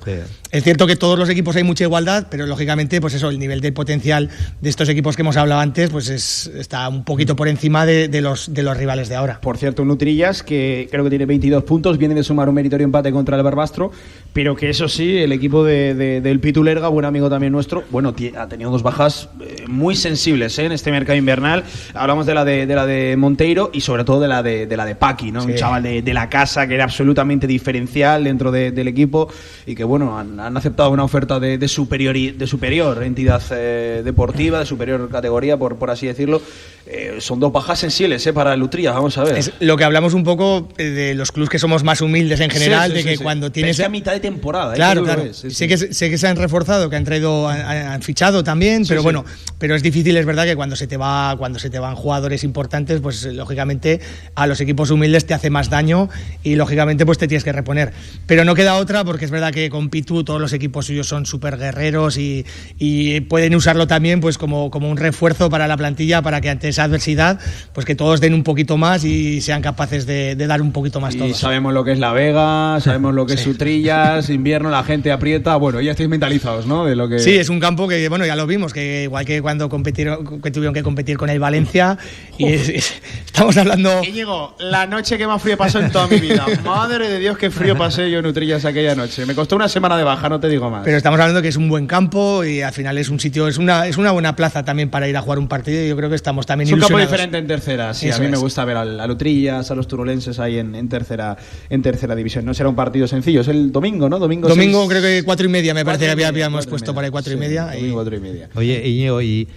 es 0.50 0.64
cierto 0.64 0.88
que 0.88 0.96
todos 0.96 1.16
los 1.16 1.28
equipos 1.28 1.54
hay 1.54 1.62
mucha 1.62 1.84
igualdad, 1.84 2.26
pero 2.28 2.46
lógicamente, 2.46 3.00
pues 3.00 3.14
eso, 3.14 3.30
el 3.30 3.38
nivel 3.38 3.60
de 3.60 3.70
potencial 3.70 4.28
de 4.60 4.70
estos 4.70 4.88
equipos 4.88 5.14
que 5.14 5.22
hemos 5.22 5.36
hablado 5.36 5.60
antes, 5.60 5.90
pues 5.90 6.08
es, 6.08 6.50
está 6.58 6.88
un 6.88 7.04
poquito 7.04 7.36
por 7.36 7.46
encima 7.46 7.86
de, 7.86 8.08
los, 8.20 8.52
de 8.52 8.64
los 8.64 8.76
rivales 8.76 9.08
de 9.08 9.14
ahora. 9.14 9.40
Por 9.40 9.56
cierto, 9.56 9.84
Nutrillas, 9.84 10.42
que 10.42 10.88
creo 10.90 11.04
que 11.04 11.10
tiene 11.10 11.26
22 11.26 11.62
puntos, 11.62 11.96
viene 11.96 12.16
de 12.16 12.24
sumar 12.24 12.48
un 12.48 12.56
meritorio 12.56 12.84
empate 12.84 13.12
contra 13.12 13.36
el 13.36 13.44
Barbastro, 13.44 13.92
pero 14.32 14.56
que 14.56 14.70
eso 14.70 14.88
sí, 14.88 15.18
el 15.18 15.30
equipo 15.30 15.62
de, 15.62 16.20
del 16.20 16.40
Pitulerga, 16.40 16.88
buen 16.88 17.04
amigo 17.04 17.30
también 17.30 17.52
nuestro, 17.52 17.84
bueno, 17.92 18.12
ha 18.36 18.48
tenido 18.48 18.72
dos 18.72 18.82
bajas 18.82 19.28
eh, 19.40 19.64
muy 19.68 19.94
sensibles 19.94 20.58
¿eh? 20.58 20.64
en 20.64 20.72
este 20.72 20.90
mercado 20.90 21.16
invernal. 21.16 21.62
Hablamos 21.94 22.26
de 22.26 22.34
la 22.34 22.44
de, 22.44 22.66
la 22.66 22.84
de 22.84 23.16
Monteiro 23.16 23.70
y 23.72 23.80
sobre 23.80 24.02
todo 24.02 24.20
de 24.20 24.26
la 24.26 24.42
de, 24.42 24.66
de 24.66 24.76
la 24.76 24.84
de 24.84 24.96
Paqui, 24.96 25.30
¿no? 25.30 25.44
Un 25.44 25.54
chaval 25.54 25.83
de, 25.84 26.14
la 26.14 26.28
casa 26.28 26.66
que 26.66 26.74
era 26.74 26.84
absolutamente 26.84 27.46
diferencial 27.46 28.24
dentro 28.24 28.50
del 28.50 28.88
equipo 28.88 29.28
y 29.66 29.74
que, 29.74 29.84
bueno, 29.84 30.18
han, 30.18 30.56
aceptado 30.56 30.90
una 30.90 31.04
oferta 31.04 31.38
de, 31.38 31.68
superior, 31.68 32.14
de 32.14 32.46
superior 32.46 33.02
entidad 33.02 33.42
eh, 33.50 34.02
deportiva, 34.04 34.60
de 34.60 34.66
superior 34.66 35.08
categoría, 35.10 35.56
por, 35.56 35.76
por 35.76 35.90
así 35.90 36.06
decirlo. 36.06 36.40
Eh, 36.86 37.16
son 37.20 37.40
dos 37.40 37.50
bajas 37.50 37.78
sensibles 37.78 38.26
eh, 38.26 38.32
para 38.34 38.52
el 38.52 38.62
Utría, 38.62 38.92
vamos 38.92 39.16
a 39.16 39.24
ver. 39.24 39.38
Es 39.38 39.52
lo 39.60 39.76
que 39.76 39.84
hablamos 39.84 40.12
un 40.12 40.22
poco 40.22 40.68
de 40.76 41.14
los 41.14 41.32
clubes 41.32 41.48
que 41.48 41.58
somos 41.58 41.82
más 41.82 42.02
humildes 42.02 42.40
en 42.40 42.50
general, 42.50 42.92
de 42.92 43.02
que 43.02 43.16
cuando 43.16 43.50
tienes. 43.50 43.80
a 43.80 43.88
mitad 43.88 44.12
de 44.12 44.20
temporada. 44.20 44.74
Claro, 44.74 45.02
claro. 45.02 45.32
sé, 45.32 45.66
que, 45.66 45.78
sé 45.78 46.10
que 46.10 46.18
se 46.18 46.28
han 46.28 46.36
reforzado, 46.36 46.90
que 46.90 46.96
han 46.96 47.04
traído, 47.04 47.48
han, 47.48 48.02
fichado 48.02 48.44
también, 48.44 48.84
pero 48.86 49.02
bueno, 49.02 49.24
pero 49.58 49.74
es 49.74 49.82
difícil, 49.82 50.14
es 50.18 50.26
verdad 50.26 50.44
que 50.44 50.56
cuando 50.56 50.76
se 50.76 50.86
te 50.86 50.98
va, 50.98 51.34
cuando 51.38 51.58
se 51.58 51.70
te 51.70 51.78
van 51.78 51.94
jugadores 51.94 52.44
importantes, 52.44 53.00
pues 53.00 53.24
lógicamente 53.24 54.00
a 54.34 54.46
los 54.46 54.60
equipos 54.60 54.90
humildes 54.90 55.24
te 55.24 55.32
hace 55.32 55.48
más 55.48 55.70
daño 55.70 56.10
y 56.42 56.56
lógicamente 56.56 57.06
pues 57.06 57.16
te 57.16 57.28
tienes 57.28 57.44
que 57.44 57.52
reponer. 57.52 57.92
Pero 58.26 58.44
no 58.44 58.54
queda 58.54 58.76
otra 58.76 59.04
porque 59.04 59.24
es 59.24 59.30
verdad 59.30 59.54
que 59.54 59.70
con 59.70 59.88
Pitu 59.88 60.22
todos 60.22 60.40
los 60.40 60.52
equipos 60.52 60.86
suyos 60.86 61.08
son 61.08 61.24
súper 61.24 61.56
guerreros 61.56 62.18
y, 62.18 62.44
y, 62.78 63.20
pueden 63.22 63.54
usarlo 63.54 63.86
también 63.86 64.20
pues 64.20 64.36
como, 64.36 64.70
como 64.70 64.90
un 64.90 64.98
refuerzo 64.98 65.48
para 65.48 65.66
la 65.66 65.78
plantilla 65.78 66.20
para 66.20 66.42
que 66.42 66.50
antes 66.50 66.73
esa 66.74 66.84
adversidad, 66.84 67.38
pues 67.72 67.86
que 67.86 67.94
todos 67.94 68.20
den 68.20 68.34
un 68.34 68.42
poquito 68.42 68.76
más 68.76 69.04
y 69.04 69.40
sean 69.40 69.62
capaces 69.62 70.06
de, 70.06 70.34
dar 70.34 70.60
un 70.60 70.72
poquito 70.72 71.00
más 71.00 71.14
y 71.14 71.18
todos. 71.18 71.38
sabemos 71.38 71.72
lo 71.72 71.84
que 71.84 71.92
es 71.92 71.98
La 71.98 72.12
Vega, 72.12 72.78
sabemos 72.80 73.14
lo 73.14 73.26
que 73.26 73.34
es 73.34 73.40
Sutrillas, 73.40 74.28
invierno, 74.44 74.70
la 74.70 74.82
gente 74.84 75.10
aprieta, 75.12 75.56
bueno, 75.56 75.80
ya 75.80 75.92
estáis 75.92 76.08
mentalizados, 76.08 76.66
¿no? 76.66 76.84
De 76.84 76.96
lo 76.96 77.08
que... 77.08 77.18
Sí, 77.18 77.36
es 77.36 77.48
un 77.48 77.60
campo 77.60 77.88
que, 77.88 78.08
bueno, 78.08 78.26
ya 78.26 78.36
lo 78.36 78.46
vimos, 78.46 78.72
que 78.72 79.04
igual 79.04 79.24
que 79.24 79.40
cuando 79.40 79.68
competieron, 79.68 80.40
que 80.40 80.50
tuvieron 80.50 80.74
que 80.74 80.82
competir 80.82 81.16
con 81.16 81.30
el 81.30 81.38
Valencia, 81.38 81.96
y 82.36 82.46
estamos 82.46 83.56
hablando... 83.56 84.02
Y 84.04 84.12
llegó 84.12 84.54
la 84.58 84.86
noche 84.86 85.16
que 85.16 85.26
más 85.26 85.40
frío 85.40 85.56
pasó 85.56 85.80
en 85.80 85.90
toda 85.90 86.08
mi 86.08 86.18
vida. 86.18 86.44
Madre 86.64 87.08
de 87.08 87.18
Dios, 87.18 87.38
qué 87.38 87.50
frío 87.50 87.76
pasé 87.76 88.10
yo 88.10 88.18
en 88.18 88.26
Utrillas 88.26 88.64
aquella 88.64 88.94
noche. 88.94 89.26
Me 89.26 89.34
costó 89.34 89.56
una 89.56 89.68
semana 89.68 89.96
de 89.96 90.04
baja, 90.04 90.28
no 90.28 90.40
te 90.40 90.48
digo 90.48 90.70
más. 90.70 90.82
Pero 90.84 90.96
estamos 90.96 91.18
hablando 91.20 91.40
que 91.40 91.48
es 91.48 91.56
un 91.56 91.68
buen 91.68 91.86
campo 91.86 92.44
y 92.44 92.62
al 92.62 92.72
final 92.72 92.98
es 92.98 93.08
un 93.08 93.20
sitio, 93.20 93.48
es 93.48 93.58
una, 93.58 93.86
es 93.86 93.96
una 93.96 94.10
buena 94.10 94.36
plaza 94.36 94.64
también 94.64 94.90
para 94.90 95.08
ir 95.08 95.16
a 95.16 95.22
jugar 95.22 95.38
un 95.38 95.48
partido 95.48 95.82
y 95.82 95.88
yo 95.88 95.96
creo 95.96 96.08
que 96.08 96.16
estamos 96.16 96.46
también 96.46 96.63
Es 96.64 96.72
un 96.72 96.80
campo 96.80 96.98
diferente 96.98 97.38
en 97.38 97.46
tercera, 97.46 97.94
sí. 97.94 98.08
Eso 98.08 98.18
a 98.18 98.24
mí 98.24 98.28
me 98.30 98.36
gusta 98.36 98.64
ver 98.64 98.76
al, 98.76 98.98
al 99.00 99.10
Utrillas, 99.10 99.70
a 99.70 99.74
los 99.74 99.86
turolenses 99.88 100.38
ahí 100.38 100.58
en, 100.58 100.74
en 100.74 100.88
tercera, 100.88 101.36
en 101.70 101.82
tercera 101.82 102.14
división. 102.14 102.44
No 102.44 102.54
será 102.54 102.68
un 102.68 102.74
partido 102.76 103.06
sencillo, 103.06 103.40
es 103.42 103.48
el 103.48 103.72
domingo, 103.72 104.08
¿no? 104.08 104.18
Domingo, 104.18 104.48
Domingo 104.48 104.78
seis- 104.80 104.90
creo 104.90 105.02
que 105.02 105.22
cuatro 105.24 105.46
y 105.46 105.48
media, 105.48 105.74
me 105.74 105.84
parece 105.84 106.06
que 106.06 106.10
había- 106.10 106.28
habíamos 106.28 106.66
cuatro 106.66 106.68
y 106.68 106.70
puesto 106.70 106.86
media. 106.92 106.94
por 106.94 107.04
ahí 107.04 107.10
cuatro 107.10 107.32
y 107.32 107.36
Sí, 107.36 107.40
media. 107.40 107.68
y- 107.72 107.76
Domingo 107.78 107.94
cuatro 107.96 108.16
y 108.16 108.20
media. 108.20 108.48
Oye, 108.54 108.88
Íñigo, 108.88 109.22
y, 109.22 109.48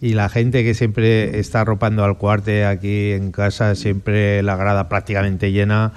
y 0.00 0.14
la 0.14 0.28
gente 0.28 0.62
que 0.62 0.74
siempre 0.74 1.38
está 1.38 1.62
arropando 1.62 2.04
al 2.04 2.18
cuarte 2.18 2.64
aquí 2.66 3.12
en 3.12 3.32
casa, 3.32 3.74
siempre 3.74 4.42
la 4.42 4.56
grada 4.56 4.88
prácticamente 4.88 5.52
llena. 5.52 5.92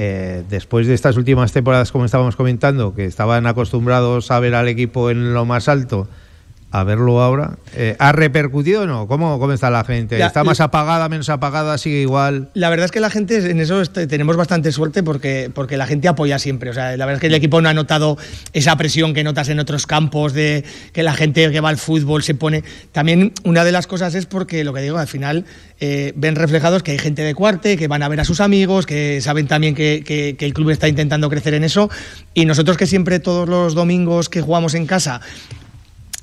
eh, 0.00 0.44
después 0.48 0.86
de 0.86 0.94
estas 0.94 1.16
últimas 1.16 1.50
temporadas, 1.52 1.90
como 1.90 2.04
estábamos 2.04 2.36
comentando, 2.36 2.94
que 2.94 3.04
estaban 3.04 3.46
acostumbrados 3.48 4.30
a 4.30 4.38
ver 4.38 4.54
al 4.54 4.68
equipo 4.68 5.10
en 5.10 5.34
lo 5.34 5.44
más 5.44 5.68
alto, 5.68 6.06
a 6.70 6.84
verlo 6.84 7.22
ahora, 7.22 7.56
eh, 7.74 7.96
¿ha 7.98 8.12
repercutido 8.12 8.82
o 8.82 8.86
no? 8.86 9.06
¿Cómo, 9.08 9.38
¿Cómo 9.38 9.54
está 9.54 9.70
la 9.70 9.84
gente? 9.84 10.18
¿Está 10.22 10.44
más 10.44 10.60
apagada, 10.60 11.08
menos 11.08 11.30
apagada? 11.30 11.78
¿Sigue 11.78 12.02
igual? 12.02 12.50
La 12.52 12.68
verdad 12.68 12.84
es 12.84 12.90
que 12.90 13.00
la 13.00 13.08
gente 13.08 13.50
en 13.50 13.58
eso 13.60 13.80
este- 13.80 14.06
tenemos 14.06 14.36
bastante 14.36 14.70
suerte 14.70 15.02
porque, 15.02 15.50
porque 15.54 15.78
la 15.78 15.86
gente 15.86 16.08
apoya 16.08 16.38
siempre. 16.38 16.68
O 16.68 16.74
sea, 16.74 16.94
la 16.98 17.06
verdad 17.06 17.14
es 17.16 17.20
que 17.22 17.26
el 17.28 17.34
equipo 17.34 17.62
no 17.62 17.70
ha 17.70 17.74
notado 17.74 18.18
esa 18.52 18.76
presión 18.76 19.14
que 19.14 19.24
notas 19.24 19.48
en 19.48 19.60
otros 19.60 19.86
campos 19.86 20.34
de 20.34 20.62
que 20.92 21.02
la 21.02 21.14
gente 21.14 21.50
que 21.50 21.60
va 21.60 21.70
al 21.70 21.78
fútbol 21.78 22.22
se 22.22 22.34
pone. 22.34 22.62
También 22.92 23.32
una 23.44 23.64
de 23.64 23.72
las 23.72 23.86
cosas 23.86 24.14
es 24.14 24.26
porque 24.26 24.62
lo 24.62 24.74
que 24.74 24.82
digo, 24.82 24.98
al 24.98 25.08
final 25.08 25.46
eh, 25.80 26.12
ven 26.16 26.34
reflejados 26.36 26.82
que 26.82 26.90
hay 26.90 26.98
gente 26.98 27.22
de 27.22 27.34
cuarte, 27.34 27.78
que 27.78 27.88
van 27.88 28.02
a 28.02 28.08
ver 28.08 28.20
a 28.20 28.24
sus 28.26 28.40
amigos, 28.40 28.84
que 28.84 29.20
saben 29.22 29.46
también 29.46 29.74
que, 29.74 30.02
que- 30.04 30.36
que 30.36 30.44
el 30.44 30.52
club 30.52 30.68
está 30.70 30.86
intentando 30.86 31.30
crecer 31.30 31.54
en 31.54 31.64
eso. 31.64 31.88
Y 32.34 32.44
nosotros 32.44 32.76
que 32.76 32.86
siempre 32.86 33.20
todos 33.20 33.48
los 33.48 33.74
domingos 33.74 34.28
que 34.28 34.42
jugamos 34.42 34.74
en 34.74 34.84
casa 34.86 35.22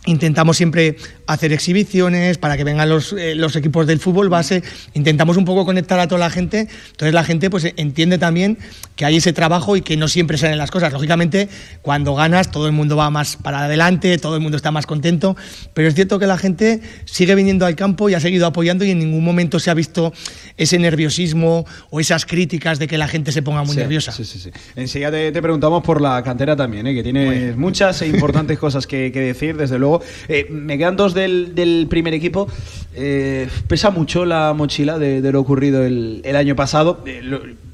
Intentamos 0.05 0.57
siempre 0.57 0.97
hacer 1.27 1.51
exhibiciones 1.53 2.37
para 2.37 2.57
que 2.57 2.63
vengan 2.63 2.87
los, 2.89 3.13
eh, 3.13 3.33
los 3.35 3.55
equipos 3.55 3.87
del 3.87 3.99
fútbol 3.99 4.29
base. 4.29 4.63
Intentamos 4.93 5.37
un 5.37 5.45
poco 5.45 5.65
conectar 5.65 5.99
a 5.99 6.07
toda 6.07 6.19
la 6.19 6.29
gente. 6.29 6.67
Entonces 6.91 7.13
la 7.13 7.23
gente 7.23 7.49
pues 7.49 7.73
entiende 7.75 8.17
también 8.17 8.57
que 8.95 9.05
hay 9.05 9.17
ese 9.17 9.33
trabajo 9.33 9.75
y 9.75 9.81
que 9.81 9.97
no 9.97 10.07
siempre 10.07 10.37
salen 10.37 10.57
las 10.57 10.71
cosas. 10.71 10.93
Lógicamente, 10.93 11.49
cuando 11.81 12.13
ganas, 12.15 12.51
todo 12.51 12.67
el 12.67 12.73
mundo 12.73 12.95
va 12.95 13.09
más 13.09 13.35
para 13.37 13.65
adelante, 13.65 14.17
todo 14.17 14.35
el 14.35 14.41
mundo 14.41 14.57
está 14.57 14.71
más 14.71 14.85
contento. 14.85 15.35
Pero 15.73 15.87
es 15.87 15.95
cierto 15.95 16.19
que 16.19 16.27
la 16.27 16.37
gente 16.37 16.81
sigue 17.05 17.33
viniendo 17.35 17.65
al 17.65 17.75
campo 17.75 18.09
y 18.09 18.13
ha 18.13 18.19
seguido 18.19 18.45
apoyando 18.45 18.85
y 18.85 18.91
en 18.91 18.99
ningún 18.99 19.23
momento 19.23 19.59
se 19.59 19.71
ha 19.71 19.73
visto 19.73 20.13
ese 20.57 20.77
nerviosismo 20.79 21.65
o 21.89 21.99
esas 21.99 22.25
críticas 22.25 22.79
de 22.79 22.87
que 22.87 22.97
la 22.97 23.07
gente 23.07 23.31
se 23.31 23.41
ponga 23.41 23.63
muy 23.63 23.73
Sí, 23.73 23.79
nerviosa. 23.79 24.11
Sí, 24.11 24.23
sí, 24.23 24.39
sí. 24.39 24.51
Enseguida 24.75 25.11
te, 25.11 25.31
te 25.31 25.41
preguntamos 25.41 25.83
por 25.83 25.99
la 26.01 26.21
cantera 26.23 26.55
también, 26.55 26.87
¿eh? 26.87 26.93
que 26.93 27.03
tienes 27.03 27.57
muchas 27.57 28.01
e 28.01 28.07
importantes 28.07 28.59
cosas 28.59 28.85
que, 28.87 29.11
que 29.11 29.19
decir, 29.19 29.57
desde 29.57 29.79
luego. 29.79 29.94
Eh, 30.27 30.47
me 30.49 30.77
quedan 30.77 30.95
dos 30.95 31.13
del, 31.13 31.87
primer 31.89 32.13
equipo. 32.13 32.47
Eh, 32.93 33.49
pesa 33.67 33.89
mucho 33.89 34.25
la 34.25 34.53
mochila 34.53 34.97
de, 34.97 35.31
lo 35.31 35.39
ocurrido 35.39 35.83
el, 35.83 36.35
año 36.35 36.55
pasado. 36.55 37.03
Eh, 37.05 37.21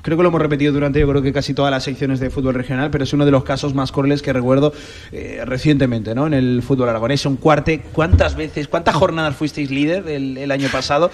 creo 0.01 0.17
que 0.17 0.23
lo 0.23 0.29
hemos 0.29 0.41
repetido 0.41 0.73
durante, 0.73 0.99
yo 0.99 1.07
creo 1.07 1.21
que 1.21 1.31
casi 1.31 1.53
todas 1.53 1.71
las 1.71 1.83
secciones 1.83 2.19
de 2.19 2.29
fútbol 2.29 2.55
regional, 2.55 2.89
pero 2.89 3.03
es 3.03 3.13
uno 3.13 3.25
de 3.25 3.31
los 3.31 3.43
casos 3.43 3.73
más 3.73 3.91
crueles 3.91 4.21
que 4.21 4.33
recuerdo 4.33 4.73
recientemente 5.45 6.15
¿no? 6.15 6.27
en 6.27 6.33
el 6.33 6.63
fútbol 6.63 6.89
aragonés. 6.89 7.25
Un 7.25 7.37
cuarte, 7.37 7.81
¿cuántas 7.91 8.35
veces, 8.35 8.67
cuántas 8.67 8.95
jornadas 8.95 9.35
fuisteis 9.35 9.69
líder 9.69 10.07
el 10.07 10.51
año 10.51 10.69
pasado? 10.71 11.11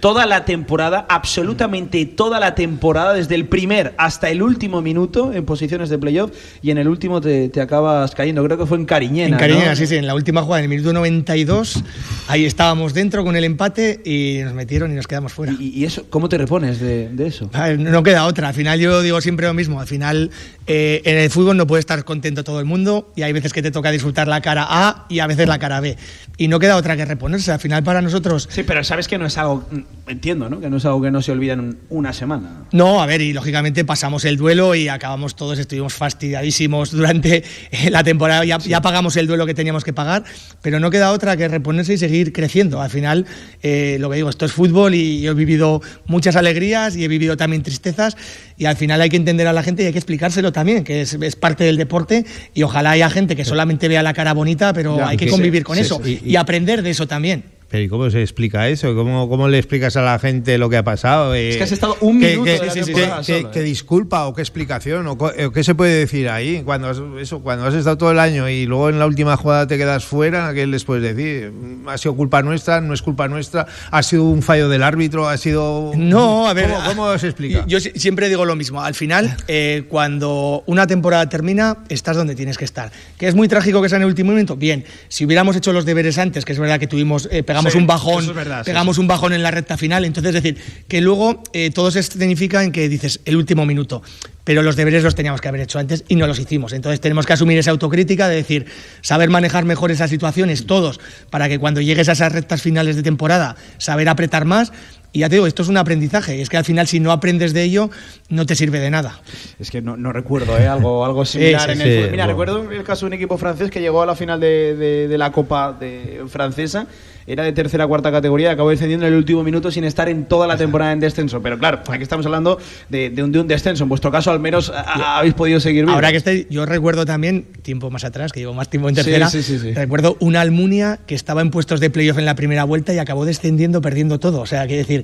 Toda 0.00 0.26
la 0.26 0.44
temporada, 0.44 1.06
absolutamente 1.08 2.04
toda 2.06 2.40
la 2.40 2.54
temporada, 2.54 3.14
desde 3.14 3.34
el 3.34 3.46
primer 3.46 3.94
hasta 3.98 4.30
el 4.30 4.42
último 4.42 4.82
minuto 4.82 5.32
en 5.32 5.44
posiciones 5.44 5.88
de 5.88 5.98
playoff 5.98 6.30
y 6.62 6.70
en 6.70 6.78
el 6.78 6.88
último 6.88 7.20
te, 7.20 7.48
te 7.48 7.60
acabas 7.60 8.14
cayendo. 8.14 8.44
Creo 8.44 8.58
que 8.58 8.66
fue 8.66 8.78
en 8.78 8.84
Cariñena. 8.84 9.36
En 9.36 9.40
Cariñena, 9.40 9.70
¿no? 9.70 9.76
sí, 9.76 9.86
sí, 9.86 9.96
en 9.96 10.06
la 10.06 10.14
última 10.14 10.42
jugada, 10.42 10.60
en 10.60 10.64
el 10.64 10.70
minuto 10.70 10.92
92, 10.92 11.82
ahí 12.28 12.44
estábamos 12.44 12.94
dentro 12.94 13.24
con 13.24 13.36
el 13.36 13.44
empate 13.44 14.00
y 14.04 14.40
nos 14.44 14.54
metieron 14.54 14.92
y 14.92 14.94
nos 14.94 15.06
quedamos 15.06 15.32
fuera. 15.32 15.52
¿Y, 15.58 15.68
y 15.70 15.84
eso, 15.84 16.04
cómo 16.10 16.28
te 16.28 16.38
repones 16.38 16.80
de, 16.80 17.08
de 17.08 17.26
eso? 17.26 17.50
A 17.52 17.68
ver, 17.68 17.78
No 17.78 18.02
queda 18.02 18.26
otra. 18.26 18.48
Al 18.48 18.54
final 18.54 18.78
yo 18.78 19.02
digo 19.02 19.20
siempre 19.20 19.46
lo 19.46 19.54
mismo. 19.54 19.80
Al 19.80 19.86
final 19.86 20.30
eh, 20.68 21.00
en 21.04 21.16
el 21.16 21.30
fútbol 21.30 21.56
no 21.56 21.66
puede 21.66 21.80
estar 21.80 22.04
contento 22.04 22.44
todo 22.44 22.60
el 22.60 22.66
mundo 22.66 23.10
y 23.16 23.22
hay 23.22 23.32
veces 23.32 23.54
que 23.54 23.62
te 23.62 23.70
toca 23.70 23.90
disfrutar 23.90 24.28
la 24.28 24.42
cara 24.42 24.66
A 24.68 25.06
y 25.08 25.20
a 25.20 25.26
veces 25.26 25.48
la 25.48 25.58
cara 25.58 25.80
B. 25.80 25.96
Y 26.36 26.48
no 26.48 26.60
queda 26.60 26.76
otra 26.76 26.94
que 26.94 27.06
reponerse. 27.06 27.50
Al 27.50 27.58
final 27.58 27.82
para 27.82 28.02
nosotros... 28.02 28.48
Sí, 28.50 28.62
pero 28.62 28.84
sabes 28.84 29.08
que 29.08 29.16
no 29.16 29.24
es 29.24 29.38
algo, 29.38 29.66
entiendo, 30.06 30.50
¿no? 30.50 30.60
Que 30.60 30.68
no 30.68 30.76
es 30.76 30.84
algo 30.84 31.00
que 31.00 31.10
no 31.10 31.22
se 31.22 31.32
olvida 31.32 31.54
en 31.54 31.78
una 31.88 32.12
semana. 32.12 32.66
No, 32.72 33.02
a 33.02 33.06
ver, 33.06 33.22
y 33.22 33.32
lógicamente 33.32 33.84
pasamos 33.84 34.26
el 34.26 34.36
duelo 34.36 34.74
y 34.74 34.88
acabamos 34.88 35.36
todos, 35.36 35.58
estuvimos 35.58 35.94
fastidiadísimos 35.94 36.90
durante 36.92 37.44
eh, 37.70 37.90
la 37.90 38.04
temporada, 38.04 38.44
ya, 38.44 38.58
ya 38.58 38.82
pagamos 38.82 39.16
el 39.16 39.26
duelo 39.26 39.46
que 39.46 39.54
teníamos 39.54 39.84
que 39.84 39.94
pagar, 39.94 40.24
pero 40.60 40.78
no 40.80 40.90
queda 40.90 41.12
otra 41.12 41.36
que 41.36 41.48
reponerse 41.48 41.94
y 41.94 41.98
seguir 41.98 42.32
creciendo. 42.32 42.82
Al 42.82 42.90
final, 42.90 43.24
eh, 43.62 43.96
lo 44.00 44.10
que 44.10 44.16
digo, 44.16 44.28
esto 44.28 44.44
es 44.44 44.52
fútbol 44.52 44.94
y 44.94 45.22
yo 45.22 45.32
he 45.32 45.34
vivido 45.34 45.80
muchas 46.06 46.36
alegrías 46.36 46.94
y 46.94 47.04
he 47.04 47.08
vivido 47.08 47.38
también 47.38 47.62
tristezas 47.62 48.16
y 48.58 48.66
al 48.66 48.76
final 48.76 49.00
hay 49.00 49.08
que 49.08 49.16
entender 49.16 49.46
a 49.46 49.52
la 49.52 49.62
gente 49.62 49.82
y 49.82 49.86
hay 49.86 49.92
que 49.92 49.98
explicárselo 49.98 50.52
también, 50.58 50.82
que 50.84 51.02
es, 51.02 51.14
es 51.14 51.36
parte 51.36 51.62
del 51.64 51.76
deporte 51.76 52.24
y 52.52 52.62
ojalá 52.64 52.90
haya 52.90 53.08
gente 53.10 53.36
que 53.36 53.44
solamente 53.44 53.86
vea 53.86 54.02
la 54.02 54.12
cara 54.12 54.32
bonita, 54.34 54.72
pero 54.72 54.96
Ya, 54.96 55.08
hay 55.08 55.16
que 55.16 55.26
sí, 55.26 55.30
convivir 55.30 55.62
con 55.62 55.76
sí, 55.76 55.82
eso 55.82 56.00
sí. 56.04 56.20
y 56.24 56.34
aprender 56.36 56.82
de 56.82 56.90
eso 56.90 57.06
también. 57.06 57.44
Pero 57.70 57.82
¿y 57.84 57.88
cómo 57.88 58.08
se 58.10 58.22
explica 58.22 58.66
eso? 58.68 58.94
¿Cómo, 58.94 59.28
cómo 59.28 59.46
le 59.46 59.58
explicas 59.58 59.94
a 59.98 60.02
la 60.02 60.18
gente 60.18 60.56
lo 60.56 60.70
que 60.70 60.78
ha 60.78 60.84
pasado? 60.84 61.34
Eh, 61.34 61.50
Es 61.50 61.56
que 61.58 61.64
has 61.64 61.72
estado 61.72 61.98
un 62.00 62.18
¿qué- 62.18 62.28
minuto 62.30 62.44
qué- 62.46 62.52
de 62.52 63.06
la 63.06 63.22
solo, 63.22 63.50
eh. 63.54 63.62
disculpa 63.62 64.26
o 64.26 64.32
qué 64.34 64.40
explicación 64.40 65.06
o, 65.06 65.12
o 65.12 65.50
qué 65.52 65.62
se 65.62 65.74
puede 65.74 65.92
decir 65.98 66.30
ahí? 66.30 66.62
Cuando 66.64 66.88
has, 66.88 66.98
eso, 67.20 67.40
cuando 67.40 67.66
has 67.66 67.74
estado 67.74 67.98
todo 67.98 68.10
el 68.12 68.18
año 68.20 68.48
y 68.48 68.64
luego 68.64 68.88
en 68.88 68.98
la 68.98 69.04
última 69.06 69.36
jugada 69.36 69.66
te 69.66 69.76
quedas 69.76 70.06
fuera, 70.06 70.54
¿qué 70.54 70.66
les 70.66 70.84
puedes 70.84 71.14
decir? 71.14 71.52
¿Ha 71.86 71.98
sido 71.98 72.16
culpa 72.16 72.40
nuestra? 72.42 72.80
¿No 72.80 72.94
es 72.94 73.02
culpa 73.02 73.28
nuestra? 73.28 73.66
¿Ha 73.90 74.02
sido 74.02 74.24
un 74.24 74.40
fallo 74.42 74.70
del 74.70 74.82
árbitro? 74.82 75.28
¿Ha 75.28 75.36
sido...? 75.36 75.92
No, 75.94 76.48
a 76.48 76.54
ver. 76.54 76.70
¿Cómo, 76.70 76.84
cómo 76.86 77.18
se 77.18 77.26
explica? 77.28 77.64
Yo 77.66 77.80
si- 77.80 77.90
siempre 77.96 78.30
digo 78.30 78.46
lo 78.46 78.56
mismo. 78.56 78.80
Al 78.82 78.94
final, 78.94 79.36
eh, 79.46 79.84
cuando 79.90 80.62
una 80.64 80.86
temporada 80.86 81.28
termina, 81.28 81.76
estás 81.90 82.16
donde 82.16 82.34
tienes 82.34 82.56
que 82.56 82.64
estar. 82.64 82.90
¿Que 83.18 83.28
es 83.28 83.34
muy 83.34 83.46
trágico 83.46 83.82
que 83.82 83.90
sea 83.90 83.96
en 83.96 84.02
el 84.04 84.08
último 84.08 84.30
momento? 84.30 84.56
Bien. 84.56 84.84
Si 85.08 85.26
hubiéramos 85.26 85.54
hecho 85.54 85.74
los 85.74 85.84
deberes 85.84 86.16
antes, 86.16 86.46
que 86.46 86.52
es 86.52 86.58
verdad 86.58 86.80
que 86.80 86.86
tuvimos, 86.86 87.28
eh, 87.30 87.42
pegamos 87.58 87.72
Sí, 87.72 87.78
un 87.78 87.86
bajón, 87.86 88.24
es 88.24 88.34
verdad, 88.34 88.64
pegamos 88.64 88.96
sí. 88.96 89.00
un 89.00 89.08
bajón 89.08 89.32
en 89.32 89.42
la 89.42 89.50
recta 89.50 89.76
final. 89.76 90.04
Entonces, 90.04 90.34
es 90.34 90.42
decir, 90.42 90.62
que 90.88 91.00
luego 91.00 91.42
eh, 91.52 91.70
todo 91.70 91.90
se 91.90 92.00
escenifica 92.00 92.62
en 92.64 92.72
que 92.72 92.88
dices 92.88 93.20
el 93.24 93.36
último 93.36 93.66
minuto. 93.66 94.02
Pero 94.44 94.62
los 94.62 94.76
deberes 94.76 95.04
los 95.04 95.14
teníamos 95.14 95.42
que 95.42 95.48
haber 95.48 95.60
hecho 95.60 95.78
antes 95.78 96.04
y 96.08 96.16
no 96.16 96.26
los 96.26 96.38
hicimos. 96.38 96.72
Entonces 96.72 97.02
tenemos 97.02 97.26
que 97.26 97.34
asumir 97.34 97.58
esa 97.58 97.70
autocrítica 97.70 98.28
de 98.28 98.36
decir, 98.36 98.64
saber 99.02 99.28
manejar 99.28 99.66
mejor 99.66 99.90
esas 99.90 100.08
situaciones 100.08 100.64
todos, 100.64 101.00
para 101.28 101.50
que 101.50 101.58
cuando 101.58 101.82
llegues 101.82 102.08
a 102.08 102.12
esas 102.12 102.32
rectas 102.32 102.62
finales 102.62 102.96
de 102.96 103.02
temporada, 103.02 103.56
saber 103.76 104.08
apretar 104.08 104.46
más. 104.46 104.72
Y 105.12 105.20
ya 105.20 105.28
te 105.28 105.36
digo, 105.36 105.46
esto 105.46 105.62
es 105.62 105.68
un 105.68 105.76
aprendizaje. 105.78 106.36
Y 106.36 106.40
es 106.42 106.48
que 106.50 106.56
al 106.58 106.64
final, 106.64 106.86
si 106.86 107.00
no 107.00 107.12
aprendes 107.12 107.52
de 107.54 107.62
ello, 107.62 107.90
no 108.28 108.44
te 108.46 108.54
sirve 108.54 108.78
de 108.78 108.90
nada. 108.90 109.20
Es 109.58 109.70
que 109.70 109.80
no, 109.80 109.96
no 109.96 110.12
recuerdo 110.12 110.58
¿eh? 110.58 110.66
algo, 110.68 111.04
algo 111.04 111.24
similar 111.24 111.62
sí, 111.64 111.70
en 111.72 111.78
sí, 111.78 111.82
el 111.84 111.96
fútbol. 111.96 112.10
Mira, 112.10 112.24
bueno. 112.26 112.54
recuerdo 112.54 112.72
el 112.72 112.84
caso 112.84 113.06
de 113.06 113.08
un 113.08 113.12
equipo 113.14 113.38
francés 113.38 113.70
que 113.70 113.80
llegó 113.80 114.02
a 114.02 114.06
la 114.06 114.14
final 114.14 114.38
de, 114.38 114.76
de- 114.76 115.08
de 115.08 115.18
la 115.18 115.32
Copa 115.32 115.72
de, 115.72 116.22
francesa. 116.28 116.86
Era 117.26 117.44
de 117.44 117.52
tercera 117.52 117.86
cuarta 117.86 118.10
categoría, 118.10 118.52
acabó 118.52 118.70
descendiendo 118.70 119.04
en 119.06 119.12
el 119.12 119.18
último 119.18 119.44
minuto 119.44 119.70
sin 119.70 119.84
estar 119.84 120.08
en 120.08 120.24
toda 120.24 120.46
la 120.46 120.56
temporada 120.56 120.92
en 120.92 121.00
descenso. 121.00 121.42
Pero 121.42 121.58
claro, 121.58 121.80
aquí 121.88 122.02
estamos 122.02 122.24
hablando 122.24 122.58
de, 122.88 123.10
de 123.10 123.22
un, 123.22 123.30
de 123.32 123.40
un 123.40 123.46
descenso. 123.46 123.82
En 123.82 123.90
vuestro 123.90 124.10
caso, 124.10 124.30
al 124.30 124.40
menos 124.40 124.70
a- 124.70 125.18
habéis 125.18 125.34
podido 125.34 125.60
seguir 125.60 125.82
vivos. 125.82 125.94
Ahora 125.94 126.10
que 126.10 126.16
estoy, 126.16 126.46
yo 126.48 126.64
recuerdo 126.64 127.04
también, 127.04 127.44
tiempo 127.60 127.90
más 127.90 128.04
atrás, 128.04 128.32
que 128.32 128.40
llevo 128.40 128.54
más 128.54 128.70
tiempo 128.70 128.88
en 128.88 128.94
tercera, 128.94 129.28
Sí, 129.28 129.42
sí, 129.42 129.58
sí, 129.58 129.60
sí. 129.60 129.74
recuerdo 129.74 130.16
una 130.20 130.40
Almunia 130.40 131.00
que 131.06 131.14
estaba 131.14 131.42
en 131.42 131.50
puestos 131.50 131.80
de 131.80 131.90
playoff 131.90 132.16
en 132.16 132.24
la 132.24 132.34
primera 132.34 132.64
vuelta 132.64 132.94
y 132.94 132.98
acabó 132.98 133.26
descendiendo, 133.26 133.82
perdiendo 133.82 134.18
todo. 134.18 134.40
O 134.40 134.46
sea, 134.46 134.66
quiero 134.66 134.78
decir, 134.78 134.97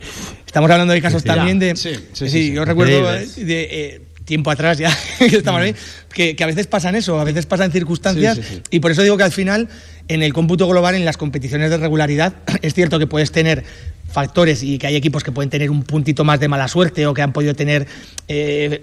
estamos 0.47 0.71
hablando 0.71 0.93
de 0.95 1.03
casos 1.03 1.23
Ya, 1.25 1.35
también 1.35 1.59
de... 1.59 1.77
sí, 1.77 1.91
sí, 2.13 2.29
sí, 2.29 2.53
yo 2.53 2.65
recuerdo 2.65 3.13
de... 3.13 3.29
eh, 3.47 4.01
tiempo 4.25 4.51
atrás 4.51 4.79
ya 4.79 4.97
que 5.19 5.37
estamos 5.37 5.61
ahí, 5.61 5.75
que, 6.13 6.35
que 6.35 6.45
a 6.45 6.47
veces 6.47 6.67
pasan 6.67 6.95
eso, 6.95 7.21
a 7.21 7.25
veces 7.25 7.47
pasan 7.47 7.71
circunstancias 7.73 8.41
y 8.71 8.81
por 8.81 8.91
eso 8.91 9.03
digo 9.03 9.17
que 9.17 9.25
al 9.25 9.33
final 9.33 9.69
en 10.09 10.23
el 10.23 10.33
cómputo 10.33 10.69
global, 10.69 10.95
en 10.95 11.05
las 11.05 11.17
competiciones 11.17 11.71
de 11.71 11.77
regularidad, 11.77 12.35
es 12.63 12.75
cierto 12.75 12.99
que 12.99 13.07
puedes 13.07 13.33
tener 13.33 13.65
factores 14.11 14.63
y 14.63 14.79
que 14.79 14.87
hay 14.87 14.97
equipos 14.97 15.25
que 15.25 15.33
pueden 15.33 15.51
tener 15.51 15.71
un 15.71 15.83
puntito 15.83 16.25
más 16.25 16.39
de 16.39 16.49
mala 16.49 16.69
suerte 16.69 17.07
o 17.07 17.15
que 17.15 17.23
han 17.23 17.33
podido 17.33 17.55
tener 17.55 17.87
eh, 18.29 18.83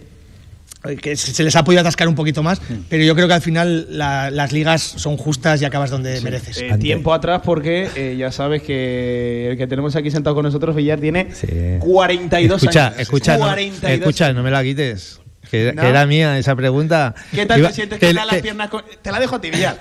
que 1.02 1.16
se 1.16 1.44
les 1.44 1.56
ha 1.56 1.64
podido 1.64 1.82
atascar 1.82 2.08
un 2.08 2.16
poquito 2.16 2.42
más, 2.44 2.62
pero 2.90 3.04
yo 3.04 3.14
creo 3.16 3.28
que 3.28 3.34
al 3.36 3.42
final 3.42 3.86
la- 3.98 4.32
las 4.32 4.52
ligas 4.52 4.82
son 4.82 5.16
justas 5.18 5.62
y 5.62 5.66
acabas 5.66 5.90
donde 5.92 6.20
mereces. 6.22 6.58
Eh, 6.62 6.76
tiempo 6.80 7.14
atrás 7.14 7.42
porque 7.46 7.88
eh, 7.96 8.16
ya 8.18 8.32
sabes 8.32 8.64
que 8.64 9.50
el 9.52 9.58
que 9.58 9.68
tenemos 9.68 9.96
aquí 9.96 10.10
sentado 10.10 10.36
con 10.36 10.44
nosotros, 10.44 10.76
Villar, 10.76 11.00
tiene 11.00 11.28
Sí. 11.34 11.48
42 11.80 12.62
escucha, 12.64 12.88
años. 12.88 13.00
Escucha, 13.00 13.34
no, 13.38 13.46
42 13.46 14.00
escucha, 14.00 14.34
no 14.34 14.42
me 14.44 14.50
la 14.52 14.64
quites. 14.64 15.20
Que, 15.50 15.74
¿No? 15.74 15.82
que 15.82 15.88
era 15.90 16.06
mía 16.06 16.38
esa 16.38 16.56
pregunta. 16.56 17.14
¿Qué 17.34 17.46
tal 17.46 17.60
Iba- 17.60 17.70
te 17.70 17.76
sientes? 17.76 18.00
te- 18.00 18.08
¿Qué 18.08 18.14
tal 18.14 18.28
las 18.28 18.36
te- 18.38 18.42
piernas? 18.42 18.70
con- 18.70 18.84
Te 19.02 19.12
la 19.12 19.20
dejo 19.20 19.36
a 19.36 19.42
ti, 19.42 19.50
Villar. 19.52 19.78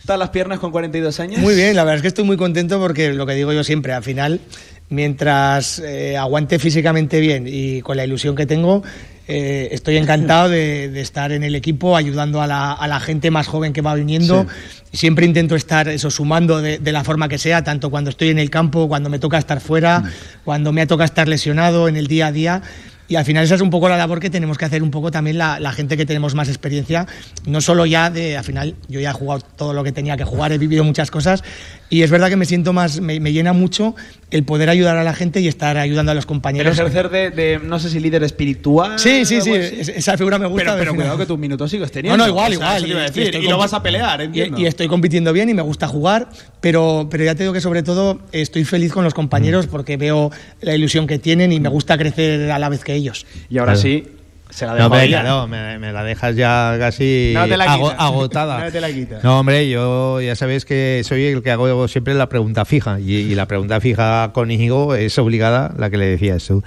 ¿Están 0.00 0.18
las 0.18 0.30
piernas 0.30 0.58
con 0.58 0.70
42 0.70 1.18
años? 1.20 1.38
Muy 1.40 1.54
bien, 1.54 1.74
la 1.76 1.82
verdad 1.84 1.96
es 1.96 2.02
que 2.02 2.08
estoy 2.08 2.24
muy 2.24 2.36
contento 2.36 2.78
porque 2.80 3.12
lo 3.12 3.24
que 3.26 3.34
digo 3.34 3.52
yo 3.52 3.64
siempre, 3.64 3.92
al 3.92 4.02
final, 4.02 4.40
mientras 4.88 5.78
eh, 5.80 6.16
aguante 6.16 6.58
físicamente 6.58 7.20
bien 7.20 7.44
y 7.46 7.80
con 7.82 7.96
la 7.96 8.04
ilusión 8.04 8.34
que 8.36 8.46
tengo, 8.46 8.82
eh, 9.28 9.68
estoy 9.72 9.96
encantado 9.96 10.48
de, 10.48 10.88
de 10.88 11.00
estar 11.00 11.32
en 11.32 11.42
el 11.42 11.54
equipo 11.54 11.96
ayudando 11.96 12.40
a 12.40 12.46
la, 12.46 12.72
a 12.72 12.86
la 12.86 13.00
gente 13.00 13.30
más 13.30 13.46
joven 13.46 13.72
que 13.72 13.82
va 13.82 13.94
viniendo. 13.94 14.46
Siempre 14.92 15.26
intento 15.26 15.56
estar 15.56 15.88
eso 15.88 16.10
sumando 16.10 16.62
de, 16.62 16.78
de 16.78 16.92
la 16.92 17.04
forma 17.04 17.28
que 17.28 17.38
sea, 17.38 17.62
tanto 17.64 17.90
cuando 17.90 18.10
estoy 18.10 18.28
en 18.30 18.38
el 18.38 18.50
campo, 18.50 18.88
cuando 18.88 19.10
me 19.10 19.18
toca 19.18 19.38
estar 19.38 19.60
fuera, 19.60 20.04
cuando 20.44 20.72
me 20.72 20.86
toca 20.86 21.04
estar 21.04 21.28
lesionado 21.28 21.88
en 21.88 21.96
el 21.96 22.06
día 22.06 22.28
a 22.28 22.32
día. 22.32 22.62
Y 23.08 23.16
al 23.16 23.24
final 23.24 23.44
esa 23.44 23.54
es 23.54 23.60
un 23.60 23.70
poco 23.70 23.88
la 23.88 23.96
labor 23.96 24.18
que 24.20 24.30
tenemos 24.30 24.58
que 24.58 24.64
hacer 24.64 24.82
un 24.82 24.90
poco 24.90 25.10
también 25.10 25.38
la, 25.38 25.60
la 25.60 25.70
gente 25.72 25.96
que 25.96 26.04
tenemos 26.06 26.34
más 26.34 26.48
experiencia, 26.48 27.06
no 27.46 27.60
solo 27.60 27.86
ya 27.86 28.10
de, 28.10 28.36
al 28.36 28.44
final 28.44 28.74
yo 28.88 28.98
ya 29.00 29.10
he 29.10 29.12
jugado 29.12 29.42
todo 29.56 29.72
lo 29.72 29.84
que 29.84 29.92
tenía 29.92 30.16
que 30.16 30.24
jugar, 30.24 30.50
he 30.52 30.58
vivido 30.58 30.82
muchas 30.82 31.10
cosas 31.10 31.44
y 31.88 32.02
es 32.02 32.10
verdad 32.10 32.28
que 32.28 32.36
me 32.36 32.46
siento 32.46 32.72
más, 32.72 33.00
me, 33.00 33.20
me 33.20 33.32
llena 33.32 33.52
mucho 33.52 33.94
el 34.32 34.42
poder 34.42 34.68
ayudar 34.70 34.96
a 34.96 35.04
la 35.04 35.14
gente 35.14 35.40
y 35.40 35.46
estar 35.46 35.76
ayudando 35.78 36.10
a 36.10 36.14
los 36.16 36.24
Pero 36.24 36.34
compañeros. 36.34 36.76
ejercer 36.78 37.10
de, 37.10 37.30
de, 37.30 37.60
no 37.62 37.78
sé 37.78 37.90
si 37.90 38.00
líder 38.00 38.24
espiritual. 38.24 38.98
Sí, 38.98 39.24
sí, 39.24 39.40
sí, 39.40 39.52
es- 39.52 39.88
esa 39.88 40.16
figura 40.18 40.36
me 40.38 40.46
gusta. 40.46 40.64
Pero, 40.72 40.78
pero 40.78 40.94
cuidado 40.96 41.16
que 41.18 41.26
tus 41.26 41.38
minutos 41.38 41.70
sigues 41.70 41.92
teniendo. 41.92 42.16
No, 42.16 42.24
no, 42.24 42.28
igual, 42.28 42.52
O 42.54 42.58
sea, 42.58 42.78
igual. 42.80 42.90
y- 42.90 43.02
decir, 43.04 43.22
estoy 43.22 43.46
y 43.46 43.48
lo 43.48 43.56
vas 43.56 43.72
a 43.72 43.82
pelear, 43.84 44.20
y- 44.20 44.24
entiendo. 44.24 44.58
Y, 44.60 44.66
estoy 44.66 44.88
compitiendo 44.88 45.32
bien 45.32 45.48
y 45.48 45.54
me 45.54 45.62
gusta 45.62 45.86
jugar, 45.86 46.28
pero, 46.60 47.06
pero 47.08 47.22
ya 47.24 47.36
te 47.36 47.44
digo 47.44 47.52
que 47.52 47.60
sobre 47.60 47.84
todo 47.84 48.18
estoy 48.32 48.64
feliz 48.64 48.92
con 48.92 49.04
los 49.04 49.12
Mm. 49.12 49.16
compañeros 49.16 49.66
porque 49.68 49.96
veo 49.96 50.32
la 50.60 50.74
ilusión 50.74 51.06
que 51.06 51.20
tienen 51.20 51.52
y 51.52 51.60
me 51.60 51.68
gusta 51.68 51.96
crecer 51.96 52.50
a 52.50 52.58
la 52.58 52.68
vez 52.68 52.82
que 52.82 52.95
ellos. 52.96 53.26
Y 53.48 53.58
ahora 53.58 53.72
Claro. 53.74 53.82
sí, 53.82 54.04
se 54.50 54.64
la 54.64 54.72
No, 54.72 54.76
dejo 54.76 54.86
hombre, 54.86 55.08
claro, 55.08 55.46
me, 55.48 55.78
me 55.78 55.92
la 55.92 56.04
dejas 56.04 56.36
ya 56.36 56.76
casi 56.78 57.32
No 57.34 57.46
te 57.48 57.56
la 57.56 57.72
agotada. 57.98 58.58
No 58.64 58.72
te 58.72 58.80
la 58.80 58.90
quitas. 58.90 59.22
No, 59.24 59.40
hombre, 59.40 59.68
yo 59.68 60.20
ya 60.20 60.34
sabes 60.36 60.64
que 60.64 61.02
soy 61.04 61.24
el 61.26 61.42
que 61.42 61.50
hago 61.50 61.88
siempre 61.88 62.14
la 62.14 62.28
pregunta 62.28 62.64
fija. 62.64 62.98
Y, 63.00 63.12
y 63.14 63.34
la 63.34 63.46
pregunta 63.46 63.80
fija 63.80 64.30
con 64.32 64.50
Íñigo 64.50 64.94
es 64.94 65.18
obligada, 65.18 65.74
la 65.78 65.90
que 65.90 65.96
le 65.98 66.06
decías 66.06 66.44
tú. 66.46 66.62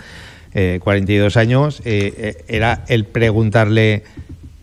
Eh, 0.54 0.80
42 0.84 1.38
años, 1.38 1.82
eh, 1.86 2.14
eh, 2.18 2.44
era 2.48 2.84
el 2.88 3.06
preguntarle. 3.06 4.04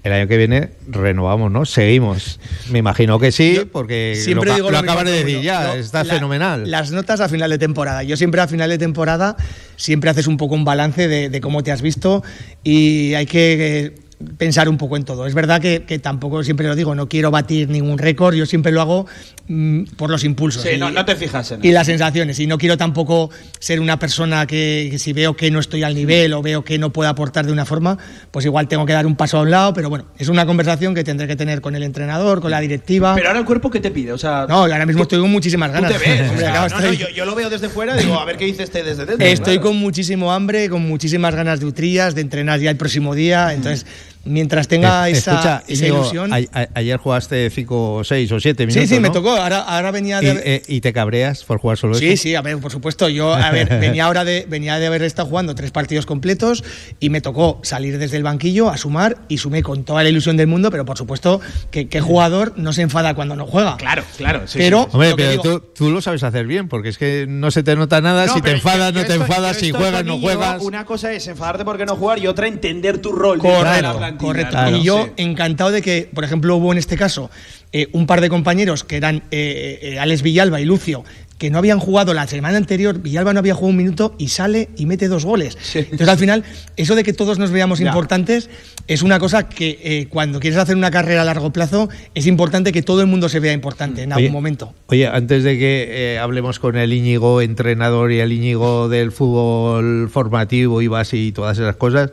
El 0.07 0.13
año 0.13 0.29
que 0.29 0.37
viene 0.37 0.69
renovamos, 0.89 1.51
¿no? 1.51 1.65
Seguimos. 1.65 2.39
Me 2.71 2.79
imagino 2.79 3.19
que 3.19 3.33
sí, 3.33 3.63
porque 3.73 4.15
siempre 4.17 4.51
lo, 4.51 4.55
digo 4.55 4.71
lo 4.71 4.81
lo 4.81 5.03
de 5.05 5.11
decir 5.11 5.41
ya, 5.41 5.65
No, 5.65 5.73
está 5.75 6.05
la- 6.05 6.15
fenomenal. 6.15 6.71
Las 6.71 6.93
notas 6.93 7.19
a 7.21 7.29
final 7.29 7.51
de 7.51 7.59
temporada. 7.59 8.05
Yo 8.05 8.17
siempre 8.17 8.41
a 8.41 8.47
final 8.47 8.71
de 8.71 8.79
temporada 8.79 9.37
siempre 9.75 10.09
haces 10.09 10.29
un 10.29 10.37
poco 10.37 10.55
un 10.55 10.65
balance 10.65 11.09
de, 11.09 11.29
de 11.29 11.41
cómo 11.41 11.65
te 11.65 11.73
has 11.73 11.83
visto 11.83 12.23
y 12.63 13.15
hay 13.15 13.27
que 13.27 13.87
eh, 13.87 13.95
pensar 14.39 14.69
un 14.69 14.79
poco 14.79 14.97
en 14.97 15.05
todo. 15.05 15.27
Es 15.27 15.35
verdad 15.35 15.61
que, 15.61 15.85
que 15.85 15.99
tampoco 15.99 16.43
siempre 16.43 16.67
lo 16.67 16.75
digo, 16.75 16.95
no 16.95 17.09
quiero 17.09 17.31
batir 17.31 17.69
ningún 17.69 17.99
récord, 17.99 18.35
yo 18.35 18.47
siempre 18.47 18.73
lo 18.73 18.81
hago 18.81 19.07
mm, 19.49 19.83
por 19.97 20.11
los 20.11 20.25
impulsos. 20.25 20.63
Sí, 20.63 20.71
y, 20.75 20.79
no, 20.79 20.91
no 20.91 21.05
te 21.05 21.17
fijas 21.17 21.51
en 21.53 21.61
y 21.63 21.69
eso. 21.69 21.75
las 21.75 21.87
sensaciones. 21.87 22.39
Y 22.41 22.47
no 22.47 22.57
quiero 22.59 22.77
tampoco 22.79 23.31
ser 23.59 23.81
una 23.81 23.99
persona 23.99 24.47
que, 24.47 24.89
que 24.91 24.99
si 24.99 25.13
veo 25.13 25.37
que 25.37 25.51
no 25.51 25.59
estoy 25.61 25.83
al 25.83 25.95
nivel 25.95 26.33
o 26.33 26.41
veo 26.43 26.65
que 26.65 26.79
no 26.79 26.91
puedo 26.93 27.11
aportar 27.11 27.45
de 27.47 27.53
una 27.53 27.65
forma, 27.67 27.99
pues 28.31 28.45
igual 28.47 28.69
tengo 28.69 28.87
que 28.87 28.95
dar 28.95 29.07
un 29.07 29.17
paso 29.17 29.39
a 29.39 29.43
un 29.43 29.51
lado, 29.51 29.75
pero 29.75 29.91
bueno, 29.91 30.07
es 30.19 30.29
una 30.29 30.47
conversación 30.47 30.95
que 30.95 31.05
tendré 31.05 31.27
que 31.27 31.37
tener 31.37 31.61
con 31.61 31.77
el 31.77 31.83
entrenador, 31.83 32.41
con 32.41 32.51
la 32.51 32.61
directiva. 32.61 33.15
Pero 33.15 33.29
ahora 33.29 33.41
el 33.41 33.45
cuerpo, 33.47 33.71
¿qué 33.71 33.81
te 33.81 33.91
pide? 33.91 34.13
O 34.13 34.19
sea, 34.19 34.47
No, 34.49 34.57
ahora 34.61 34.87
mismo 34.87 35.03
estoy 35.03 35.21
con 35.21 35.31
muchísimas 35.31 35.71
ganas. 35.73 35.93
te 35.93 35.99
ves. 35.99 36.31
o 36.35 36.39
sea, 36.39 36.55
no, 36.55 36.61
no, 36.61 36.67
estoy- 36.79 36.97
yo, 36.97 37.09
yo 37.11 37.25
lo 37.27 37.35
veo 37.35 37.51
desde 37.51 37.69
fuera, 37.69 37.95
digo, 37.97 38.19
a 38.19 38.25
ver 38.25 38.37
qué 38.39 38.47
dice 38.47 38.63
este 38.63 38.83
desde 38.83 39.05
dentro. 39.05 39.27
Estoy 39.27 39.57
claro. 39.57 39.69
con 39.69 39.77
muchísimo 39.77 40.33
hambre, 40.33 40.71
con 40.71 40.89
muchísimas 40.89 41.35
ganas 41.35 41.61
de 41.61 41.67
utrillas, 41.67 42.15
de 42.15 42.23
entrenar 42.23 42.61
ya 42.61 42.71
el 42.71 42.77
próximo 42.79 43.15
día. 43.15 43.53
Entonces, 43.53 43.85
mientras 44.27 44.69
tenga 44.69 45.09
Eh, 45.09 45.13
esa, 45.13 45.33
escucha, 45.33 45.63
esa 45.69 45.85
Íñigo, 45.87 46.01
ilusión. 46.03 46.33
a- 46.33 46.37
a- 46.37 46.69
ayer 46.75 46.97
jugaste 46.99 47.49
5, 47.51 48.03
6 48.05 48.33
o 48.33 48.41
7 48.41 48.67
minutos. 48.67 48.89
sí, 48.89 48.95
sí, 48.97 49.01
me 49.01 49.11
tocó. 49.11 49.31
Ahora, 49.31 49.61
ahora 49.61 49.91
venía 49.91 50.21
Y, 50.23 50.27
de. 50.27 50.43
eh, 50.45 50.63
y 50.69 50.81
te 50.81 50.93
cabreas 50.93 51.45
por 51.45 51.59
jugar 51.59 51.79
solo 51.79 51.95
Sí, 51.95 52.09
eso? 52.09 52.23
sí, 52.25 52.35
a 52.35 52.43
ver, 52.43 52.59
por 52.59 52.71
supuesto. 52.71 53.09
Yo, 53.09 53.35
a 53.35 53.51
ver, 53.51 53.69
venía 53.81 54.05
ahora 54.05 54.25
de, 54.25 54.47
venía 54.49 54.79
de 54.79 54.87
haber 54.87 55.03
estado 55.03 55.29
jugando 55.29 55.55
tres 55.55 55.71
partidos 55.71 56.07
completos 56.07 56.65
y 57.01 57.11
me 57.11 57.21
tocó 57.21 57.61
salir 57.63 57.99
desde 57.99 58.17
el 58.17 58.23
banquillo 58.23 58.69
a 58.71 58.77
sumar 58.77 59.19
y 59.29 59.39
sumé 59.39 59.63
con 59.63 59.85
toda 59.85 60.03
la 60.03 60.09
ilusión 60.09 60.37
del 60.37 60.47
mundo, 60.47 60.71
pero 60.71 60.85
por 60.85 60.99
supuesto 60.99 61.41
que 61.71 61.89
qué 61.89 62.01
jugador 62.01 62.53
no 62.57 62.73
se 62.73 62.83
enfada 62.83 63.15
cuando 63.15 63.37
no 63.37 63.47
juega. 63.47 63.77
Claro, 63.77 64.03
claro. 64.17 64.43
sí, 64.47 64.59
Pero- 64.59 64.85
sí. 64.85 64.89
Hombre, 64.93 65.15
pero 65.17 65.31
digo- 65.31 65.43
tú, 65.43 65.61
tú 65.75 65.91
lo 65.91 66.01
sabes 66.01 66.23
hacer 66.23 66.47
bien, 66.47 66.69
porque 66.69 66.89
es 66.89 66.99
que 66.99 67.27
no 67.29 67.51
se 67.51 67.63
te 67.63 67.77
nota 67.77 68.01
nada 68.01 68.27
No, 68.27 68.35
si 68.35 68.41
te 68.43 68.51
enfadas, 68.53 68.93
no 68.93 69.01
te 69.01 69.13
estoy- 69.13 69.21
enfadas, 69.23 69.57
si 69.59 69.71
juegas, 69.71 70.05
no 70.05 70.19
juegas. 70.19 70.63
Una 70.63 70.85
cosa 70.85 71.13
es 71.13 71.27
enfadarte 71.29 71.65
porque 71.65 71.87
no 71.87 71.97
jugar 71.97 72.19
y 72.19 72.27
otra 72.27 72.49
entender 72.49 72.99
tu 72.99 73.13
rol. 73.13 73.39
dentro 73.41 73.51
de 73.51 73.83
la 73.83 73.93
Correcto, 73.93 73.99
plantilla, 74.19 74.51
correcto. 74.51 74.77
Y 74.79 74.85
yo 74.85 75.05
Sí. 75.05 75.11
encantado 75.23 75.71
de 75.71 75.83
que, 75.83 76.09
por 76.13 76.25
ejemplo, 76.25 76.57
hubo 76.57 76.73
en 76.73 76.79
este 76.79 76.97
caso 76.97 77.31
eh, 77.73 77.89
un 77.93 78.07
par 78.07 78.21
de 78.21 78.29
compañeros 78.29 78.85
que 78.85 78.97
eran 78.97 79.23
eh, 79.31 79.79
eh, 79.83 79.99
Alex 79.99 80.23
Villalba 80.23 80.61
y 80.61 80.65
Lucio, 80.65 81.05
que 81.37 81.51
no 81.51 81.59
habían 81.59 81.79
jugado 81.79 82.15
la 82.15 82.27
semana 82.27 82.57
anterior, 82.57 83.03
Villalba 83.03 83.35
no 83.35 83.41
había 83.41 83.53
jugado 83.53 83.71
un 83.73 83.77
minuto 83.77 84.15
y 84.17 84.29
sale 84.29 84.71
y 84.79 84.87
mete 84.87 85.09
dos 85.09 85.27
goles. 85.27 85.59
Sí. 85.61 85.81
Entonces, 85.81 86.09
al 86.09 86.17
final, 86.19 86.45
eso 86.79 86.95
de 86.95 87.05
que 87.05 87.13
todos 87.13 87.39
nos 87.39 87.51
veamos 87.51 87.79
Ya. 87.79 87.89
importantes 87.89 88.49
es 88.87 89.03
una 89.03 89.19
cosa 89.19 89.47
que 89.47 89.79
eh, 89.83 90.07
cuando 90.09 90.41
quieres 90.41 90.59
hacer 90.59 90.77
una 90.77 90.91
carrera 90.91 91.21
a 91.23 91.25
largo 91.27 91.53
plazo 91.53 91.91
es 92.15 92.27
importante 92.27 92.73
que 92.73 92.81
todo 92.81 93.03
el 93.03 93.07
mundo 93.09 93.29
se 93.29 93.41
vea 93.41 93.53
importante 93.53 94.05
en 94.05 94.13
algún 94.13 94.27
Oye, 94.29 94.33
momento. 94.33 94.73
Oye, 94.87 95.07
antes 95.09 95.45
de 95.45 95.59
que 95.59 96.15
eh, 96.15 96.19
hablemos 96.19 96.59
con 96.59 96.77
el 96.77 96.93
Íñigo 96.95 97.43
entrenador 97.43 98.13
y 98.13 98.21
el 98.21 98.33
Íñigo 98.33 98.89
del 98.89 99.13
fútbol 99.13 100.09
formativo 100.09 100.81
y 100.81 100.87
base 100.87 101.19
y 101.19 101.33
todas 101.33 101.59
esas 101.59 101.77
cosas, 101.77 102.13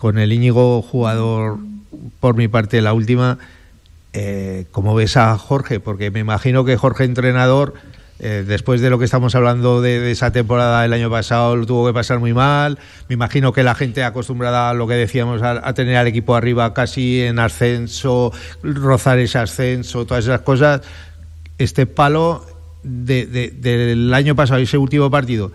con 0.00 0.18
el 0.18 0.32
Íñigo 0.32 0.80
jugador, 0.80 1.58
por 2.20 2.34
mi 2.34 2.48
parte, 2.48 2.80
la 2.80 2.94
última, 2.94 3.36
eh, 4.14 4.64
¿cómo 4.70 4.94
ves 4.94 5.18
a 5.18 5.36
Jorge? 5.36 5.78
Porque 5.78 6.10
me 6.10 6.20
imagino 6.20 6.64
que 6.64 6.78
Jorge 6.78 7.04
entrenador, 7.04 7.74
eh, 8.18 8.42
después 8.48 8.80
de 8.80 8.88
lo 8.88 8.98
que 8.98 9.04
estamos 9.04 9.34
hablando 9.34 9.82
de, 9.82 10.10
esa 10.10 10.32
temporada 10.32 10.80
del 10.80 10.94
año 10.94 11.10
pasado, 11.10 11.54
lo 11.54 11.66
tuvo 11.66 11.86
que 11.86 11.92
pasar 11.92 12.18
muy 12.18 12.32
mal. 12.32 12.78
Me 13.10 13.12
imagino 13.12 13.52
que 13.52 13.62
la 13.62 13.74
gente 13.74 14.02
acostumbrada 14.02 14.70
a 14.70 14.74
lo 14.74 14.86
que 14.86 14.94
decíamos, 14.94 15.42
a, 15.42 15.70
tener 15.74 15.96
al 15.98 16.06
equipo 16.06 16.34
arriba 16.34 16.72
casi 16.72 17.20
en 17.20 17.38
ascenso, 17.38 18.32
rozar 18.62 19.18
ese 19.18 19.36
ascenso, 19.36 20.06
todas 20.06 20.24
esas 20.24 20.40
cosas 20.40 20.80
este 21.58 21.84
palo 21.84 22.46
de- 22.82 23.26
del 23.26 24.14
año 24.14 24.34
pasado, 24.34 24.60
ese 24.60 24.78
último 24.78 25.10
partido, 25.10 25.52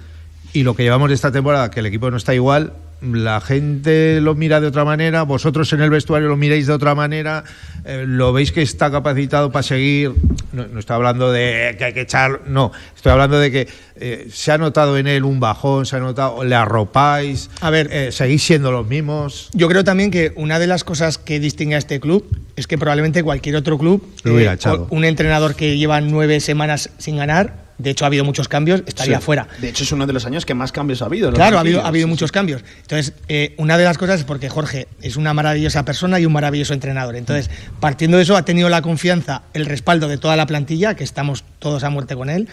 y 0.53 0.61
lo 0.61 0.75
que 0.75 0.83
llevamos 0.83 1.09
de 1.09 1.15
esta 1.15 1.31
temporada, 1.31 1.71
que 1.71 1.79
el 1.79 1.87
equipo 1.87 2.11
no 2.11 2.17
está 2.17 2.35
igual, 2.35 2.73
la 3.01 3.41
gente 3.41 4.19
lo 4.21 4.35
mira 4.35 4.61
de 4.61 4.67
otra 4.67 4.85
manera, 4.85 5.23
vosotros 5.23 5.71
en 5.73 5.81
el 5.81 5.89
vestuario 5.89 6.27
lo 6.27 6.37
miráis 6.37 6.67
de 6.67 6.73
otra 6.73 6.95
manera, 6.95 7.43
eh, 7.83 8.05
lo 8.07 8.33
veis 8.33 8.51
que 8.51 8.61
está 8.61 8.89
capacitado 8.89 9.51
para 9.51 9.63
seguir, 9.63 10.13
no, 10.53 10.67
no 10.67 10.79
estoy 10.79 10.95
hablando 10.95 11.31
de 11.31 11.75
que 11.77 11.85
hay 11.85 11.93
que 11.93 12.01
echar, 12.01 12.41
no, 12.47 12.71
estoy 12.95 13.11
hablando 13.11 13.37
de 13.39 13.51
que 13.51 13.67
eh, 13.97 14.27
se 14.31 14.51
ha 14.51 14.57
notado 14.57 14.97
en 14.97 15.07
él 15.07 15.23
un 15.23 15.39
bajón, 15.39 15.85
se 15.85 15.97
ha 15.97 15.99
notado, 15.99 16.43
le 16.43 16.55
arropáis, 16.55 17.49
A 17.61 17.69
ver, 17.69 17.89
eh, 17.91 18.11
seguís 18.11 18.43
siendo 18.43 18.71
los 18.71 18.87
mismos. 18.87 19.49
Yo 19.53 19.67
creo 19.67 19.83
también 19.83 20.11
que 20.11 20.31
una 20.35 20.59
de 20.59 20.67
las 20.67 20.83
cosas 20.83 21.17
que 21.17 21.39
distingue 21.39 21.75
a 21.75 21.79
este 21.79 21.99
club 21.99 22.25
es 22.55 22.67
que 22.67 22.77
probablemente 22.77 23.23
cualquier 23.23 23.55
otro 23.55 23.77
club, 23.77 24.03
Lo 24.23 24.35
hubiera 24.35 24.53
echado. 24.53 24.87
un 24.89 25.05
entrenador 25.05 25.55
que 25.55 25.77
lleva 25.77 26.01
nueve 26.01 26.39
semanas 26.39 26.89
sin 26.97 27.17
ganar, 27.17 27.64
de 27.77 27.89
hecho 27.89 28.05
ha 28.05 28.07
habido 28.07 28.23
muchos 28.23 28.47
cambios, 28.47 28.83
estaría 28.85 29.17
Sí. 29.19 29.23
fuera. 29.25 29.47
De 29.59 29.69
hecho, 29.69 29.83
es 29.83 29.91
uno 29.91 30.05
de 30.07 30.13
los 30.13 30.25
años 30.25 30.45
que 30.45 30.53
más 30.53 30.71
cambios 30.71 31.01
ha 31.01 31.05
habido. 31.05 31.31
Claro, 31.33 31.57
ha 31.57 31.61
habido, 31.61 31.81
ha 31.83 31.87
habido 31.87 32.05
Sí, 32.07 32.09
muchos 32.09 32.29
sí. 32.29 32.33
cambios. 32.33 32.63
Entonces, 32.81 33.13
eh, 33.27 33.53
una 33.57 33.77
de 33.77 33.83
las 33.83 33.97
cosas 33.97 34.19
es 34.21 34.25
porque 34.25 34.49
Jorge 34.49 34.87
es 35.01 35.15
una 35.17 35.33
maravillosa 35.33 35.83
persona 35.85 36.19
y 36.19 36.25
un 36.25 36.33
maravilloso 36.33 36.73
entrenador. 36.73 37.15
Entonces, 37.15 37.49
partiendo 37.79 38.17
de 38.17 38.23
eso, 38.23 38.35
ha 38.37 38.45
tenido 38.45 38.69
la 38.69 38.81
confianza, 38.81 39.43
el 39.53 39.65
respaldo 39.65 40.07
de 40.07 40.17
toda 40.17 40.35
la 40.35 40.45
plantilla, 40.45 40.95
que 40.95 41.03
estamos 41.03 41.43
todos 41.59 41.83
a 41.83 41.89
muerte 41.89 42.15
con 42.15 42.29
él. 42.29 42.47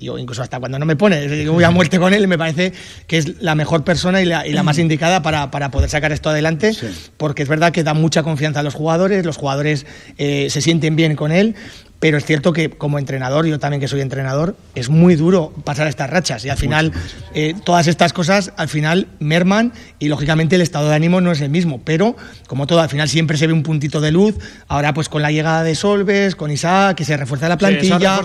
Yo, 0.00 0.18
incluso 0.18 0.42
hasta 0.42 0.58
cuando 0.58 0.78
no 0.78 0.86
me 0.86 0.96
pone, 0.96 1.46
voy 1.48 1.64
a 1.64 1.70
muerte 1.70 1.98
con 1.98 2.14
él, 2.14 2.24
y 2.24 2.26
me 2.26 2.38
parece 2.38 2.72
que 3.06 3.18
es 3.18 3.42
la 3.42 3.54
mejor 3.54 3.84
persona 3.84 4.22
y 4.22 4.24
la, 4.24 4.46
y 4.46 4.52
la 4.52 4.62
más 4.62 4.78
indicada 4.78 5.22
para, 5.22 5.50
para 5.50 5.70
poder 5.70 5.90
sacar 5.90 6.12
esto 6.12 6.30
adelante, 6.30 6.72
porque 7.16 7.42
es 7.42 7.48
verdad 7.48 7.72
que 7.72 7.84
da 7.84 7.94
mucha 7.94 8.22
confianza 8.22 8.60
a 8.60 8.62
los 8.62 8.74
jugadores, 8.74 9.24
los 9.26 9.36
jugadores 9.36 9.86
eh, 10.18 10.48
se 10.50 10.60
sienten 10.60 10.96
bien 10.96 11.14
con 11.16 11.30
él. 11.32 11.54
Pero 11.98 12.18
es 12.18 12.24
cierto 12.24 12.52
que 12.52 12.70
como 12.70 12.98
entrenador, 12.98 13.46
yo 13.46 13.58
también 13.58 13.80
que 13.80 13.88
soy 13.88 14.00
entrenador, 14.00 14.56
es 14.74 14.90
muy 14.90 15.16
duro 15.16 15.52
pasar 15.64 15.86
estas 15.88 16.10
rachas. 16.10 16.44
Y 16.44 16.50
al 16.50 16.58
final 16.58 16.92
eh, 17.34 17.54
todas 17.64 17.86
estas 17.86 18.12
cosas 18.12 18.52
al 18.56 18.68
final 18.68 19.08
merman 19.18 19.72
y 19.98 20.08
lógicamente 20.08 20.56
el 20.56 20.62
estado 20.62 20.88
de 20.88 20.94
ánimo 20.94 21.20
no 21.20 21.32
es 21.32 21.40
el 21.40 21.50
mismo, 21.50 21.80
pero 21.84 22.16
como 22.46 22.66
todo, 22.66 22.80
al 22.80 22.88
final 22.88 23.08
siempre 23.08 23.36
se 23.38 23.46
ve 23.46 23.52
un 23.52 23.62
puntito 23.62 24.00
de 24.00 24.12
luz, 24.12 24.34
ahora 24.68 24.92
pues 24.92 25.08
con 25.08 25.22
la 25.22 25.30
llegada 25.30 25.62
de 25.62 25.74
Solves, 25.74 26.36
con 26.36 26.50
Isaac, 26.50 26.96
que 26.96 27.04
se 27.04 27.16
refuerza 27.16 27.48
la 27.48 27.56
plantilla, 27.56 28.20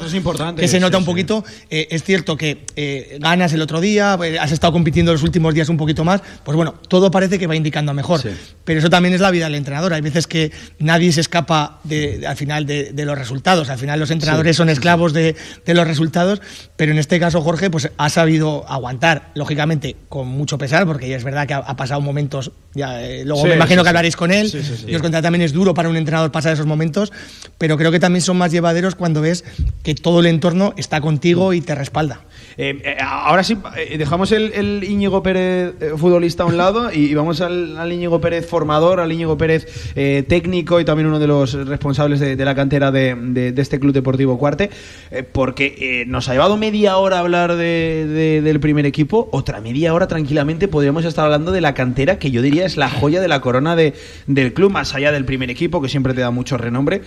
que 0.55 0.67
se 0.67 0.79
nota 0.79 0.97
un 0.97 1.05
poquito, 1.05 1.43
eh, 1.69 1.87
es 1.91 2.03
cierto 2.03 2.35
que 2.35 2.65
eh, 2.75 3.17
ganas 3.19 3.53
el 3.53 3.61
otro 3.61 3.79
día, 3.79 4.15
pues, 4.17 4.37
has 4.39 4.51
estado 4.51 4.73
compitiendo 4.73 5.11
los 5.11 5.23
últimos 5.23 5.53
días 5.53 5.69
un 5.69 5.77
poquito 5.77 6.03
más, 6.03 6.21
pues 6.43 6.55
bueno, 6.55 6.73
todo 6.87 7.09
parece 7.09 7.39
que 7.39 7.47
va 7.47 7.55
indicando 7.55 7.93
mejor, 7.93 8.21
pero 8.65 8.79
eso 8.79 8.89
también 8.89 9.13
es 9.13 9.21
la 9.21 9.31
vida 9.31 9.45
del 9.45 9.55
entrenador, 9.55 9.93
hay 9.93 10.01
veces 10.01 10.27
que 10.27 10.51
nadie 10.79 11.11
se 11.13 11.21
escapa 11.21 11.79
de, 11.83 12.25
al 12.27 12.35
final 12.35 12.65
de 12.65 13.05
los 13.05 13.17
resultados, 13.17 13.60
al 13.69 13.77
final 13.77 13.99
los 13.99 14.11
entrenadores 14.11 14.55
son 14.55 14.69
esclavos 14.69 15.13
de, 15.13 15.35
los 15.65 15.87
resultados, 15.87 16.41
pero 16.75 16.91
en 16.91 16.97
este 16.97 17.19
caso 17.19 17.41
Jorge 17.41 17.69
pues 17.69 17.89
ha 17.97 18.09
sabido 18.09 18.65
aguantar, 18.67 19.31
lógicamente 19.35 19.95
con 20.09 20.27
mucho 20.27 20.57
pesar, 20.57 20.85
porque 20.85 21.07
ya 21.07 21.17
es 21.17 21.23
verdad 21.23 21.47
que 21.47 21.53
ha, 21.53 21.75
pasado 21.75 22.01
momentos, 22.01 22.51
ya, 22.73 23.01
eh, 23.03 23.23
luego 23.25 23.45
me 23.45 23.55
imagino 23.55 23.83
que 23.83 23.89
hablaréis 23.89 24.15
con 24.15 24.31
él, 24.31 24.51
y 24.87 24.95
os 24.95 25.01
contaré 25.01 25.23
también 25.23 25.41
es 25.41 25.53
duro 25.53 25.73
para 25.73 25.89
un 25.89 25.95
entrenador 25.95 26.31
pasar 26.31 26.53
esos 26.53 26.65
momentos, 26.65 27.11
pero 27.57 27.77
creo 27.77 27.91
que 27.91 27.99
también 27.99 28.21
son 28.21 28.37
más 28.37 28.51
llevaderos 28.51 28.95
cuando 28.95 29.21
ves 29.21 29.43
que 29.83 29.95
todo 29.95 30.19
el 30.19 30.25
entorno 30.25 30.73
está 30.77 31.01
contigo 31.01 31.53
y 31.53 31.61
te 31.61 31.75
respalda. 31.75 32.21
Eh, 32.57 32.81
eh, 32.83 32.97
ahora 33.01 33.43
sí, 33.43 33.57
dejamos 33.97 34.31
el, 34.31 34.83
Íñigo 34.83 35.23
Pérez 35.23 35.73
futbolista 35.97 36.43
a 36.43 36.45
un 36.45 36.57
lado 36.57 36.91
y, 36.91 37.13
vamos 37.13 37.39
al, 37.41 37.91
Íñigo 37.91 38.19
Pérez 38.19 38.45
formador, 38.47 38.99
al 38.99 39.11
Íñigo 39.11 39.37
Pérez 39.37 39.93
técnico 40.27 40.79
y 40.79 40.85
también 40.85 41.07
uno 41.07 41.19
de 41.19 41.27
los 41.27 41.53
responsables 41.53 42.19
de, 42.19 42.35
la 42.45 42.55
cantera 42.55 42.91
de, 42.91 43.15
de, 43.15 43.50
este 43.59 43.79
Club 43.79 43.93
Deportivo 43.93 44.37
Cuarte, 44.37 44.69
eh, 45.11 45.23
porque 45.23 45.75
eh, 45.77 46.05
nos 46.05 46.29
ha 46.29 46.33
llevado 46.33 46.57
media 46.57 46.97
hora 46.97 47.19
hablar 47.19 47.55
de, 47.55 48.41
del 48.43 48.59
primer 48.59 48.85
equipo, 48.85 49.29
otra 49.31 49.61
media 49.61 49.93
hora 49.93 50.07
tranquilamente 50.07 50.67
podríamos 50.67 51.05
estar 51.05 51.25
hablando 51.25 51.51
de 51.51 51.61
la 51.61 51.73
cantera, 51.73 52.19
que 52.19 52.31
yo 52.31 52.41
diría 52.41 52.65
es 52.65 52.77
la 52.77 52.89
joya 52.89 53.21
de 53.21 53.27
la 53.27 53.41
corona 53.41 53.75
de, 53.75 53.93
del 54.27 54.53
club, 54.53 54.71
más 54.71 54.95
allá 54.95 55.11
del 55.11 55.25
primer 55.25 55.49
equipo, 55.49 55.81
que 55.81 55.89
siempre 55.89 56.13
te 56.13 56.21
da 56.21 56.31
mucho 56.31 56.57
renombre. 56.57 57.01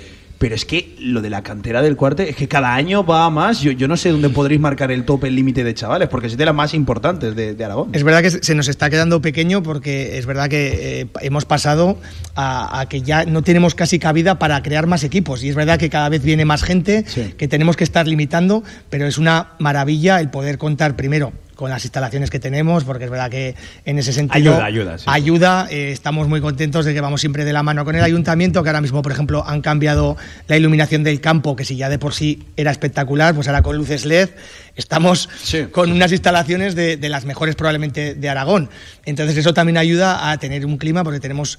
Pero 0.44 0.56
es 0.56 0.66
que 0.66 0.94
lo 0.98 1.22
de 1.22 1.30
la 1.30 1.42
cantera 1.42 1.80
del 1.80 1.96
cuarte 1.96 2.28
es 2.28 2.36
que 2.36 2.48
cada 2.48 2.74
año 2.74 3.02
va 3.02 3.30
más. 3.30 3.62
Yo, 3.62 3.72
yo 3.72 3.88
no 3.88 3.96
sé 3.96 4.10
dónde 4.10 4.28
podréis 4.28 4.60
marcar 4.60 4.92
el 4.92 5.06
tope, 5.06 5.28
el 5.28 5.36
límite 5.36 5.64
de 5.64 5.72
chavales, 5.72 6.10
porque 6.10 6.26
es 6.26 6.36
de 6.36 6.44
las 6.44 6.54
más 6.54 6.74
importantes 6.74 7.34
de, 7.34 7.64
Aragón. 7.64 7.88
Es 7.94 8.04
verdad 8.04 8.20
que 8.20 8.30
se 8.30 8.54
nos 8.54 8.68
está 8.68 8.90
quedando 8.90 9.22
pequeño 9.22 9.62
porque 9.62 10.18
es 10.18 10.26
verdad 10.26 10.50
que 10.50 11.00
eh, 11.00 11.06
hemos 11.22 11.46
pasado 11.46 11.98
a, 12.36 12.84
que 12.90 13.00
ya 13.00 13.24
no 13.24 13.40
tenemos 13.40 13.74
casi 13.74 13.98
cabida 13.98 14.38
para 14.38 14.62
crear 14.62 14.86
más 14.86 15.02
equipos. 15.02 15.42
Y 15.42 15.48
es 15.48 15.54
verdad 15.54 15.78
que 15.78 15.88
cada 15.88 16.10
vez 16.10 16.22
viene 16.22 16.44
más 16.44 16.62
gente, 16.62 17.06
que 17.38 17.48
tenemos 17.48 17.78
que 17.78 17.84
estar 17.84 18.06
limitando, 18.06 18.62
pero 18.90 19.06
es 19.06 19.16
una 19.16 19.54
maravilla 19.60 20.20
el 20.20 20.28
poder 20.28 20.58
contar 20.58 20.94
primero 20.94 21.32
con 21.54 21.70
las 21.70 21.84
instalaciones 21.84 22.30
que 22.30 22.38
tenemos, 22.38 22.84
porque 22.84 23.04
es 23.04 23.10
verdad 23.10 23.30
que 23.30 23.54
en 23.84 23.98
ese 23.98 24.12
sentido 24.12 24.54
ayuda, 24.54 24.64
ayuda, 24.64 24.96
ayuda 25.06 25.66
eh, 25.70 25.92
estamos 25.92 26.28
muy 26.28 26.40
contentos 26.40 26.84
de 26.84 26.94
que 26.94 27.00
vamos 27.00 27.20
siempre 27.20 27.44
de 27.44 27.52
la 27.52 27.62
mano 27.62 27.84
con 27.84 27.94
el 27.96 28.02
ayuntamiento, 28.02 28.62
que 28.62 28.68
ahora 28.68 28.80
mismo, 28.80 29.02
por 29.02 29.12
ejemplo, 29.12 29.44
han 29.46 29.60
cambiado 29.60 30.16
la 30.48 30.56
iluminación 30.56 31.04
del 31.04 31.20
campo, 31.20 31.56
que 31.56 31.64
si 31.64 31.76
ya 31.76 31.88
de 31.88 31.98
por 31.98 32.14
sí 32.14 32.44
era 32.56 32.70
espectacular, 32.70 33.34
pues 33.34 33.48
ahora 33.48 33.62
con 33.62 33.76
luces 33.76 34.04
LED 34.04 34.30
estamos 34.76 35.28
con 35.70 35.92
unas 35.92 36.10
instalaciones 36.10 36.74
de, 36.74 36.96
de, 36.96 37.08
las 37.08 37.24
mejores 37.24 37.54
probablemente 37.54 38.14
de 38.14 38.28
Aragón. 38.28 38.70
Entonces 39.04 39.36
eso 39.36 39.54
también 39.54 39.76
ayuda 39.76 40.30
a 40.30 40.38
tener 40.38 40.66
un 40.66 40.78
clima, 40.78 41.04
porque 41.04 41.20
tenemos 41.20 41.58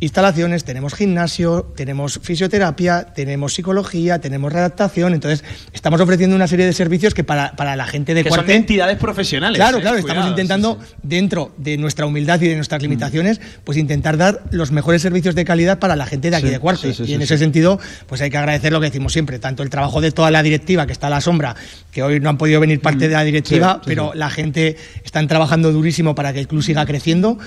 instalaciones, 0.00 0.62
tenemos 0.62 0.94
gimnasio, 0.94 1.72
tenemos 1.74 2.20
fisioterapia, 2.22 3.06
tenemos 3.14 3.54
psicología, 3.54 4.20
tenemos 4.20 4.52
redactación. 4.52 5.12
Entonces, 5.12 5.44
estamos 5.72 6.00
ofreciendo 6.00 6.36
una 6.36 6.46
serie 6.46 6.66
de 6.66 6.72
servicios 6.72 7.14
que 7.14 7.24
para, 7.24 7.56
para 7.56 7.74
la 7.74 7.86
gente 7.86 8.14
de 8.14 8.22
que. 8.22 8.30
Son 8.30 8.48
entidades 8.48 8.96
profesionales. 8.96 9.58
Claro, 9.58 9.78
¿eh? 9.78 9.80
claro, 9.80 9.96
estamos 9.98 10.26
intentando, 10.28 10.78
dentro 11.02 11.52
de 11.56 11.76
nuestra 11.78 12.06
humildad 12.06 12.40
y 12.40 12.48
de 12.48 12.54
nuestras 12.54 12.80
limitaciones, 12.80 13.40
pues 13.64 13.76
intentar 13.76 14.16
dar 14.16 14.42
los 14.50 14.70
mejores 14.70 15.02
servicios 15.02 15.34
de 15.34 15.44
calidad 15.44 15.80
para 15.80 15.96
la 15.96 16.06
gente 16.06 16.30
de 16.30 16.36
aquí 16.36 16.48
de 16.48 16.60
Cuarte. 16.60 16.94
y 17.04 17.14
en 17.14 17.22
ese 17.22 17.36
sentido, 17.36 17.80
pues 18.06 18.20
hay 18.20 18.30
que 18.30 18.38
agradecer 18.38 18.72
lo 18.72 18.80
que 18.80 18.86
decimos 18.86 19.12
siempre, 19.12 19.38
tanto 19.40 19.64
el 19.64 19.70
trabajo 19.70 20.00
de 20.00 20.12
toda 20.12 20.30
la 20.30 20.42
directiva 20.42 20.86
que 20.86 20.92
está 20.92 21.08
a 21.08 21.10
la 21.10 21.20
sombra, 21.20 21.56
que 21.90 22.02
hoy 22.02 22.20
no 22.20 22.30
han 22.30 22.38
podido 22.38 22.60
venir 22.60 22.80
parte 22.80 23.08
de 23.08 23.14
la 23.14 23.24
directiva, 23.24 23.82
pero 23.84 24.12
la 24.14 24.30
gente 24.30 24.76
están 25.04 25.26
trabajando 25.26 25.72
durísimo 25.72 26.14
para 26.14 26.32
que 26.32 26.38
el 26.38 26.46
club 26.46 26.62
siga 26.62 26.86
creciendo. 26.86 27.38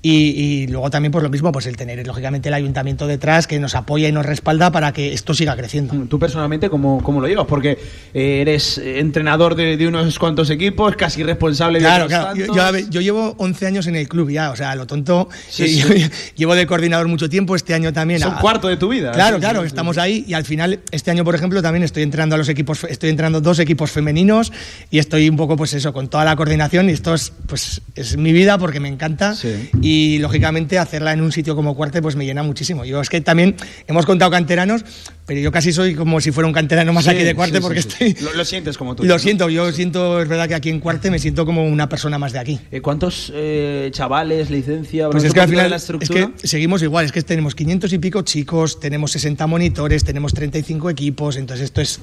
Y, 0.00 0.68
luego 0.68 0.90
también, 0.90 1.10
pues 1.10 1.24
lo 1.24 1.30
mismo, 1.30 1.50
pues 1.50 1.66
el 1.66 1.76
tener 1.76 2.06
lógicamente 2.06 2.48
el 2.48 2.54
ayuntamiento 2.54 3.08
detrás 3.08 3.48
que 3.48 3.58
nos 3.58 3.74
apoya 3.74 4.08
y 4.08 4.12
nos 4.12 4.24
respalda 4.24 4.70
para 4.70 4.92
que 4.92 5.12
esto 5.12 5.34
siga 5.34 5.56
creciendo. 5.56 5.92
Tú 6.08 6.20
personalmente, 6.20 6.70
¿cómo, 6.70 7.02
cómo 7.02 7.20
lo 7.20 7.26
llevas? 7.26 7.46
Porque 7.46 7.78
eh, 8.14 8.40
eres 8.40 8.78
entrenador 8.78 9.56
de, 9.56 9.88
unos 9.88 10.18
cuantos 10.18 10.50
equipos, 10.50 10.94
casi 10.94 11.24
responsable 11.24 11.80
de 11.80 11.98
los 11.98 12.06
claro. 12.06 12.34
Yo, 12.34 12.90
yo, 12.90 13.00
llevo 13.00 13.34
11 13.38 13.66
años 13.66 13.86
en 13.88 13.96
el 13.96 14.08
club 14.08 14.30
ya, 14.30 14.52
o 14.52 14.56
sea, 14.56 14.74
lo 14.76 14.86
tonto. 14.86 15.28
Eh, 15.58 16.08
llevo 16.36 16.54
de 16.54 16.66
coordinador 16.66 17.08
mucho 17.08 17.28
tiempo, 17.28 17.56
este 17.56 17.74
año 17.74 17.92
también. 17.92 18.20
Es 18.20 18.26
un 18.26 18.34
cuarto 18.34 18.68
de 18.68 18.76
tu 18.76 18.88
vida. 18.88 19.10
Claro, 19.10 19.40
claro, 19.40 19.64
estamos 19.64 19.98
ahí 19.98 20.24
y 20.28 20.34
al 20.34 20.44
final, 20.44 20.78
este 20.92 21.10
año, 21.10 21.24
por 21.24 21.34
ejemplo, 21.34 21.60
también 21.60 21.82
estoy 21.82 22.04
entrenando 22.04 22.36
a 22.36 22.38
los 22.38 22.48
equipos, 22.48 22.84
estoy 22.84 23.10
entrenando 23.10 23.40
dos 23.40 23.58
equipos 23.58 23.90
femeninos 23.90 24.52
y 24.92 25.00
estoy 25.00 25.28
un 25.28 25.36
poco, 25.36 25.56
pues 25.56 25.74
eso, 25.74 25.92
con 25.92 26.08
toda 26.08 26.24
la 26.24 26.36
coordinación 26.36 26.88
y 26.88 26.92
esto 26.92 27.14
es, 27.14 27.32
pues, 27.48 27.82
es 27.96 28.16
mi 28.16 28.32
vida 28.32 28.58
porque 28.58 28.78
me 28.78 28.88
encanta. 28.88 29.34
Sí 29.34 29.70
y 29.88 30.18
lógicamente 30.18 30.78
hacerla 30.78 31.14
en 31.14 31.22
un 31.22 31.32
sitio 31.32 31.56
como 31.56 31.74
Cuarte 31.74 32.02
pues 32.02 32.14
me 32.14 32.26
llena 32.26 32.42
muchísimo. 32.42 32.84
Yo 32.84 33.00
es 33.00 33.08
que 33.08 33.22
también 33.22 33.56
hemos 33.86 34.04
contado 34.04 34.30
canteranos, 34.30 34.84
pero 35.24 35.40
yo 35.40 35.50
casi 35.50 35.72
soy 35.72 35.94
como 35.94 36.20
si 36.20 36.30
fuera 36.30 36.46
un 36.46 36.52
canterano 36.52 36.92
más 36.92 37.08
aquí 37.08 37.22
de 37.22 37.34
Cuarte 37.34 37.62
porque 37.62 37.78
estoy... 37.78 38.14
Lo, 38.36 38.44
sientes 38.44 38.76
como 38.76 38.94
tú. 38.94 39.04
Lo 39.04 39.18
siento, 39.18 39.48
yo 39.48 39.72
siento, 39.72 40.20
es 40.20 40.28
verdad 40.28 40.46
que 40.46 40.54
aquí 40.54 40.68
en 40.68 40.80
Cuarte 40.80 41.10
me 41.10 41.18
siento 41.18 41.46
como 41.46 41.64
una 41.64 41.88
persona 41.88 42.18
más 42.18 42.34
de 42.34 42.38
aquí. 42.38 42.60
Eh, 42.70 42.82
¿Cuántos 42.82 43.32
eh, 43.34 43.88
chavales, 43.90 44.50
licencia? 44.50 45.08
Pues 45.08 45.24
es 45.24 45.32
que 45.32 45.40
al 45.40 45.48
final 45.48 45.72
es 45.72 46.10
que 46.10 46.28
seguimos 46.44 46.82
igual, 46.82 47.06
es 47.06 47.12
que 47.12 47.22
tenemos 47.22 47.54
500 47.54 47.90
y 47.90 47.98
pico 47.98 48.20
chicos, 48.20 48.80
tenemos 48.80 49.12
60 49.12 49.46
monitores, 49.46 50.04
tenemos 50.04 50.34
35 50.34 50.90
equipos, 50.90 51.36
entonces 51.36 51.64
esto 51.64 51.80
es 51.80 52.00